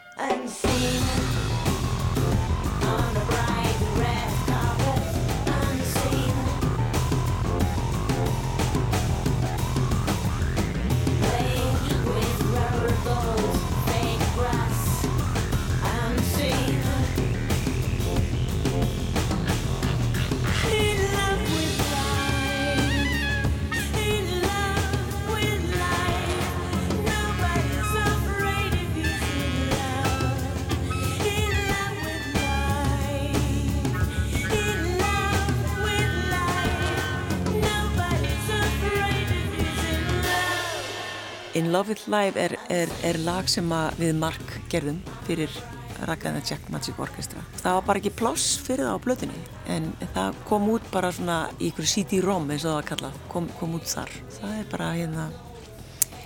In 41.55 41.73
Love 41.73 41.89
With 41.93 42.09
Life 42.09 42.41
er, 42.41 42.55
er, 42.73 42.89
er 43.05 43.19
lag 43.27 43.49
sem 43.51 43.67
við 43.99 44.15
Mark 44.17 44.55
gerðum 44.73 45.03
fyrir 45.27 45.53
Ragnar 46.09 46.41
Jack 46.49 46.71
Magic 46.73 46.97
Orchestra. 46.97 47.43
Það 47.61 47.77
var 47.77 47.85
bara 47.91 48.01
ekki 48.01 48.13
pláss 48.17 48.55
fyrir 48.65 48.87
það 48.89 48.97
á 48.97 49.05
blöðinni 49.05 49.43
en 49.75 49.91
það 50.15 50.39
kom 50.49 50.71
út 50.73 50.87
bara 50.95 51.11
svona 51.13 51.37
í 51.59 51.69
ykkur 51.69 51.91
CD-ROM 51.93 52.49
eins 52.55 52.65
og 52.65 52.79
það 52.79 52.89
kallað, 52.89 53.21
kom, 53.35 53.51
kom 53.61 53.77
út 53.77 53.85
þar. 53.91 54.15
Það 54.39 54.57
er 54.63 54.73
bara 54.73 54.89
hérna, 54.97 55.29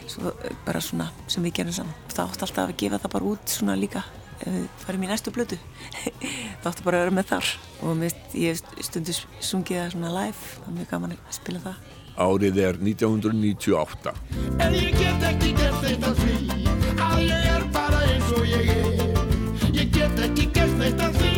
svo, 0.06 0.36
bara 0.68 0.84
svona 0.84 1.10
sem 1.26 1.50
við 1.50 1.58
gerum 1.58 1.76
saman. 1.80 1.98
Það 2.14 2.22
átti 2.28 2.46
alltaf 2.46 2.62
að 2.68 2.78
gefa 2.84 3.02
það 3.02 3.14
bara 3.18 3.30
út 3.34 3.58
svona 3.58 3.78
líka 3.82 4.06
ef 4.36 4.48
við 4.52 4.64
farum 4.86 5.04
í 5.08 5.10
næstu 5.10 5.34
blödu. 5.34 5.58
það 6.62 6.70
átti 6.70 6.86
bara 6.86 7.02
að 7.02 7.08
vera 7.08 7.18
með 7.18 7.30
þar 7.34 7.52
og 7.82 8.02
mist, 8.04 8.26
ég 8.38 8.64
stundu 8.78 9.18
sungið 9.42 9.82
það 9.82 9.94
svona 9.98 10.18
live, 10.20 10.50
það 10.54 10.70
er 10.70 10.78
mjög 10.80 10.92
gaman 10.94 11.18
að 11.18 11.38
spila 11.42 11.66
það. 11.66 11.86
Árið 12.16 12.58
er 12.64 12.78
1998. 12.80 14.12
En 14.64 14.72
ég 14.72 14.94
get 14.96 15.24
ekki 15.28 15.52
gert 15.56 15.82
þetta 15.84 16.12
því 16.16 16.36
að 16.96 17.18
ég 17.26 17.48
er 17.52 17.66
bara 17.74 18.00
eins 18.08 18.30
og 18.32 18.46
ég 18.48 18.70
er. 18.72 19.18
Ég 19.76 19.90
get 19.92 20.22
ekki 20.24 20.46
gert 20.56 20.76
þetta 20.80 21.10
því. 21.18 21.32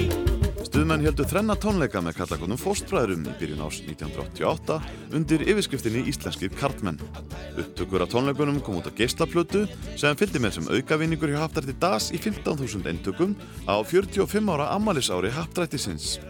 Stuðmenn 0.68 1.02
heldur 1.02 1.26
þrenna 1.26 1.56
tónleika 1.58 1.98
með 2.04 2.20
kallakonum 2.20 2.60
fóstbræðurum 2.62 3.26
í 3.26 3.34
byrjun 3.40 3.64
ás 3.66 3.80
1988 3.88 4.78
undir 5.18 5.42
yfirskriftinni 5.50 6.04
Íslenskir 6.12 6.54
kartmenn. 6.54 7.00
Upptökur 7.58 8.04
af 8.06 8.12
tónleikunum 8.14 8.60
kom 8.62 8.78
út 8.78 8.86
á 8.86 8.94
geislaplötu 8.94 9.64
sem 9.98 10.14
fylgdi 10.20 10.38
með 10.44 10.60
sem 10.60 10.70
aukavinningur 10.76 11.34
hjá 11.34 11.42
Haptrætti 11.42 11.74
DAS 11.82 12.12
í 12.14 12.22
15.000 12.22 12.86
eintökum 12.92 13.34
á 13.66 13.82
45 13.82 14.54
ára 14.54 14.70
ammalisári 14.76 15.34
Haptrættisins. 15.34 16.20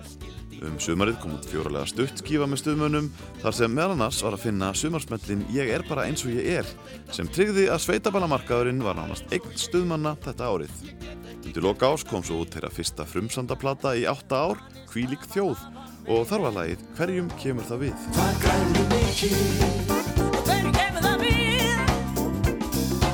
Um 0.58 0.74
sumarið 0.82 1.20
kom 1.22 1.36
út 1.36 1.46
fjóralega 1.46 1.86
stutt 1.86 2.18
skífa 2.18 2.46
með 2.50 2.62
stuðmönnum 2.64 3.08
þar 3.42 3.54
sem 3.54 3.70
meðal 3.70 3.94
annars 3.94 4.18
var 4.24 4.34
að 4.34 4.42
finna 4.48 4.72
sumarsmellin 4.74 5.44
Ég 5.54 5.70
er 5.70 5.84
bara 5.86 6.06
eins 6.08 6.24
og 6.26 6.32
ég 6.34 6.58
er 6.58 6.66
sem 7.14 7.28
tryggði 7.30 7.68
að 7.70 7.84
sveitaballamarkaðurinn 7.84 8.82
var 8.82 8.98
nánast 8.98 9.30
eign 9.34 9.54
stuðmanna 9.54 10.16
þetta 10.24 10.50
árið. 10.50 10.74
Undir 11.38 11.62
loka 11.62 11.92
ás 11.92 12.02
kom 12.06 12.24
svo 12.26 12.42
út 12.42 12.50
þeirra 12.56 12.72
fyrsta 12.74 13.06
frumsandaplata 13.06 13.94
í 13.96 14.02
átta 14.10 14.36
ár, 14.50 14.58
Kvílik 14.90 15.22
þjóð 15.30 15.62
og 16.08 16.26
þar 16.28 16.44
var 16.48 16.56
lagið 16.58 16.80
Hverjum 16.98 17.28
kemur 17.38 17.68
það 17.68 17.78
við? 17.86 18.08
Hvað 18.16 18.34
grænum 18.42 18.96
ekki? 18.98 19.30
Hverjum 20.48 20.72
kemur 20.80 21.02
það 21.06 21.16
við? 21.22 21.78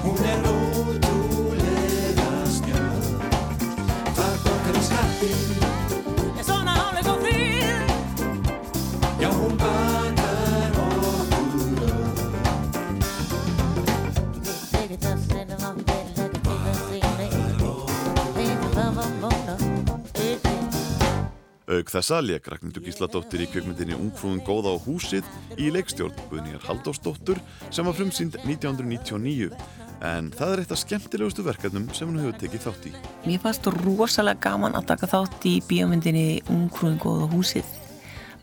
Hún 0.07 0.25
er 0.33 0.41
ótrúlega 0.55 2.31
snjö 2.57 2.83
Það 4.17 4.35
borgar 4.47 4.81
í 4.81 4.85
skattin 4.89 6.04
Auk 21.65 21.89
þessa 21.89 22.19
leik 22.21 22.45
Ragnhildur 22.53 22.83
Gísladóttir 22.85 23.41
í 23.41 23.47
kjökmyndinni 23.49 23.95
Ungfrúin 23.97 24.43
góða 24.45 24.75
á 24.77 24.85
húsið 24.85 25.25
í 25.57 25.71
leikstjórn 25.73 26.19
Guðnýjar 26.29 26.67
Haldósdóttur 26.67 27.41
sem 27.73 27.89
var 27.89 27.97
frumsýnd 27.97 28.37
1999 28.43 29.49
en 30.05 30.29
það 30.37 30.53
er 30.53 30.63
eitt 30.63 30.75
af 30.77 30.83
skemmtilegustu 30.83 31.47
verkefnum 31.47 31.89
sem 31.97 32.11
hún 32.11 32.21
hefur 32.21 32.37
tekið 32.43 32.67
þátt 32.67 32.91
í. 32.91 32.95
Mér 33.25 33.41
fannst 33.47 33.71
rosalega 33.81 34.45
gaman 34.51 34.77
að 34.77 34.91
taka 34.93 35.09
þátt 35.15 35.49
í 35.49 35.55
bíómyndinni 35.65 36.29
Ungfrúin 36.53 37.01
góða 37.01 37.33
á 37.33 37.33
húsið. 37.33 37.75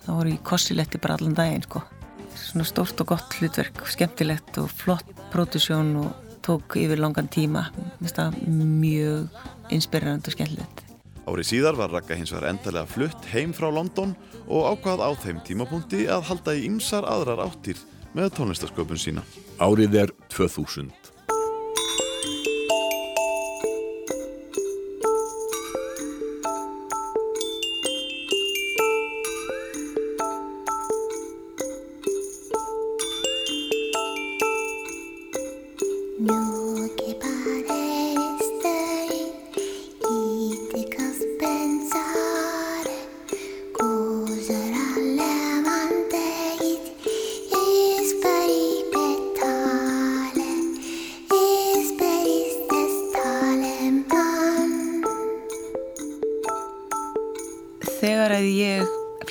Það 0.02 0.18
voru 0.18 0.34
í 0.34 0.44
kossiletti 0.50 1.06
bara 1.06 1.22
allan 1.22 1.38
daginn 1.38 1.70
sko. 1.70 1.86
Svona 2.34 2.66
stórt 2.66 3.06
og 3.06 3.14
gott 3.14 3.38
hlutverk, 3.38 3.86
skemmtilegt 3.86 4.58
og 4.58 4.74
flott 4.74 5.18
pródusjón 5.30 5.94
og 6.08 6.38
tók 6.42 6.80
yfir 6.82 6.98
langan 6.98 7.30
tíma. 7.30 7.70
Mér 7.78 8.00
finnst 8.00 8.18
það 8.18 8.42
mjög 8.82 9.44
inspirerand 9.78 10.26
og 10.26 10.34
skemmtilegt. 10.34 10.88
Árið 11.30 11.48
síðar 11.52 11.78
var 11.78 11.92
Raka 11.94 12.18
hins 12.18 12.32
vegar 12.34 12.50
endalega 12.50 12.90
flutt 12.90 13.28
heim 13.30 13.54
frá 13.54 13.68
London 13.70 14.16
og 14.48 14.72
ákvað 14.74 15.04
á 15.06 15.10
þeim 15.22 15.44
tímapunkti 15.46 16.08
að 16.10 16.26
halda 16.32 16.56
í 16.58 16.66
ymsar 16.66 17.06
aðrar 17.06 17.44
áttir 17.46 17.78
með 18.18 18.34
tónlistasköpun 18.40 19.00
sína. 19.00 19.26
Árið 19.62 20.00
er 20.02 20.16
2000. 20.34 21.01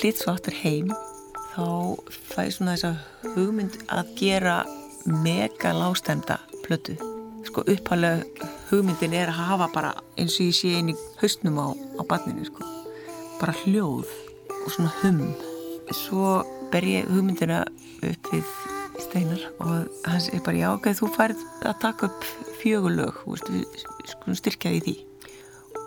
flytt 0.01 0.17
svo 0.17 0.31
aftur 0.33 0.55
heim 0.57 0.87
þá 1.51 1.65
fæ 2.09 2.47
ég 2.47 2.53
svona 2.55 2.73
þessa 2.73 3.35
hugmynd 3.35 3.75
að 3.93 4.07
gera 4.17 4.55
mega 5.05 5.73
lástenda 5.77 6.39
plötu. 6.63 6.95
Sko 7.45 7.61
upphálega 7.69 8.47
hugmyndin 8.71 9.13
er 9.17 9.29
að 9.29 9.43
hafa 9.45 9.67
bara 9.75 9.91
eins 10.17 10.39
og 10.39 10.47
ég 10.47 10.57
sé 10.57 10.71
inn 10.79 10.89
í 10.93 10.95
haustnum 11.21 11.59
á, 11.61 11.67
á 11.99 12.01
barninu 12.09 12.47
sko. 12.47 12.65
Bara 13.37 13.53
hljóð 13.61 14.09
og 14.57 14.73
svona 14.73 14.89
hum. 15.03 15.21
Svo 15.93 16.41
ber 16.73 16.87
ég 16.87 17.09
hugmyndina 17.11 17.61
upp 18.01 18.33
við 18.33 18.57
Steinar 19.01 19.45
og 19.61 19.85
hans 20.07 20.31
er 20.33 20.41
bara 20.45 20.63
já 20.63 20.67
ok, 20.73 20.89
þú 20.97 21.11
færð 21.13 21.45
að 21.61 21.77
taka 21.85 22.09
upp 22.09 22.25
fjögulög 22.63 23.21
við 23.27 23.85
skulum 24.15 24.41
styrkja 24.41 24.73
því 24.73 24.81
því. 24.87 24.97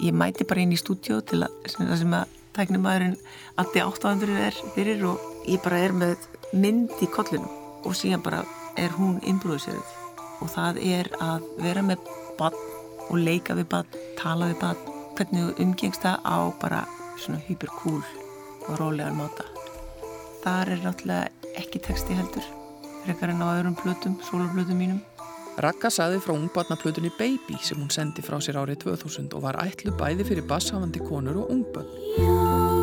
Ég 0.07 0.15
mæti 0.23 0.47
bara 0.47 0.63
inn 0.63 0.75
í 0.75 0.79
stúdjó 0.79 1.19
til 1.27 1.43
að 1.47 1.61
sem 1.75 2.15
að 2.15 2.44
tæknumæðurinn 2.55 3.17
Addi 3.61 3.83
800 3.83 4.41
er 4.47 4.59
fyrir 4.75 5.05
og 5.11 5.23
ég 5.51 5.63
bara 5.65 5.83
er 5.87 5.95
með 5.97 6.29
mynd 6.55 6.93
í 7.03 7.11
kollunum 7.11 7.51
og 7.85 7.97
síðan 7.99 8.25
bara 8.25 8.43
er 8.81 8.95
hún 8.97 9.21
innbrúðisverð 9.27 10.41
og 10.43 10.51
það 10.55 10.81
er 10.83 11.11
að 11.23 11.47
vera 11.63 11.85
með 11.85 12.11
bann 12.39 12.59
og 13.11 13.17
leika 13.21 13.57
við 13.59 13.69
bann, 13.75 13.97
tala 14.19 14.51
við 14.51 14.61
bann 14.63 14.93
hvernig 15.15 15.61
umgengst 15.63 16.03
það 16.03 16.27
á 16.27 16.39
bara 16.61 16.83
svona 17.21 17.43
hyperkúl 17.47 18.03
og 18.65 18.79
rólegar 18.81 19.15
máta. 19.15 19.47
Þar 20.43 20.75
er 20.75 20.85
náttúrulega 20.85 21.55
ekki 21.61 21.83
texti 21.85 22.17
heldur 22.19 22.47
frekar 23.05 23.31
en 23.33 23.45
á 23.45 23.47
öðrum 23.53 23.77
plötum, 23.77 24.17
soloplötum 24.25 24.81
mínum 24.81 25.01
Raka 25.63 25.91
saði 25.93 26.19
frá 26.19 26.35
ungbarnaplutunni 26.35 27.13
Baby 27.19 27.59
sem 27.63 27.79
hún 27.79 27.93
sendi 27.95 28.25
frá 28.27 28.41
sér 28.43 28.59
árið 28.59 28.83
2000 28.89 29.37
og 29.39 29.45
var 29.47 29.61
ætlu 29.63 29.95
bæði 29.95 30.27
fyrir 30.27 30.49
basshafandi 30.51 31.05
konur 31.07 31.45
og 31.45 31.53
ungbönn 31.55 32.74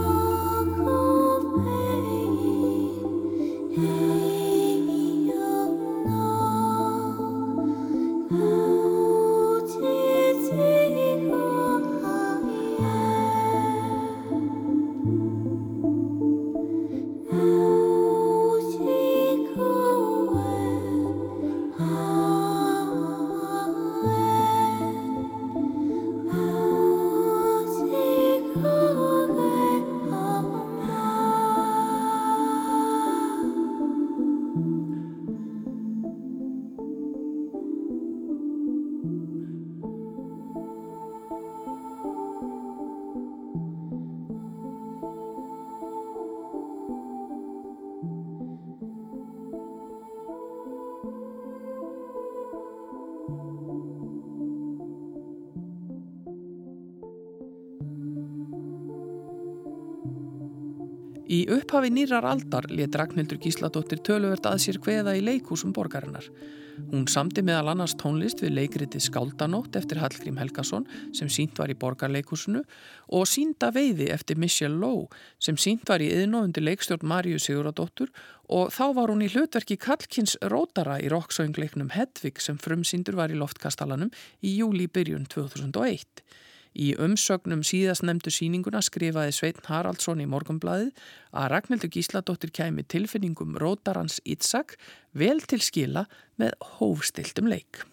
upphafi 61.81 61.95
nýrar 61.97 62.25
aldar 62.29 62.67
let 62.69 62.93
Ragnhildur 62.93 63.39
Gísladóttir 63.41 64.03
töluvert 64.05 64.45
að 64.45 64.59
sér 64.61 64.77
hveða 64.77 65.15
í 65.17 65.21
leikúsum 65.25 65.71
borgarinnar. 65.73 66.27
Hún 66.91 67.07
samti 67.09 67.41
meðal 67.41 67.71
annars 67.71 67.95
tónlist 67.97 68.43
við 68.43 68.53
leikritið 68.53 69.01
Skáldanótt 69.07 69.73
eftir 69.79 69.97
Hallgrím 69.97 70.37
Helgason 70.37 70.85
sem 71.17 71.29
sínt 71.29 71.57
var 71.57 71.73
í 71.73 71.77
borgarleikúsinu 71.81 72.61
og 73.17 73.25
sínda 73.25 73.71
veiði 73.73 74.11
eftir 74.13 74.37
Michelle 74.37 74.77
Lowe 74.77 75.09
sem 75.41 75.57
sínt 75.57 75.89
var 75.89 76.05
í 76.05 76.11
yðnóðundi 76.13 76.61
leikstjórn 76.61 77.07
Marju 77.09 77.41
Siguradóttur 77.41 78.13
og 78.53 78.69
þá 78.69 78.85
var 78.99 79.09
hún 79.09 79.25
í 79.25 79.31
hlutverki 79.33 79.79
Kallkins 79.81 80.37
Rótara 80.53 80.99
í 81.01 81.09
roksöngleiknum 81.09 81.89
Hedvig 81.97 82.45
sem 82.45 82.61
frumsýndur 82.61 83.17
var 83.17 83.33
í 83.33 83.41
loftkastalanum 83.41 84.13
í 84.45 84.53
júli 84.61 84.85
byrjun 84.85 85.25
2001. 85.33 86.21
Í 86.71 86.93
umsögnum 86.95 87.65
síðast 87.67 88.05
nefndu 88.07 88.31
síninguna 88.31 88.79
skrifaði 88.85 89.35
Sveitn 89.35 89.67
Haraldsson 89.67 90.23
í 90.23 90.27
morgumblaðið 90.31 90.91
að 91.35 91.49
Ragnhildur 91.51 91.91
Gísladóttir 91.91 92.53
kæmi 92.55 92.87
tilfinningum 92.87 93.57
Rótarans 93.59 94.21
Itzak 94.23 94.77
vel 95.11 95.41
til 95.43 95.59
skila 95.59 96.05
með 96.39 96.55
hófstiltum 96.77 97.51
leik. 97.51 97.83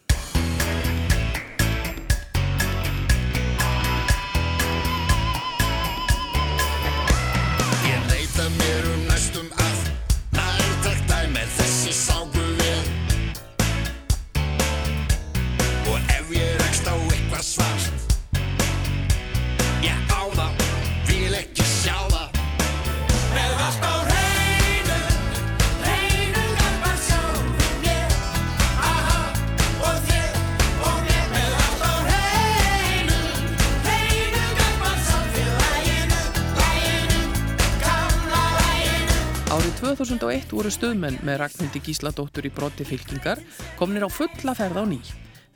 2001 40.08 40.52
voru 40.56 40.70
stöðmenn 40.72 41.18
með 41.26 41.42
Ragnhildi 41.42 41.80
Gísladóttur 41.84 42.46
í 42.48 42.50
brotti 42.54 42.84
fylkingar 42.88 43.42
komnir 43.76 44.06
á 44.06 44.08
fulla 44.08 44.54
ferð 44.56 44.80
á 44.80 44.84
ný. 44.88 44.98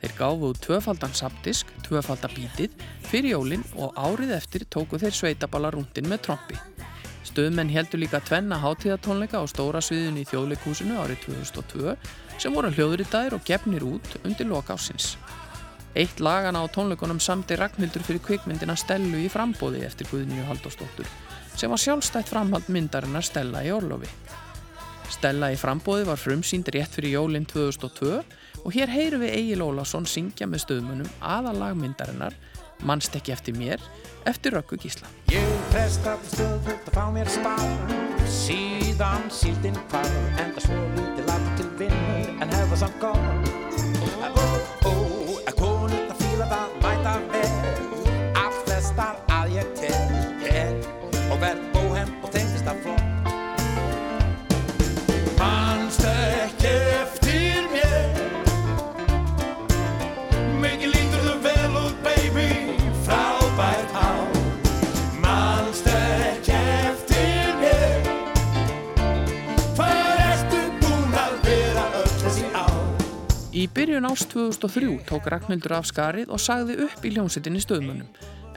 Þeir 0.03 0.13
gáfuð 0.19 0.59
tvöfaldan 0.61 1.15
sapdisk, 1.17 1.71
tvöfaldabítið, 1.87 2.75
fyrir 3.07 3.33
jólinn 3.33 3.63
og 3.81 3.97
árið 3.97 4.35
eftir 4.37 4.67
tóku 4.69 4.99
þeir 5.01 5.15
sveitabala 5.17 5.71
rúndin 5.73 6.05
með 6.11 6.27
trombi. 6.27 6.59
Stöðmenn 7.25 7.71
heldur 7.73 8.03
líka 8.03 8.21
tvenna 8.21 8.59
hátíðatónleika 8.61 9.41
á 9.41 9.45
stóra 9.49 9.81
sviðinu 9.81 10.21
í 10.21 10.29
þjóðleikúsinu 10.29 11.01
árið 11.01 11.23
2002 11.25 11.97
sem 12.37 12.53
voru 12.53 12.69
hljóðritaðir 12.75 13.39
og 13.39 13.47
gefnir 13.47 13.87
út 13.89 14.19
undir 14.21 14.51
lokásins. 14.51 15.15
Eitt 15.97 16.21
lagana 16.21 16.61
á 16.61 16.69
tónleikunum 16.69 17.21
samti 17.21 17.57
Ragnhildur 17.57 18.05
fyrir 18.05 18.21
kvikmyndina 18.21 18.77
Stellu 18.77 19.17
í 19.17 19.31
frambóði 19.33 19.81
eftir 19.87 20.13
Guðnýju 20.13 20.45
Haldóstóttur 20.51 21.09
sem 21.57 21.69
var 21.69 21.81
sjálfstætt 21.81 22.29
framhald 22.29 22.69
myndarinnar 22.73 23.25
Stella 23.25 23.61
í 23.65 23.69
Orlofi. 23.73 24.09
Stella 25.11 25.51
í 25.53 25.59
frambóði 25.59 26.07
var 26.07 26.21
frumsýnd 26.21 26.71
rétt 26.73 26.95
fyrir 26.95 27.17
jólinn 27.17 27.47
2002 27.49 28.21
og 28.63 28.75
hér 28.75 28.91
heyru 28.93 29.19
við 29.23 29.35
Egil 29.37 29.65
Ólason 29.65 30.07
syngja 30.07 30.47
með 30.47 30.63
stöðmunum 30.67 31.09
aðalagmyndarinnar 31.19 32.37
Mannst 32.83 33.15
ekki 33.15 33.31
eftir 33.31 33.55
mér, 33.55 33.79
eftir 34.27 34.57
Röggu 34.57 34.77
Gísla. 34.81 35.07
Ég 35.31 35.47
presta 35.71 36.17
upp 36.17 36.27
stöð 36.27 36.57
fyrir 36.65 36.91
að 36.91 36.97
fá 36.97 37.05
mér 37.15 37.31
spar 37.31 38.27
síðan 38.27 39.27
síldinn 39.31 39.79
par 39.91 40.07
en 40.35 40.55
það 40.57 40.67
svo 40.67 40.83
lítið 40.97 41.27
langt 41.31 41.57
til 41.59 41.73
vinnur 41.79 42.31
en 42.43 42.55
hefða 42.59 42.81
samt 42.83 43.03
góð 43.03 43.52
Í 73.63 73.67
byrjun 73.71 74.03
ást 74.09 74.27
2003 74.33 75.05
tók 75.07 75.29
Ragnhildur 75.31 75.77
af 75.77 75.85
skarið 75.87 76.31
og 76.35 76.41
sagði 76.41 76.81
upp 76.83 77.05
í 77.07 77.13
hljómsettinni 77.13 77.61
stöðmunum. 77.63 78.09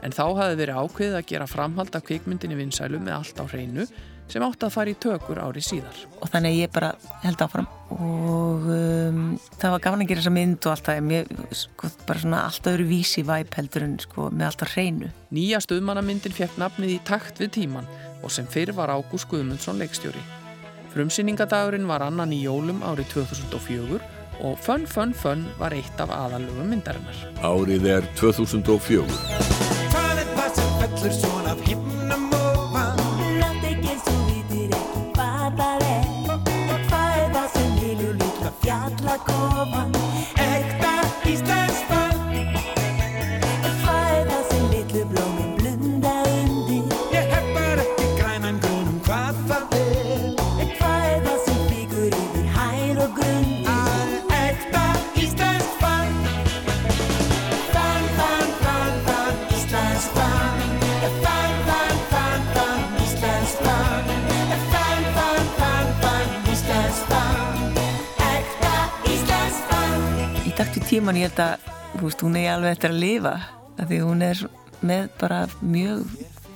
En 0.03 0.11
þá 0.11 0.25
hafði 0.35 0.57
verið 0.59 0.79
ákveðið 0.81 1.15
að 1.15 1.27
gera 1.29 1.47
framhald 1.47 1.95
af 1.95 2.03
kvikmyndinni 2.09 2.57
vinsælu 2.57 2.99
með 2.99 3.13
allt 3.15 3.39
á 3.39 3.45
hreinu 3.47 3.85
sem 4.27 4.43
átti 4.43 4.67
að 4.67 4.73
fara 4.73 4.91
í 4.91 4.97
tökur 4.99 5.39
árið 5.39 5.63
síðar. 5.69 6.01
og 6.19 6.27
þannig 6.33 6.57
ég 6.57 6.73
bara 6.75 6.89
held 7.23 7.43
áfram 7.45 7.69
og 7.95 8.65
um, 8.73 9.21
það 9.61 9.71
var 9.71 9.83
gafan 9.85 10.03
að 10.03 10.09
gera 10.09 10.23
þessa 10.25 10.33
mynd 10.35 10.67
og 10.67 10.73
allt 10.73 10.89
það 10.89 10.99
mér, 11.07 11.31
sko, 11.55 11.91
bara 12.09 12.23
svona 12.25 12.41
allt 12.49 12.67
öðru 12.67 12.89
vísi 12.89 13.23
væp 13.23 13.55
heldur 13.55 13.87
en 13.87 13.95
sko, 14.03 14.27
með 14.27 14.49
allt 14.49 14.65
á 14.67 14.71
hreinu 14.73 15.13
Nýja 15.31 15.63
stöðmannamyndin 15.63 16.35
fekk 16.35 16.59
nafnið 16.59 16.97
í 16.97 16.99
takt 17.07 17.39
við 17.39 17.53
tíman 17.61 17.87
og 18.19 18.35
sem 18.35 18.51
fyrr 18.51 18.75
var 18.75 18.91
Ágúst 18.91 19.29
Guðmundsson 19.31 19.79
leikstjóri. 19.79 20.19
Frumsýningadagurinn 20.91 21.87
var 21.87 22.03
annan 22.03 22.35
í 22.35 22.41
jólum 22.43 22.83
árið 22.83 23.13
2004 23.21 24.16
og 24.41 24.57
Fun 24.61 24.87
Fun 24.87 25.13
Fun 25.13 25.45
var 25.59 25.75
eitt 25.75 25.99
af 26.03 26.09
aðalögum 26.13 26.69
myndarinnar. 26.73 27.17
Árið 27.41 27.89
er 27.97 28.09
2004. 28.19 29.05
Hvað 29.93 30.23
er 30.23 30.27
tíman 70.97 71.17
ég 71.19 71.29
held 71.29 71.39
að 71.43 71.65
veist, 72.01 72.21
hún 72.25 72.35
er 72.39 72.55
alveg 72.55 72.73
eftir 72.73 72.89
að 72.89 73.01
lifa 73.03 73.33
af 73.77 73.83
því 73.85 73.97
hún 74.01 74.23
er 74.25 74.39
með 74.81 75.03
bara 75.21 75.43
mjög 75.61 76.07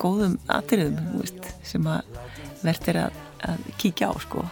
góðum 0.01 0.37
atriðum 0.49 1.19
sem 1.67 1.85
að 1.85 2.15
verðt 2.63 2.89
er 2.89 2.99
að, 3.03 3.19
að 3.51 3.67
kíkja 3.83 4.09
á 4.09 4.13
sko. 4.23 4.45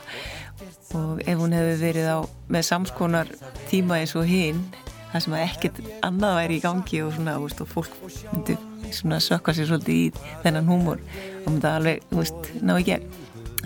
Og 1.00 1.24
ef 1.26 1.42
hún 1.42 1.56
hefði 1.58 1.74
verið 1.82 2.10
á 2.14 2.18
með 2.54 2.68
samskonar 2.68 3.32
tíma 3.72 3.98
eins 3.98 4.14
og 4.20 4.30
hinn 4.30 4.62
það 5.10 5.26
sem 5.26 5.38
að 5.40 5.46
ekkert 5.48 5.82
annað 6.06 6.38
væri 6.38 6.60
í 6.60 6.64
gangi 6.68 7.02
og 7.08 7.16
svona, 7.18 7.38
veist, 7.42 7.66
og 7.66 7.74
fólk 7.74 7.98
myndi 8.30 8.60
svona 8.94 9.18
sökka 9.26 9.58
sér 9.58 9.72
svolítið 9.72 10.04
í 10.04 10.36
þennan 10.44 10.70
húmor 10.70 11.02
og 11.02 11.50
myndi 11.50 11.72
alveg, 11.72 12.06
þú 12.12 12.22
veist, 12.22 12.54
ná 12.62 12.76
gegn. 12.78 13.10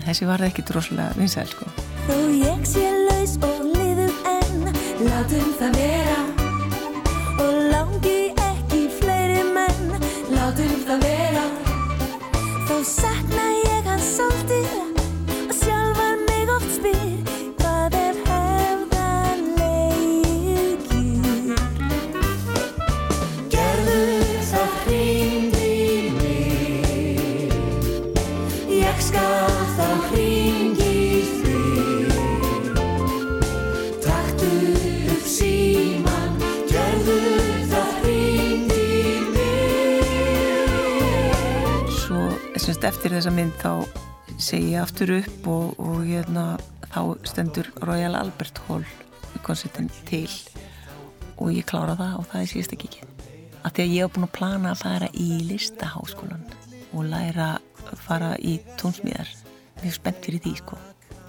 Þessi 0.06 0.32
var 0.32 0.40
það 0.40 0.54
ekkert 0.54 0.72
rosalega 0.78 1.20
vinsæl 1.20 1.48
sko. 1.52 1.68
Þó 2.08 2.16
ég 2.40 2.64
sé 2.68 2.88
laus 3.10 3.36
og 3.44 3.60
liðum 3.74 4.32
enn 4.32 4.83
Látum 5.02 5.48
það 5.58 5.74
vera. 5.74 6.18
Og 7.42 7.56
langi 7.72 8.18
ekki 8.46 8.84
fleiri 9.00 9.42
menn. 9.56 9.90
Látum 10.30 10.74
það 10.86 11.06
vera. 11.08 11.44
Þó 12.68 12.76
sakna 12.94 13.50
ég 13.64 13.90
hans 13.90 14.14
svolítið 14.14 14.93
semst, 42.84 42.98
eftir 42.98 43.14
þessa 43.16 43.30
mynd 43.32 43.54
þá 43.62 43.70
segi 44.36 44.74
ég 44.74 44.82
aftur 44.82 45.12
upp 45.16 45.46
og, 45.48 45.78
og 45.80 46.02
hérna, 46.04 46.58
þá 46.92 47.00
stendur 47.24 47.68
Royal 47.84 48.16
Albert 48.18 48.60
Hall 48.66 48.84
konsertin 49.44 49.88
til 50.08 50.28
og 51.40 51.52
ég 51.52 51.64
klára 51.64 51.96
það 51.96 52.18
og 52.18 52.26
það 52.28 52.42
er 52.42 52.50
síðast 52.50 52.74
ekki 52.76 52.88
ekki 52.90 53.06
af 53.64 53.72
því 53.72 53.84
að 53.84 53.94
ég 53.94 54.04
hef 54.04 54.12
búin 54.14 54.26
að 54.26 54.34
plana 54.36 54.72
að 54.74 54.82
fara 54.82 55.08
í 55.16 55.28
listaháskólan 55.48 56.44
og 56.92 57.08
læra 57.08 57.48
að 57.88 58.02
fara 58.04 58.34
í 58.36 58.58
tónsmíðar. 58.80 59.30
Mjög 59.80 59.96
spennt 59.96 60.24
fyrir 60.26 60.44
því 60.44 60.54
sko 60.60 60.80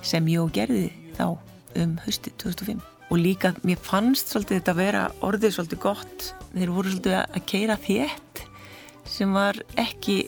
sem 0.06 0.28
ég 0.32 0.44
og 0.44 0.52
gerði 0.56 0.90
þá 1.16 1.28
um 1.82 1.98
hausti 2.04 2.34
2005 2.44 2.84
og 2.84 3.20
líka 3.22 3.54
mér 3.64 3.80
fannst 3.80 4.34
svolítið 4.34 4.60
þetta 4.60 4.76
að 4.76 4.82
vera 4.84 5.06
orðið 5.24 5.56
svolítið 5.56 5.86
gott. 5.88 6.32
Þeir 6.52 6.74
voru 6.76 6.92
svolítið 6.92 7.22
að 7.24 7.46
keira 7.48 7.80
þétt 7.86 8.48
sem 9.08 9.32
var 9.32 9.62
ekki 9.80 10.26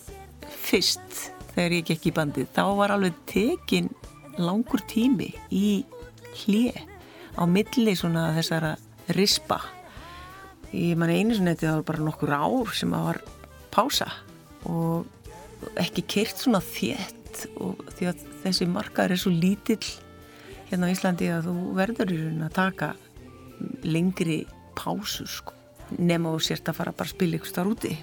fyrst 0.68 1.22
þegar 1.54 1.76
ég 1.80 1.88
gekk 1.92 2.10
í 2.10 2.16
bandið 2.16 2.52
þá 2.56 2.64
var 2.78 2.94
alveg 2.94 3.18
tekin 3.30 3.90
langur 4.38 4.84
tími 4.90 5.32
í 5.54 5.84
hlje 6.44 6.74
á 7.38 7.44
milli 7.50 7.94
svona 7.98 8.32
þessara 8.36 8.76
rispa. 9.16 9.62
Ég 10.74 10.98
man 11.00 11.14
einu 11.14 11.38
sinni 11.38 11.54
þetta 11.56 11.78
var 11.78 11.86
bara 11.88 12.08
nokkur 12.08 12.34
ár 12.34 12.74
sem 12.76 12.94
að 12.94 13.06
var 13.08 13.22
pása 13.74 14.10
og 14.68 15.08
ekki 15.80 16.04
keirt 16.10 16.42
svona 16.42 16.62
þétt 16.64 17.48
og 17.62 17.82
því 17.96 18.10
að 18.12 18.26
þessi 18.44 18.68
markaður 18.70 19.16
er 19.16 19.22
svo 19.22 19.34
lítill 19.34 19.82
hérna 20.70 20.90
á 20.90 20.94
Íslandi 20.94 21.30
að 21.32 21.50
þú 21.50 21.56
verður 21.78 22.14
í 22.14 22.20
raun 22.24 22.46
að 22.48 22.58
taka 22.58 22.92
lengri 23.88 24.42
pásu 24.78 25.28
sko 25.30 25.56
nema 25.98 26.34
og 26.36 26.44
sért 26.44 26.68
að 26.68 26.82
fara 26.82 26.94
bara 26.94 27.08
að 27.08 27.16
spila 27.16 27.38
ykkur 27.40 27.52
starf 27.54 27.74
úti 27.78 27.94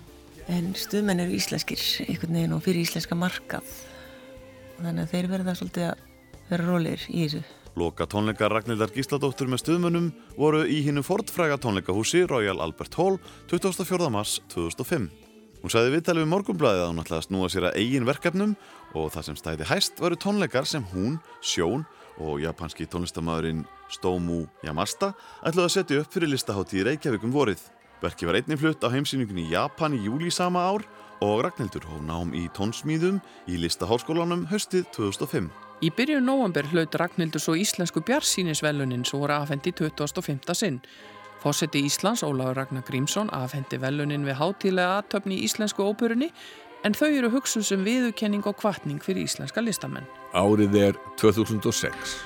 en 0.53 0.73
stuðmenn 0.77 1.23
eru 1.25 1.37
íslenskir 1.39 1.81
einhvern 2.05 2.37
veginn 2.37 2.57
og 2.57 2.65
fyrir 2.65 2.85
íslenska 2.85 3.17
markað 3.17 3.69
þannig 4.79 5.05
að 5.05 5.13
þeir 5.15 5.31
verða 5.31 5.55
svolítið 5.59 5.87
að 5.91 6.03
vera 6.51 6.67
rólir 6.69 7.05
í 7.09 7.25
þessu 7.25 7.45
Loka 7.75 8.07
tónleikar 8.07 8.53
Ragnhildar 8.55 8.93
Gísladóttur 8.95 9.49
með 9.51 9.65
stuðmönnum 9.65 10.13
voru 10.39 10.61
í 10.71 10.77
hinnu 10.87 11.03
fortfræga 11.03 11.57
tónleikahúsi 11.59 12.23
Royal 12.31 12.61
Albert 12.63 12.95
Hall 12.95 13.17
24. 13.51 14.11
mars 14.15 14.37
2005. 14.55 15.09
Hún 15.65 15.73
sagði 15.73 15.97
viðtalið 15.97 16.23
við 16.23 16.31
morgunblæðið 16.31 16.85
að 16.85 16.91
hún 16.93 17.03
ætlaði 17.03 17.19
að 17.19 17.27
snúa 17.27 17.51
sér 17.51 17.67
að 17.67 17.79
eigin 17.81 18.07
verkefnum 18.07 18.55
og 18.95 19.11
það 19.11 19.27
sem 19.27 19.41
stæði 19.41 19.69
hæst 19.73 20.03
varu 20.05 20.21
tónleikar 20.23 20.71
sem 20.71 20.87
hún, 20.93 21.19
Sjón 21.43 21.83
og 22.23 22.39
japanski 22.45 22.87
tónlistamæðurinn 22.87 23.65
Stomu 23.91 24.45
Yamasta 24.63 25.11
ætlaði 25.43 25.67
að 25.67 25.75
setja 25.75 26.05
upp 26.05 26.15
fyrir 26.15 26.31
listaháttíð 26.31 26.93
Reykjavíkum 26.93 27.35
vorið. 27.35 27.65
Verki 28.05 28.27
var 28.29 28.37
einnig 28.37 28.61
flutt 28.61 28.85
á 28.85 28.93
heimsýningunni 28.93 29.47
í 29.47 29.55
Japan 29.55 29.95
í 29.97 30.03
júli 30.05 30.29
sama 30.33 30.61
ár 30.69 30.83
og 31.25 31.41
Ragnhildur 31.47 31.87
hóf 31.89 32.03
nám 32.05 32.35
í 32.37 32.45
tónsmíðum 32.53 33.21
í 33.49 33.57
listaháskólanum 33.63 34.45
haustið 34.51 34.85
2005. 34.97 35.49
Í 35.81 35.89
byrjun 35.95 36.29
november 36.29 36.69
hlaut 36.69 36.95
Ragnhildur 37.01 37.41
svo 37.41 37.55
íslensku 37.57 38.03
bjarsýnisvelunin 38.05 39.07
svo 39.09 39.23
voru 39.25 39.39
afhendi 39.39 39.73
2005. 39.73 40.53
sinn. 40.53 40.83
Fósetti 41.41 41.83
Íslands, 41.85 42.23
Ólafur 42.25 42.57
Ragnar 42.57 42.85
Grímsson, 42.85 43.33
afhendi 43.33 43.81
velunin 43.81 44.25
við 44.29 44.39
hátílega 44.41 45.01
aðtöfni 45.01 45.41
í 45.41 45.49
íslensku 45.49 45.85
óperunni 45.85 46.31
en 46.85 46.97
þau 46.97 47.09
eru 47.09 47.33
hugsuð 47.33 47.69
sem 47.69 47.85
viðukenning 47.85 48.45
og 48.45 48.59
kvartning 48.61 49.01
fyrir 49.05 49.25
íslenska 49.25 49.65
listamenn. 49.65 50.09
Árið 50.37 50.81
er 50.91 51.01
2006. 51.21 52.17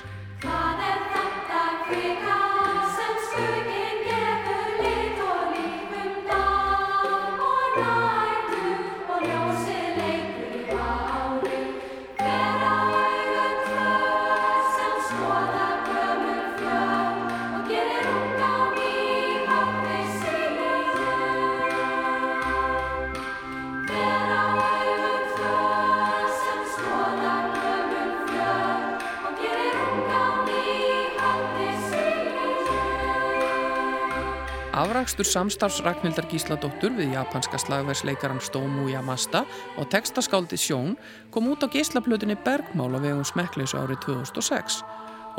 Afrakstur 34.99 35.23
samstarfs 35.23 35.77
Ragnhildar 35.79 36.25
Gísladóttur 36.27 36.91
við 36.91 37.13
japanska 37.13 37.55
slagversleikaran 37.61 38.41
Stomu 38.43 38.89
Yamasta 38.91 39.45
og 39.79 39.87
textaskáldi 39.93 40.57
Sjón 40.59 40.97
kom 41.31 41.45
út 41.47 41.63
á 41.63 41.71
gíslaplötunni 41.71 42.35
Bergmál 42.35 42.91
á 42.91 42.99
vegum 42.99 43.23
smekkleysu 43.23 43.79
árið 43.79 44.01
2006 44.03 44.81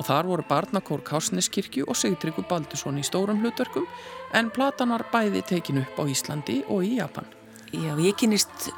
og 0.01 0.07
þar 0.09 0.31
voru 0.31 0.47
barnakór 0.49 1.03
Kásneskirkju 1.05 1.85
og 1.93 1.99
Sigtryggur 2.01 2.47
Baldursson 2.49 2.97
í 2.97 3.05
stórum 3.05 3.43
hlutverkum 3.45 3.85
en 4.33 4.49
platan 4.49 4.95
var 4.97 5.05
bæði 5.13 5.43
tekin 5.45 5.83
upp 5.83 6.01
á 6.01 6.09
Íslandi 6.09 6.63
og 6.65 6.81
í 6.81 6.97
Japan. 6.97 7.29
Já, 7.77 7.93
ég 8.01 8.17
kynist 8.17 8.71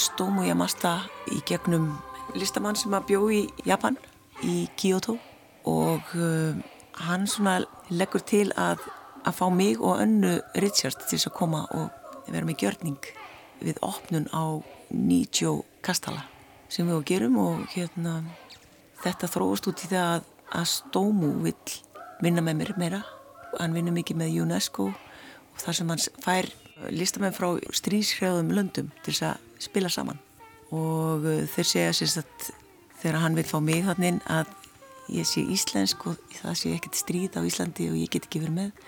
Stomu 0.00 0.46
Yamasta 0.48 1.02
í 1.36 1.42
gegnum 1.44 1.98
listamann 2.32 2.80
sem 2.80 2.96
að 2.96 3.10
bjó 3.12 3.28
í 3.28 3.42
Japan 3.68 4.00
í 4.40 4.70
Kyoto 4.80 5.18
og 5.68 6.16
uh, 6.16 6.56
hann 6.96 7.28
svona 7.28 7.58
leggur 7.92 8.24
til 8.24 8.48
að 8.56 8.88
að 9.24 9.36
fá 9.36 9.46
mig 9.52 9.80
og 9.80 10.00
önnu 10.00 10.36
Richard 10.62 10.98
til 11.00 11.14
þess 11.14 11.30
að 11.30 11.38
koma 11.38 11.64
og 11.76 11.90
vera 12.30 12.46
með 12.46 12.64
gjörning 12.64 13.10
við 13.60 13.80
opnun 13.84 14.28
á 14.32 14.60
Nijó 14.90 15.60
Kastala 15.84 16.24
sem 16.70 16.88
við 16.88 17.04
gerum 17.10 17.38
og 17.42 17.64
hérna 17.74 18.20
þetta 19.02 19.30
þróast 19.30 19.68
út 19.70 19.84
í 19.84 19.90
það 19.90 20.14
að, 20.14 20.26
að 20.60 20.66
Stómu 20.70 21.30
vill 21.44 21.78
vinna 22.20 22.44
með 22.44 22.60
mér 22.60 22.72
meira. 22.78 23.00
Hann 23.58 23.74
vinnur 23.74 23.96
mikið 23.96 24.20
með 24.20 24.36
UNESCO 24.44 24.90
og 24.92 25.60
þar 25.60 25.78
sem 25.78 25.90
hann 25.90 26.02
fær 26.22 26.48
listamenn 26.94 27.36
frá 27.36 27.48
stríshrjáðum 27.76 28.52
löndum 28.54 28.90
til 29.04 29.12
þess 29.14 29.26
að 29.32 29.64
spila 29.66 29.90
saman. 29.92 30.20
Og 30.70 31.26
uh, 31.26 31.44
þeir 31.50 31.66
segja 31.66 31.96
sérst 31.96 32.22
að 32.22 32.50
þegar 33.00 33.22
hann 33.24 33.38
vil 33.38 33.48
fá 33.48 33.58
mig 33.64 33.82
þannig 33.88 34.20
að 34.30 34.54
ég 35.12 35.26
sé 35.28 35.42
íslensk 35.42 36.06
og 36.10 36.20
það 36.40 36.58
sé 36.60 36.74
ekkert 36.76 36.98
stríð 36.98 37.38
á 37.38 37.46
Íslandi 37.46 37.88
og 37.90 37.96
ég 38.00 38.12
get 38.12 38.28
ekki 38.28 38.42
verið 38.42 38.56
með. 38.56 38.84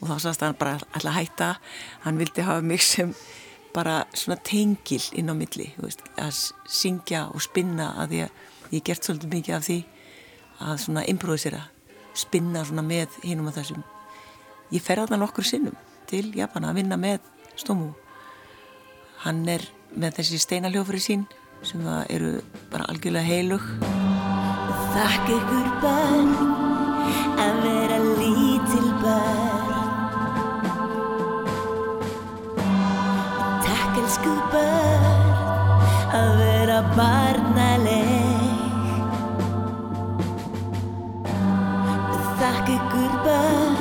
Og 0.00 0.10
þá 0.10 0.14
sannst 0.22 0.44
hann 0.44 0.58
bara 0.58 0.76
alltaf 0.92 1.16
hætta. 1.16 1.48
Hann 2.04 2.20
vildi 2.20 2.44
hafa 2.46 2.64
mig 2.64 2.82
sem 2.84 3.14
bara 3.74 4.04
svona 4.14 4.38
tengil 4.46 5.02
inn 5.18 5.32
á 5.32 5.34
milli 5.34 5.72
veist, 5.80 6.04
að 6.20 6.36
syngja 6.70 7.26
og 7.34 7.42
spinna 7.42 7.90
að 8.04 8.18
ég, 8.20 8.38
ég 8.70 8.84
gert 8.86 9.02
svolítið 9.02 9.34
mikið 9.34 9.56
af 9.56 9.66
því 9.66 9.80
að 10.62 10.78
svona 10.84 11.04
improvisera 11.10 11.64
spinna 12.14 12.62
svona 12.62 12.86
með 12.86 13.18
hinum 13.24 13.50
og 13.50 13.58
þessum. 13.58 13.82
Ég 14.70 14.82
fer 14.82 15.02
á 15.02 15.10
það 15.10 15.24
nokkur 15.24 15.46
sinnum 15.46 15.76
til 16.06 16.28
Japan 16.38 16.68
að 16.68 16.82
vinna 16.82 17.00
með 17.00 17.26
Stómu 17.58 17.92
hann 19.24 19.44
er 19.48 19.64
með 19.96 20.18
þessi 20.20 20.40
steinaljófari 20.42 21.00
sín 21.00 21.28
sem 21.64 21.84
eru 22.12 22.36
bara 22.72 22.88
algjörlega 22.92 23.24
heilug 23.24 24.03
Þakk 24.94 25.30
ykkur 25.34 25.70
bönn 25.82 26.28
að 27.42 27.56
vera 27.64 27.98
lítil 28.20 28.90
bönn 29.02 29.72
Takk 33.64 33.98
elsku 34.04 34.34
bönn 34.52 35.24
að 36.14 36.30
vera 36.38 36.78
barnaleg. 36.94 38.44
Þakk 42.38 42.70
ykkur 42.76 43.18
bönn 43.26 43.76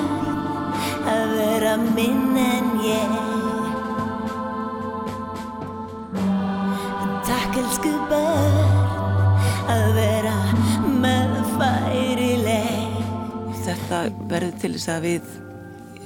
að 1.13 1.37
vera 1.37 1.75
minn 1.83 2.37
en 2.47 2.73
ég. 2.87 3.15
Takk 7.29 7.61
elsku 7.63 7.93
bönn 8.09 8.62
Þetta 13.93 14.25
verður 14.25 14.53
til 14.57 14.69
þess 14.73 14.89
að 14.89 15.03
við 15.05 15.33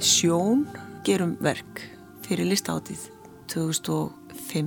sjón 0.04 0.58
gerum 1.06 1.30
verk 1.40 1.78
fyrir 2.26 2.44
listáttið 2.50 3.06
2005 3.48 4.66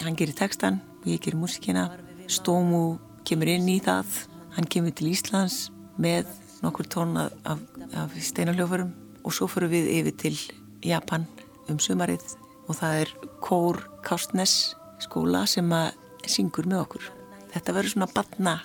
hann 0.00 0.16
gerir 0.18 0.34
textan 0.34 0.80
og 0.96 1.06
ég 1.06 1.22
gerir 1.22 1.38
músikina 1.38 1.84
Stómu 2.26 2.96
kemur 3.22 3.52
inn 3.52 3.68
í 3.70 3.76
það. 3.78 4.10
Hann 4.56 4.66
kemur 4.66 4.90
til 4.90 5.12
Íslands 5.12 5.68
með 6.02 6.32
nokkur 6.64 6.88
tón 6.90 7.14
af, 7.22 7.62
af 7.94 8.18
steinarljófurum 8.26 8.90
og 9.22 9.38
svo 9.38 9.46
fyrir 9.46 9.70
við 9.76 9.92
yfir 10.00 10.18
til 10.24 10.34
Japan 10.82 11.28
um 11.70 11.78
sumarið 11.78 12.26
og 12.66 12.74
það 12.80 13.04
er 13.04 13.14
Kór 13.38 13.84
Kástnes 14.02 14.56
skóla 15.06 15.44
sem 15.46 15.70
að 15.78 15.94
syngur 16.26 16.66
með 16.66 16.82
okkur. 16.88 17.06
Þetta 17.54 17.78
verður 17.78 17.94
svona 17.94 18.12
batna 18.18 18.58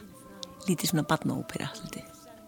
lítið 0.65 0.95
svona 0.95 1.07
batnaópera 1.13 1.69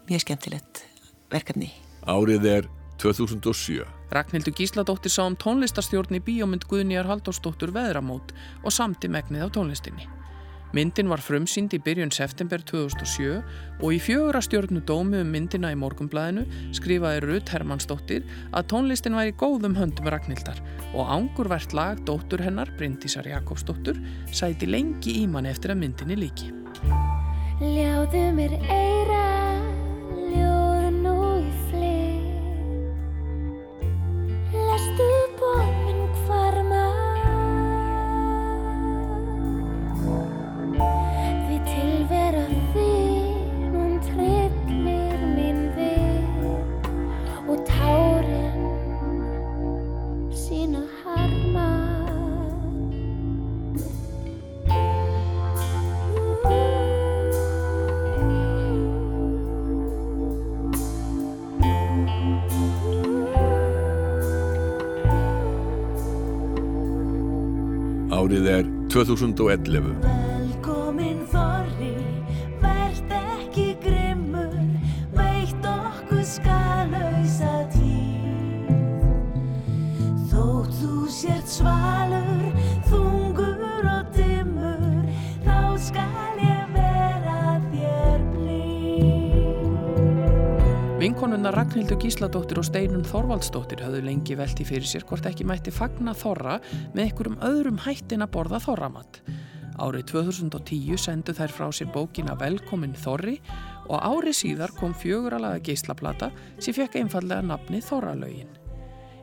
mjög 0.09 0.25
skemmtilegt 0.25 0.85
verkefni 1.33 1.71
Árið 2.05 2.49
er 2.51 2.67
2007 3.01 3.85
Ragnhildur 4.15 4.53
Gísladóttir 4.55 5.11
sá 5.11 5.23
um 5.25 5.35
tónlistarstjórn 5.35 6.19
í 6.19 6.21
bíómynd 6.23 6.67
Guðnýjar 6.69 7.09
Halldórsdóttur 7.09 7.73
Veðramót 7.75 8.35
og 8.63 8.71
samti 8.71 9.09
megnið 9.11 9.49
á 9.49 9.49
tónlistinni. 9.57 10.05
Myndin 10.75 11.07
var 11.07 11.21
frumsýnd 11.23 11.71
í 11.77 11.79
byrjun 11.79 12.11
september 12.11 12.59
2007 12.67 13.37
og 13.79 13.93
í 13.95 13.99
fjögur 14.01 14.35
að 14.35 14.45
stjórnu 14.49 14.81
dómi 14.83 15.21
um 15.23 15.29
myndina 15.31 15.71
í 15.71 15.77
morgumblæðinu 15.79 16.43
skrifaði 16.75 17.21
Rutt 17.23 17.51
Hermannsdóttir 17.53 18.25
að 18.51 18.67
tónlistin 18.73 19.15
væri 19.15 19.35
góðum 19.39 19.77
höndum 19.79 20.09
Ragnhildar 20.11 20.59
og 20.91 21.13
ángurvert 21.15 21.75
lag 21.77 22.01
dóttur 22.07 22.43
hennar, 22.43 22.73
Bryndísar 22.75 23.27
Jakobsdóttur, 23.29 24.01
sæti 24.35 24.67
lengi 24.67 25.21
í 25.21 25.25
mann 25.31 25.47
eftir 25.47 25.71
að 25.71 25.81
myndinni 25.85 26.19
líki. 26.25 26.51
Ljáðu 27.63 28.25
mér 28.35 28.57
eira, 28.67 29.23
as 34.75 34.87
the 34.97 35.29
boy. 35.39 35.84
Árið 68.35 68.47
er 68.51 68.65
2011 68.91 70.24
Ragnhildur 91.85 92.09
Gísladóttir 92.09 92.57
og 92.57 92.65
Steinun 92.65 93.03
Þorvaldsdóttir 93.05 93.83
hafðu 93.85 93.99
lengi 94.07 94.33
velti 94.33 94.65
fyrir 94.65 94.87
sér 94.89 95.03
hvort 95.05 95.27
ekki 95.29 95.45
mætti 95.45 95.69
fagna 95.69 96.15
þorra 96.17 96.55
með 96.95 97.01
einhverjum 97.03 97.35
öðrum 97.45 97.77
hættin 97.83 98.25
að 98.25 98.31
borða 98.33 98.57
þorramatt. 98.63 99.19
Árið 99.77 100.07
2010 100.15 100.97
sendu 101.03 101.35
þær 101.37 101.53
frá 101.53 101.67
sér 101.69 101.91
bókina 101.93 102.33
Velkomin 102.41 102.97
Þorri 102.97 103.35
og 103.85 104.01
árið 104.01 104.39
síðar 104.39 104.73
kom 104.79 104.97
fjöguralaga 104.97 105.61
geislaplata 105.61 106.31
sem 106.57 106.73
fekk 106.73 106.97
einfallega 107.03 107.45
nafni 107.45 107.85
Þorralögin. 107.85 108.49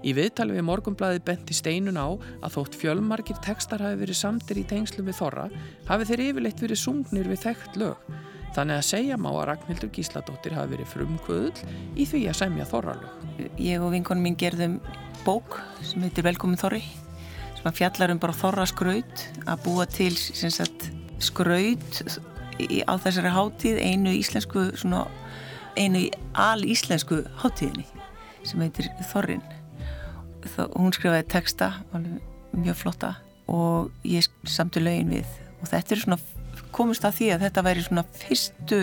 Í 0.07 0.15
viðtali 0.15 0.55
við 0.55 0.69
morgumblaði 0.71 1.27
benti 1.27 1.59
steinun 1.59 1.99
á 1.99 2.15
að 2.15 2.61
þótt 2.61 2.79
fjölmarkir 2.79 3.43
tekstar 3.43 3.83
hafi 3.83 4.05
verið 4.05 4.23
samtir 4.23 4.63
í 4.63 4.69
tengslu 4.71 5.03
við 5.03 5.19
Þorra 5.19 5.51
hafi 5.91 6.13
þeir 6.13 6.29
yfirleitt 6.29 6.63
verið 6.63 6.87
sungnir 6.87 7.27
við 7.27 7.43
þekkt 7.43 7.83
lög. 7.83 8.13
Þannig 8.53 8.79
að 8.79 8.85
segja 8.85 9.17
má 9.17 9.31
að 9.31 9.47
Ragnhildur 9.49 9.91
Gísladóttir 9.97 10.57
hafi 10.57 10.75
verið 10.75 10.91
frumkvöðul 10.91 11.71
í 11.97 12.05
því 12.09 12.27
að 12.29 12.39
semja 12.43 12.67
Þorralög. 12.69 13.23
Ég 13.57 13.81
og 13.81 13.95
vinkonum 13.95 14.27
mín 14.29 14.37
gerðum 14.37 14.75
bók 15.25 15.57
sem 15.81 16.05
heitir 16.05 16.27
Velkomin 16.27 16.61
Þorri 16.61 16.83
sem 17.57 17.71
að 17.71 17.79
fjallar 17.79 18.13
um 18.13 18.21
bara 18.21 18.37
Þorra 18.37 18.67
skraut 18.69 19.25
að 19.47 19.65
búa 19.65 19.87
til 19.89 20.13
sagt, 20.19 20.91
skraut 21.23 22.03
á 22.61 22.95
þessari 23.01 23.33
hátíð 23.33 23.81
einu 23.81 24.13
íslensku 24.19 24.69
svona, 24.77 25.07
einu 25.79 26.05
al-íslensku 26.37 27.23
hátíðinni 27.41 27.87
sem 28.45 28.61
heitir 28.61 28.91
Þorrin 29.13 29.45
hún 30.75 30.93
skrifaði 30.93 31.29
texta 31.31 31.71
mjög 32.53 32.81
flotta 32.83 33.15
og 33.49 33.93
ég 34.05 34.27
samti 34.45 34.83
lögin 34.83 35.15
við 35.15 35.39
og 35.63 35.71
þetta 35.71 35.95
er 35.95 36.03
svona 36.03 36.21
komist 36.83 37.07
að 37.07 37.21
því 37.21 37.31
að 37.37 37.47
þetta 37.47 37.67
væri 37.69 37.87
svona 37.87 38.05
fyrstu 38.19 38.83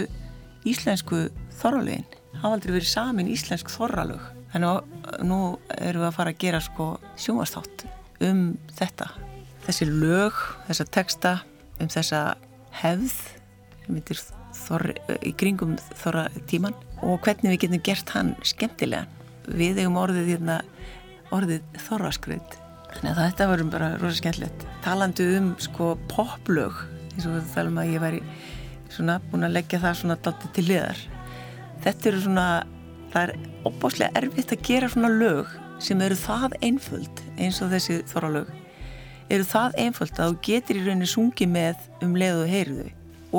íslensku 0.69 1.27
þorralegin 1.59 2.07
hafa 2.39 2.55
aldrei 2.55 2.75
verið 2.77 2.91
samin 2.91 3.31
íslensk 3.31 3.71
þorralög. 3.73 4.21
Þannig 4.53 4.69
að 4.69 5.25
nú 5.29 5.39
erum 5.77 6.03
við 6.03 6.07
að 6.07 6.15
fara 6.17 6.33
að 6.33 6.41
gera 6.41 6.61
sko 6.63 6.87
sjónvarstátt 7.19 7.85
um 8.25 8.43
þetta. 8.77 9.09
Þessi 9.67 9.89
lög, 9.89 10.39
þessa 10.69 10.87
texta 10.89 11.33
um 11.79 11.91
þessa 11.91 12.21
hefð 12.79 13.19
þorri, 14.59 14.95
í 15.25 15.33
kringum 15.37 15.75
þorra 15.99 16.27
tíman 16.49 16.77
og 17.05 17.21
hvernig 17.25 17.53
við 17.53 17.61
getum 17.65 17.83
gert 17.85 18.15
hann 18.15 18.33
skemmtilegan. 18.45 19.09
Við 19.49 19.81
hefum 19.81 19.99
orðið 20.01 20.33
hérna 20.33 20.59
orðið 21.33 21.65
þorraskreit 21.87 22.57
þannig 22.89 23.11
að 23.11 23.23
þetta 23.23 23.49
verður 23.51 23.73
bara 23.75 23.91
rosa 24.01 24.17
skemmtilegt. 24.17 24.65
Talandu 24.85 25.27
um 25.37 25.51
sko 25.61 25.93
poplög 26.09 26.81
eins 27.19 27.29
og 27.29 27.37
við 27.37 27.53
þalum 27.53 27.79
að 27.83 27.93
ég 27.93 28.03
væri 28.07 28.25
svona 28.89 29.19
búin 29.29 29.45
að 29.45 29.57
leggja 29.59 29.83
það 29.83 29.97
svona 30.01 30.19
dátir 30.23 30.53
til 30.55 30.67
liðar 30.71 31.07
þetta 31.83 32.09
eru 32.09 32.21
svona 32.23 32.49
það 33.13 33.23
er 33.23 33.49
opbáslega 33.67 34.21
erfitt 34.21 34.53
að 34.53 34.65
gera 34.67 34.89
svona 34.91 35.11
lög 35.11 35.53
sem 35.83 36.01
eru 36.03 36.17
það 36.19 36.55
einföld 36.65 37.21
eins 37.39 37.61
og 37.63 37.71
þessi 37.73 37.99
þorralög. 38.09 38.49
Eru 39.29 39.45
það 39.47 39.77
einföld 39.83 40.17
að 40.17 40.33
þú 40.33 40.39
getur 40.47 40.79
í 40.79 40.83
rauninni 40.85 41.09
sungið 41.09 41.53
með 41.53 41.85
um 42.05 42.17
leið 42.19 42.41
og 42.41 42.51
heyruðu 42.53 42.89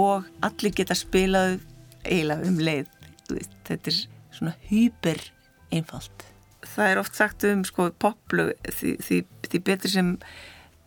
og 0.01 0.31
allir 0.47 0.75
geta 0.79 0.97
spilað 0.97 1.59
eiginlega 2.07 2.47
um 2.49 2.59
leið 2.63 2.91
þetta 3.67 3.93
er 3.93 3.99
svona 4.35 4.55
hyper 4.71 5.23
einfalt. 5.75 6.25
Það 6.67 6.93
er 6.93 7.01
oft 7.03 7.19
sagt 7.19 7.45
um 7.47 7.63
sko 7.67 7.91
poplög 8.03 8.55
því, 8.71 8.97
því, 9.03 9.21
því 9.47 9.63
betur 9.67 9.93
sem 9.93 10.11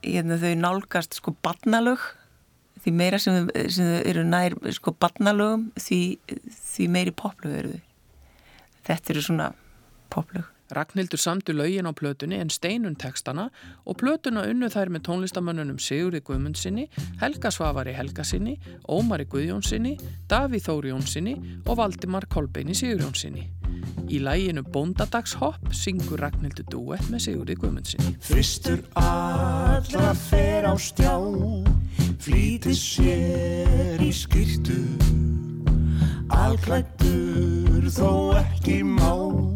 hérna, 0.03 0.39
þau 0.39 0.53
nálgast 0.59 1.19
sko 1.19 1.35
barnalög 1.43 2.03
því 2.83 2.95
meira 2.99 3.19
sem, 3.21 3.49
þau 3.49 3.89
eru 4.03 4.23
nær 4.27 4.55
sko 4.75 4.95
barnalögum 4.99 5.69
því, 5.79 6.01
því 6.75 6.89
meiri 6.91 7.15
poplög 7.15 7.59
eru 7.61 7.75
þau. 7.75 7.83
Þetta 8.89 9.13
eru 9.13 9.23
svona 9.23 9.51
poplög 10.13 10.52
Ragnhildur 10.73 11.21
samtu 11.21 11.53
laugin 11.55 11.87
á 11.89 11.93
plötunni 11.93 12.39
en 12.41 12.49
steinun 12.53 12.95
tekstana 12.99 13.49
og 13.85 13.97
plötuna 14.01 14.45
unnu 14.49 14.69
þær 14.73 14.91
með 14.93 15.05
tónlistamönnunum 15.07 15.79
Sigurði 15.81 16.23
Guðmundsinni, 16.25 16.87
Helga 17.21 17.51
Svavari 17.53 17.93
Helgasinni, 17.93 18.57
Ómari 18.89 19.27
Guðjónsinni, 19.29 19.97
Davíð 20.29 20.67
Þóri 20.67 20.93
Jónsinni 20.93 21.35
og 21.67 21.77
Valdimar 21.77 22.27
Kolbeini 22.31 22.75
Sigurjónsinni. 22.77 23.47
Í 24.09 24.19
læginu 24.23 24.63
Bóndadagshopp 24.73 25.71
syngur 25.75 26.21
Ragnhildur 26.23 26.67
duett 26.71 27.07
með 27.11 27.27
Sigurði 27.27 27.57
Guðmundsinni. 27.61 28.15
Fristur 28.23 28.83
allra 28.99 30.13
fer 30.25 30.67
á 30.67 30.73
stjá, 30.75 31.15
flýti 32.23 32.75
sér 32.77 34.03
í 34.03 34.11
skýrtu, 34.15 34.81
alklættur 36.33 37.89
þó 37.93 38.11
ekki 38.41 38.81
má 38.87 39.52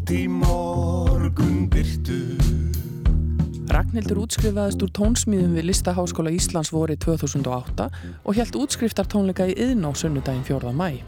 út 0.00 0.12
í 0.16 0.24
morgun 0.32 1.66
byrtu 1.68 2.16
Ragnhildur 3.70 4.22
útskrifaðist 4.24 4.80
úr 4.82 4.90
tónsmíðum 4.96 5.52
við 5.58 5.68
Listaháskóla 5.68 6.32
Íslands 6.32 6.72
voru 6.72 6.96
2008 6.96 7.86
og 8.24 8.38
helt 8.38 8.56
útskriftartónleika 8.58 9.46
í 9.50 9.54
yðn 9.60 9.84
á 9.86 9.90
sunnudaginn 9.94 10.46
4. 10.46 10.72
mæ. 10.72 11.04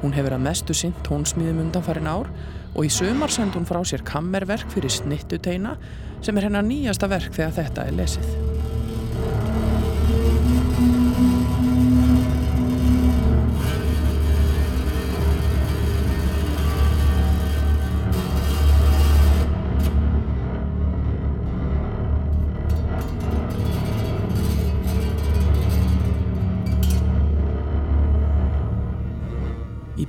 Hún 0.00 0.16
hefur 0.16 0.34
að 0.34 0.44
mestu 0.48 0.74
sinn 0.74 0.96
tónsmíðum 1.06 1.60
undanfærin 1.66 2.10
ár 2.10 2.32
og 2.72 2.88
í 2.88 2.90
sömar 2.90 3.30
send 3.30 3.54
hún 3.54 3.68
frá 3.68 3.82
sér 3.86 4.02
kammerverk 4.08 4.72
fyrir 4.72 4.90
snittuteina 4.90 5.76
sem 6.24 6.36
er 6.38 6.48
hennar 6.48 6.66
nýjasta 6.66 7.10
verk 7.12 7.36
þegar 7.36 7.56
þetta 7.60 7.86
er 7.86 7.98
lesið. 8.00 8.61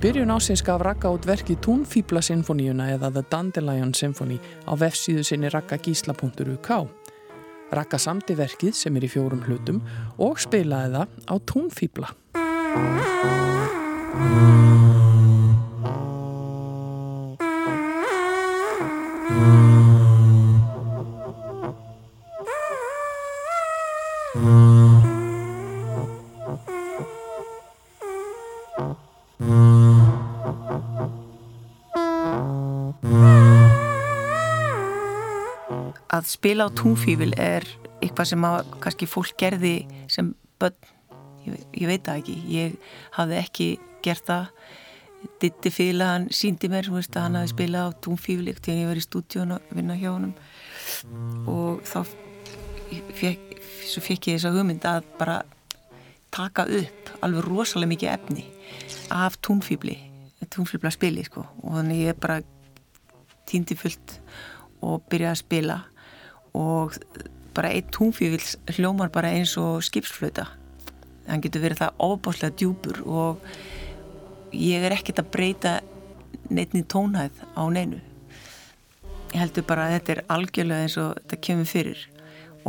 Byrjun 0.04 0.34
ásins 0.36 0.60
gaf 0.60 0.82
Raka 0.84 1.08
út 1.16 1.24
verkið 1.24 1.62
Túnfíbla 1.64 2.20
Sinfoníuna 2.20 2.90
eða 2.92 3.08
The 3.16 3.22
Dandelion 3.32 3.94
Symphony 3.96 4.36
á 4.68 4.76
vefsíðu 4.76 5.24
sinni 5.24 5.48
rakkagísla.uk. 5.48 6.70
Raka 7.72 7.98
samti 7.98 8.36
verkið 8.36 8.76
sem 8.76 9.00
er 9.00 9.08
í 9.08 9.12
fjórum 9.14 9.48
hlutum 9.48 9.80
og 10.20 10.44
spilaði 10.44 11.00
það 11.00 11.08
á 11.24 11.36
Túnfíbla. 11.48 12.12
Að 36.24 36.32
spila 36.32 36.68
á 36.68 36.76
túnfífil 36.76 37.34
er 37.40 37.66
eitthvað 38.04 38.30
sem 38.32 38.46
að, 38.48 38.72
kannski 38.84 39.10
fólk 39.10 39.36
gerði 39.40 39.76
sem 40.12 40.32
börn, 40.62 40.78
ég, 41.46 41.60
ég 41.82 41.90
veit 41.92 42.06
það 42.06 42.22
ekki. 42.22 42.38
Ég 42.52 42.78
hafði 43.18 43.40
ekki 43.42 43.68
gert 44.06 44.28
það. 44.30 44.50
Ditti 45.40 45.72
Fila 45.72 46.10
hann 46.14 46.28
síndi 46.36 46.68
mér 46.72 46.90
veist, 46.92 47.16
að 47.16 47.28
hann 47.28 47.40
hafi 47.40 47.54
spilað 47.54 47.94
á 47.96 48.00
túnfífil 48.04 48.52
þegar 48.58 48.82
ég 48.82 48.90
var 48.92 49.00
í 49.00 49.04
stúdíun 49.06 49.56
að 49.56 49.70
vinna 49.72 49.96
hjá 49.96 50.10
hann 50.12 50.34
og 51.48 51.80
þá 51.88 52.02
fekk, 53.16 53.54
svo 53.88 54.04
fekk 54.04 54.28
ég 54.28 54.36
þess 54.36 54.50
að 54.50 54.60
hugmynd 54.60 54.88
að 54.90 55.08
bara 55.22 55.38
taka 56.36 56.68
upp 56.68 57.14
alveg 57.24 57.48
rosalega 57.48 57.94
mikið 57.94 58.12
efni 58.18 58.50
af 59.16 59.40
túnfíbli 59.40 59.96
túnfíbla 60.54 60.92
spili 60.92 61.24
sko. 61.26 61.46
Og 61.64 61.78
þannig 61.78 62.04
ég 62.08 62.20
bara 62.20 62.42
týndi 63.50 63.78
fullt 63.78 64.18
og 64.84 65.04
byrjaði 65.12 65.32
að 65.32 65.42
spila 65.42 65.80
og 66.58 66.98
bara 67.54 67.74
einn 67.74 67.90
túnfífils 67.94 68.56
hljómar 68.78 69.12
bara 69.14 69.34
eins 69.34 69.58
og 69.62 69.84
skipsflöta 69.86 70.48
hann 71.28 71.44
getur 71.44 71.64
verið 71.64 71.84
það 71.84 72.02
óbáslega 72.04 72.56
djúpur 72.60 73.02
og 73.08 73.44
ég 74.54 74.84
er 74.84 74.96
ekkert 74.96 75.22
að 75.24 75.30
breyta 75.34 75.74
neittni 76.54 76.84
tónhæð 76.90 77.44
á 77.56 77.64
neinu. 77.72 78.00
Ég 79.34 79.40
heldur 79.42 79.66
bara 79.68 79.88
að 79.88 79.96
þetta 79.98 80.14
er 80.14 80.24
algjörlega 80.36 80.86
eins 80.86 80.98
og 81.02 81.14
þetta 81.22 81.40
kemur 81.48 81.70
fyrir. 81.70 82.02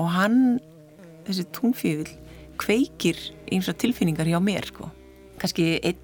Og 0.01 0.06
hann, 0.15 0.39
þessi 1.27 1.47
túnfífil 1.55 2.12
kveikir 2.61 3.19
eins 3.52 3.69
og 3.69 3.78
tilfinningar 3.82 4.31
hjá 4.31 4.39
mér 4.43 4.70
sko. 4.70 4.89
Kannski 5.43 5.74
einn 5.82 5.98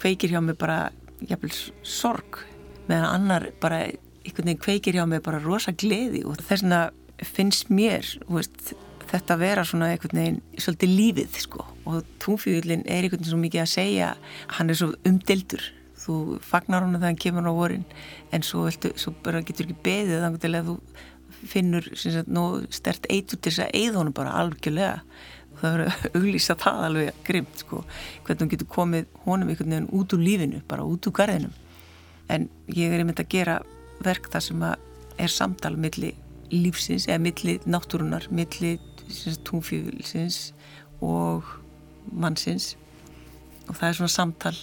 kveikir 0.00 0.32
hjá 0.32 0.40
mér 0.42 0.58
bara 0.58 0.80
jafnvel 1.22 1.52
sorg 1.86 2.40
meðan 2.88 3.12
annar 3.12 3.50
bara 3.62 3.84
einhvern 3.84 4.48
veginn 4.48 4.62
kveikir 4.62 4.96
hjá 4.96 5.04
mér 5.06 5.22
bara 5.22 5.42
rosa 5.42 5.74
gleði 5.76 6.24
og 6.26 6.40
þess 6.40 6.64
vegna 6.64 6.82
finnst 7.26 7.70
mér 7.72 8.06
veist, 8.28 8.72
þetta 9.10 9.36
að 9.36 9.44
vera 9.44 9.64
svona 9.68 9.92
einhvern 9.92 10.18
veginn 10.18 10.40
svolítið 10.56 10.96
lífið 10.96 11.38
sko. 11.44 11.66
Og 11.88 12.02
túnfíðullin 12.22 12.84
er 12.86 13.04
einhvern 13.04 13.20
veginn 13.20 13.32
svo 13.32 13.40
mikið 13.42 13.64
að 13.64 13.72
segja 13.74 14.10
hann 14.56 14.72
er 14.72 14.78
svo 14.78 14.92
umdeldur 15.08 15.70
þú 16.02 16.16
fagnar 16.42 16.84
hann 16.84 16.98
að 16.98 17.06
það 17.06 17.20
kemur 17.24 17.48
á 17.48 17.52
vorin 17.54 17.84
en 18.34 18.44
svo, 18.46 18.66
viltu, 18.66 18.92
svo 18.98 19.14
getur 19.22 19.68
ekki 19.68 19.78
beðið 19.84 20.24
þannig 20.24 20.42
til 20.42 20.52
að 20.58 20.70
þú 20.70 20.76
finnur 21.52 21.88
stert 22.72 23.06
eitur 23.10 23.38
til 23.38 23.50
þess 23.50 23.64
að 23.64 23.76
eigða 23.78 24.00
honum 24.00 24.16
bara 24.16 24.34
algjörlega. 24.38 25.00
Það 25.62 25.74
verður 25.76 25.90
að 25.92 26.16
auglýsa 26.18 26.56
það 26.58 26.84
alveg 26.86 27.18
grimt 27.26 27.62
sko. 27.62 27.82
Hvernig 28.26 28.42
hann 28.42 28.52
getur 28.54 28.70
komið 28.72 29.10
honum 29.26 29.50
einhvern 29.52 29.74
veginn 29.74 29.90
út 29.98 30.14
úr 30.14 30.22
lífinu 30.22 30.62
bara 30.70 30.86
út 30.86 31.08
úr 31.08 31.16
garðinum. 31.18 31.54
En 32.30 32.48
ég 32.70 32.94
er 32.94 33.02
einmitt 33.02 33.22
að 33.22 33.32
gera 33.34 33.58
verk 34.02 34.30
þar 34.32 34.46
sem 34.46 34.66
að 34.66 34.88
er 35.22 35.30
samtal 35.30 35.74
milli 35.78 36.14
lífsins 36.52 37.08
eða 37.08 37.22
milli 37.26 37.58
náttúrunar, 37.64 38.28
milli 38.30 38.76
túnfjöfilsins 39.48 40.52
og 41.02 41.48
mannsins. 42.12 42.76
Og 43.68 43.76
það 43.78 43.88
er 43.88 43.98
svona 43.98 44.12
samtal 44.12 44.54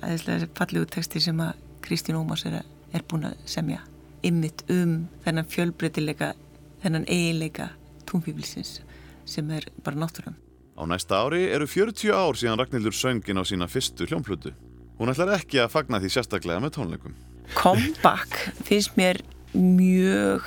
aðeinslega 0.00 0.50
fallegu 0.58 0.88
texti 0.90 1.22
sem 1.22 1.40
að 1.42 1.58
Kristín 1.84 2.18
Ómars 2.18 2.44
er, 2.48 2.60
er 2.92 3.04
búin 3.08 3.28
að 3.30 3.38
semja 3.48 3.82
ymmit 4.26 4.66
um 4.72 5.06
þennan 5.24 5.48
fjölbreytileika 5.48 6.34
þennan 6.82 7.06
eiginleika 7.08 7.70
túnfjöfilsins 8.08 8.80
sem 9.28 9.50
er 9.54 9.68
bara 9.84 10.00
náttúran. 10.00 10.36
Á 10.76 10.84
næsta 10.88 11.20
ári 11.20 11.46
eru 11.52 11.68
40 11.68 12.12
ár 12.12 12.36
síðan 12.36 12.60
Ragnhildur 12.60 12.96
söngin 12.96 13.40
á 13.40 13.44
sína 13.44 13.68
fyrstu 13.68 14.08
hljómplutu 14.08 14.52
Hún 15.00 15.08
ætlar 15.08 15.30
ekki 15.32 15.62
að 15.62 15.70
fagna 15.72 15.96
því 15.96 16.08
sérstaklega 16.12 16.60
með 16.60 16.74
tónleikum. 16.74 17.12
Comeback 17.56 18.34
finnst 18.68 18.98
mér 19.00 19.22
mjög 19.54 20.44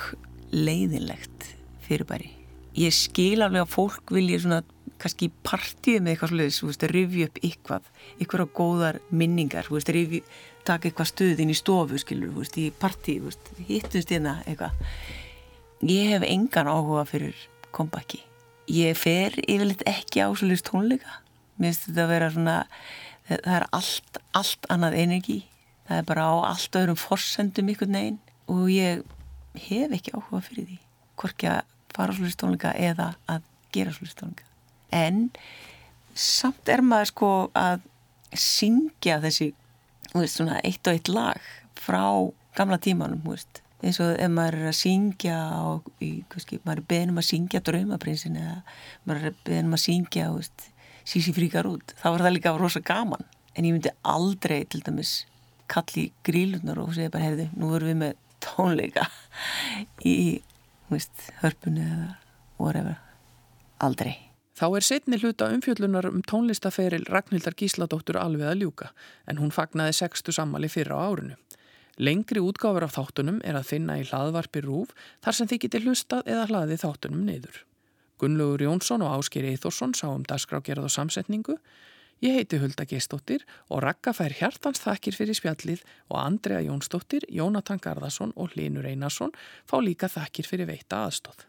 leiðinlegt 0.54 1.50
fyrirbæri 1.84 2.34
ég 2.74 2.94
skil 2.94 3.42
alveg 3.44 3.64
að 3.64 3.72
fólk 3.72 4.12
vilja 4.14 4.40
svona 4.42 4.62
kannski 5.00 5.28
partíu 5.46 6.00
með 6.00 6.14
eitthvað 6.14 6.32
sluðis, 6.32 6.58
þú 6.60 6.68
veist, 6.68 6.84
að 6.86 6.92
rifja 6.94 7.28
upp 7.28 7.38
eitthvað, 7.42 7.88
eitthvað 8.18 8.52
góðar 8.56 8.98
minningar, 9.10 9.66
þú 9.68 9.76
veist, 9.76 9.90
að 9.90 9.98
rifja, 9.98 10.36
taka 10.64 10.88
eitthvað 10.88 11.10
stuðin 11.10 11.52
í 11.52 11.56
stofu, 11.58 11.98
skilur, 12.00 12.30
þú 12.32 12.44
veist, 12.44 12.58
í 12.58 12.66
partíu, 12.82 13.22
þú 13.22 13.30
veist, 13.30 13.50
hittumst 13.68 14.14
hérna 14.14 14.36
eitthvað. 14.46 14.78
Ég 15.84 16.12
hef 16.14 16.26
engan 16.28 16.70
áhuga 16.70 17.04
fyrir 17.10 17.42
kompaki. 17.74 18.22
Ég 18.70 18.96
fer 18.96 19.34
yfirleitt 19.44 19.84
ekki 19.90 20.24
á 20.24 20.28
sluðis 20.32 20.64
tónleika. 20.64 21.18
Mér 21.58 21.74
finnst 21.74 21.88
þetta 21.90 22.06
að 22.06 22.14
vera 22.14 22.30
svona, 22.32 22.54
það 23.28 23.58
er 23.58 23.66
allt, 23.76 24.22
allt 24.40 24.70
annað 24.72 24.96
energi. 25.02 25.40
Það 25.84 26.00
er 26.00 26.08
bara 26.08 26.30
á 26.32 26.34
allt 26.54 26.80
öðrum 26.80 26.96
forsendum 27.02 27.68
ykkur 27.74 27.90
neginn 27.92 28.22
og 28.48 28.70
ég 28.72 29.04
hef 29.54 29.94
ekki 29.94 30.16
áhuga 30.16 30.42
fyrir 30.44 30.68
því. 30.70 30.80
Hvorki 31.20 31.50
að 31.50 31.62
fara 31.94 32.10
á 32.10 32.16
sluðis 32.16 32.40
tónleika 32.40 32.74
eða 32.74 33.12
að 33.30 33.46
gera 33.74 33.94
sluðis 33.94 34.18
tónleika 34.18 34.50
en 34.94 35.28
samt 36.14 36.70
er 36.70 36.82
maður 36.86 37.10
sko 37.10 37.32
að 37.58 37.82
syngja 38.38 39.18
þessi 39.22 39.50
veist, 40.14 40.38
svona, 40.38 40.60
eitt 40.62 40.86
og 40.86 40.94
eitt 40.94 41.10
lag 41.10 41.50
frá 41.78 42.04
gamla 42.54 42.78
tímanum 42.82 43.22
veist. 43.26 43.60
eins 43.84 43.98
og 44.00 44.14
ef 44.16 44.30
maður 44.32 44.60
er 44.60 44.70
að 44.70 44.78
syngja 44.78 45.38
og 45.60 45.88
kannski, 46.32 46.60
maður 46.64 46.82
er 46.84 46.88
beðnum 46.92 47.20
að 47.20 47.28
syngja 47.28 47.62
draumaprinsin 47.66 48.38
eða 48.40 48.56
maður 49.04 49.30
er 49.30 49.38
beðnum 49.44 49.76
að 49.76 49.84
syngja 49.84 50.30
veist, 50.32 50.68
sísi 51.04 51.34
fríkar 51.36 51.68
út 51.68 51.96
þá 52.00 52.08
er 52.14 52.26
það 52.26 52.36
líka 52.38 52.54
rosa 52.58 52.80
gaman 52.80 53.26
en 53.54 53.66
ég 53.66 53.74
myndi 53.74 53.92
aldrei 54.02 54.62
til 54.70 54.82
dæmis 54.86 55.24
kalli 55.70 56.10
grílunar 56.26 56.78
og 56.82 56.94
segja 56.94 57.12
bara 57.12 57.28
heyrðu, 57.28 57.50
nú 57.58 57.74
erum 57.74 57.90
við 57.90 58.00
með 58.00 58.16
tónleika 58.44 59.08
í 60.04 60.42
hörpunni 61.42 61.82
eða 61.82 62.12
whatever 62.60 63.00
aldrei 63.82 64.14
Þá 64.54 64.66
er 64.78 64.84
setni 64.86 65.18
hluta 65.18 65.48
umfjöllunar 65.50 66.06
um 66.06 66.20
tónlistaferil 66.22 67.08
Ragnhildar 67.10 67.56
Gísladóttur 67.58 68.20
alveg 68.20 68.52
að 68.52 68.60
ljúka 68.62 68.92
en 69.26 69.40
hún 69.42 69.50
fagnaði 69.50 69.96
sextu 69.98 70.30
sammali 70.32 70.68
fyrra 70.70 70.94
á 70.94 71.10
árinu. 71.10 71.34
Lengri 71.98 72.38
útgáfur 72.38 72.86
af 72.86 72.94
þáttunum 72.94 73.40
er 73.42 73.58
að 73.58 73.66
finna 73.72 73.96
í 73.98 74.04
hlaðvarpi 74.06 74.62
Rúf 74.62 74.94
þar 75.26 75.38
sem 75.38 75.50
þið 75.50 75.60
getur 75.64 75.84
hlustað 75.88 76.30
eða 76.30 76.46
hlaðið 76.52 76.84
þáttunum 76.84 77.26
neyður. 77.26 77.58
Gunnlaugur 78.22 78.62
Jónsson 78.62 79.02
og 79.02 79.16
Ásker 79.18 79.46
Eithórsson 79.50 79.94
sá 79.98 80.06
um 80.12 80.22
dagskrágerð 80.22 80.86
og 80.86 80.94
samsetningu. 80.94 81.58
Ég 82.24 82.38
heiti 82.38 82.56
Hulda 82.62 82.86
Geistóttir 82.88 83.44
og 83.68 83.82
Raka 83.84 84.14
fær 84.16 84.32
hjartans 84.32 84.80
þakkir 84.80 85.18
fyrir 85.18 85.36
spjallið 85.36 85.84
og 86.08 86.18
Andrea 86.22 86.64
Jónsdóttir, 86.64 87.28
Jónatan 87.28 87.82
Garðarsson 87.84 88.32
og 88.40 88.56
Linur 88.56 88.88
Einarsson 88.88 89.34
fá 89.68 89.76
líka 89.84 90.08
þakkir 90.08 90.48
fyrir 90.48 90.72
veita 90.72 91.04
aðstóð. 91.04 91.44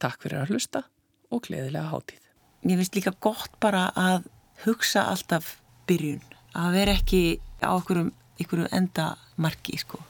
Takk 0.00 0.24
fyrir 0.24 0.40
að 0.40 0.54
hlusta 0.54 0.86
og 1.28 1.44
gleðilega 1.44 1.90
hátíð 1.92 2.24
mér 2.64 2.80
finnst 2.80 2.96
líka 2.96 3.12
gott 3.20 3.52
bara 3.60 3.90
að 3.96 4.28
hugsa 4.64 5.04
alltaf 5.12 5.56
byrjun 5.88 6.22
að 6.56 6.76
vera 6.78 6.94
ekki 6.96 7.22
á 7.60 7.76
einhverjum, 7.76 8.12
einhverjum 8.40 8.70
endamarki 8.72 9.78
sko. 9.78 10.00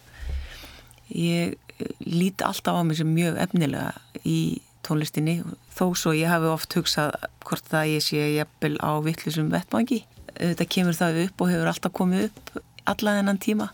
ég 1.11 1.59
líti 2.07 2.45
alltaf 2.47 2.79
á 2.79 2.83
mig 2.87 2.97
sem 2.97 3.11
mjög 3.11 3.41
efnilega 3.43 3.93
í 4.25 4.63
tónlistinni 4.85 5.41
þó 5.75 5.87
svo 5.99 6.13
ég 6.17 6.31
hafi 6.31 6.51
oft 6.51 6.77
hugsað 6.79 7.15
hvort 7.45 7.67
það 7.71 7.93
ég 7.95 8.05
sé 8.05 8.29
jafnvel 8.37 8.77
á 8.81 8.93
vittlusum 9.05 9.51
vettmangi 9.53 10.05
þetta 10.35 10.67
kemur 10.71 10.97
það 10.99 11.21
upp 11.27 11.45
og 11.45 11.53
hefur 11.53 11.71
alltaf 11.71 11.95
komið 11.95 12.29
upp 12.29 12.55
alla 12.91 13.17
þennan 13.19 13.41
tíma. 13.41 13.71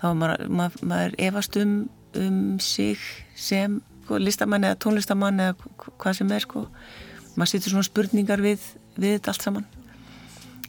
Þá 0.00 0.06
maður, 0.18 0.48
maður, 0.48 0.86
maður 0.90 1.16
efast 1.26 1.58
um, 1.60 1.74
um 2.18 2.40
sig 2.62 3.00
sem 3.36 3.78
sko, 4.04 4.18
listamann 4.20 4.66
eða 4.68 4.80
tónlistamann 4.84 5.42
eða 5.42 5.56
hvað 6.00 6.18
sem 6.20 6.34
er 6.34 6.44
sko. 6.44 6.66
Maður 7.34 7.52
setur 7.52 7.74
svona 7.74 7.88
spurningar 7.88 8.44
við, 8.44 8.64
við 8.96 9.18
þetta 9.18 9.34
allt 9.34 9.48
saman. 9.48 9.70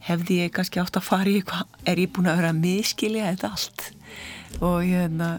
Hefði 0.06 0.42
ég 0.44 0.54
kannski 0.54 0.82
átt 0.82 1.00
að 1.00 1.08
fara 1.08 1.32
í 1.32 1.40
eitthvað? 1.40 1.78
Er 1.90 2.02
ég 2.02 2.14
búin 2.14 2.30
að 2.30 2.40
vera 2.42 2.54
að 2.54 2.62
miskilja 2.62 3.32
þetta 3.34 3.52
allt? 3.56 3.88
Og 4.62 4.78
ég 4.86 5.06
hérna 5.06 5.32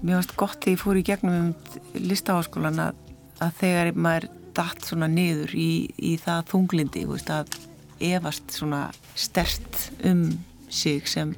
mér 0.00 0.18
finnst 0.18 0.36
gott 0.40 0.58
þegar 0.58 0.74
ég 0.74 0.80
fór 0.80 0.98
í 0.98 1.06
gegnum 1.06 1.38
um 1.40 2.04
listaháskólan 2.08 2.82
að, 2.86 3.00
að 3.40 3.56
þegar 3.62 3.92
maður 3.94 4.28
dætt 4.56 4.86
svona 4.88 5.08
niður 5.10 5.54
í, 5.54 5.70
í 5.96 6.16
það 6.20 6.48
þunglindi 6.50 7.06
veist, 7.08 7.30
að 7.30 7.54
efast 8.00 8.56
svona 8.56 8.88
stert 9.14 9.90
um 10.08 10.26
sig 10.70 11.06
sem 11.10 11.34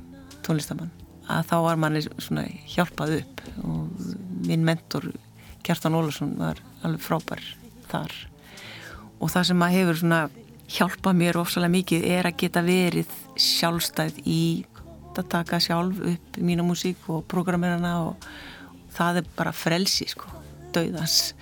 tónlistamann 0.47 0.93
að 1.31 1.49
þá 1.51 1.57
var 1.67 1.81
manni 1.81 2.03
svona 2.05 2.45
hjálpað 2.75 3.19
upp 3.21 3.43
og 3.63 4.07
minn 4.47 4.65
mentor 4.67 5.09
Kjartan 5.63 5.95
Ólarsson 5.95 6.35
var 6.41 6.59
alveg 6.83 7.05
frábær 7.05 7.43
þar. 7.91 8.15
Og 9.23 9.31
það 9.31 9.49
sem 9.53 9.63
að 9.63 9.75
hefur 9.77 10.01
svona 10.01 10.21
hjálpað 10.73 11.19
mér 11.21 11.39
ofsalega 11.39 11.75
mikið 11.77 12.07
er 12.11 12.27
að 12.27 12.39
geta 12.43 12.63
verið 12.67 13.17
sjálfstæð 13.39 14.19
í 14.27 14.43
að 15.13 15.29
taka 15.31 15.61
sjálf 15.61 16.01
upp 16.09 16.39
mína 16.41 16.65
músík 16.67 17.05
og 17.13 17.27
programmerana 17.31 17.93
og 18.07 18.27
það 18.97 19.21
er 19.21 19.29
bara 19.37 19.53
frelsi 19.55 20.09
sko, 20.09 20.31
dauðans 20.75 21.35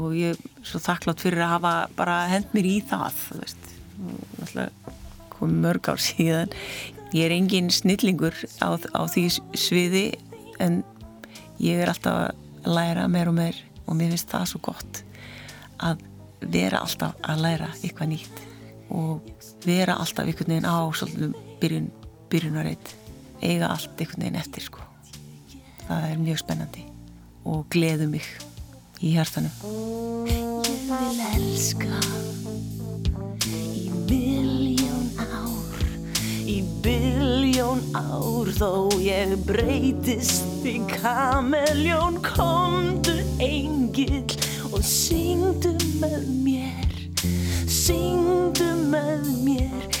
og 0.00 0.14
ég 0.16 0.32
er 0.32 0.64
svo 0.66 0.80
þakklátt 0.82 1.20
fyrir 1.22 1.44
að 1.44 1.54
hafa 1.58 1.74
bara 1.98 2.16
hend 2.30 2.54
mér 2.56 2.68
í 2.70 2.76
það 2.88 3.18
komið 5.34 5.62
mörg 5.64 5.90
ár 5.92 6.02
síðan. 6.02 6.52
Ég 7.16 7.26
er 7.26 7.34
engin 7.34 7.70
snillingur 7.74 8.36
á, 8.62 8.76
á 8.76 9.00
því 9.10 9.24
sviði 9.58 10.04
en 10.62 10.82
ég 11.60 11.80
er 11.82 11.90
alltaf 11.90 12.30
að 12.30 12.70
læra 12.70 13.08
meir 13.10 13.30
og 13.32 13.36
meir. 13.38 13.58
Og 13.88 13.96
mér 13.98 14.12
finnst 14.14 14.30
það 14.30 14.46
svo 14.52 14.60
gott 14.70 15.02
að 15.82 16.04
vera 16.40 16.84
alltaf 16.84 17.16
að 17.26 17.42
læra 17.44 17.72
eitthvað 17.80 18.12
nýtt. 18.12 18.44
Og 18.94 19.24
vera 19.66 19.98
alltaf 20.00 20.28
einhvern 20.28 20.54
veginn 20.54 20.68
á 20.70 20.78
svolítið 20.94 21.34
byrjun, 21.62 21.90
byrjunarreit. 22.30 22.94
Eiga 23.40 23.72
allt 23.72 23.96
einhvern 23.96 24.26
veginn 24.26 24.40
eftir 24.40 24.68
sko. 24.68 24.86
það 25.88 26.04
er 26.06 26.20
mjög 26.22 26.38
spennandi 26.38 26.84
og 27.50 27.64
gleðu 27.72 28.06
mig 28.12 28.26
í 29.00 29.14
hjartanum 29.14 29.52
Ég 30.28 30.70
vil 30.90 31.20
elska 31.32 32.00
í 33.48 33.88
miljón 34.08 35.08
ár 35.16 35.84
í 36.44 36.58
biljón 36.84 37.80
ár 37.96 38.50
þó 38.58 38.72
ég 39.00 39.36
breytist 39.46 40.66
í 40.66 40.78
kameljón. 40.90 42.18
Komdu 42.26 43.14
engil 43.40 44.26
og 44.70 44.82
syngdu 44.84 45.72
með 46.02 46.26
mér 46.44 46.90
syngdu 47.70 48.68
með 48.90 49.30
mér 49.46 50.00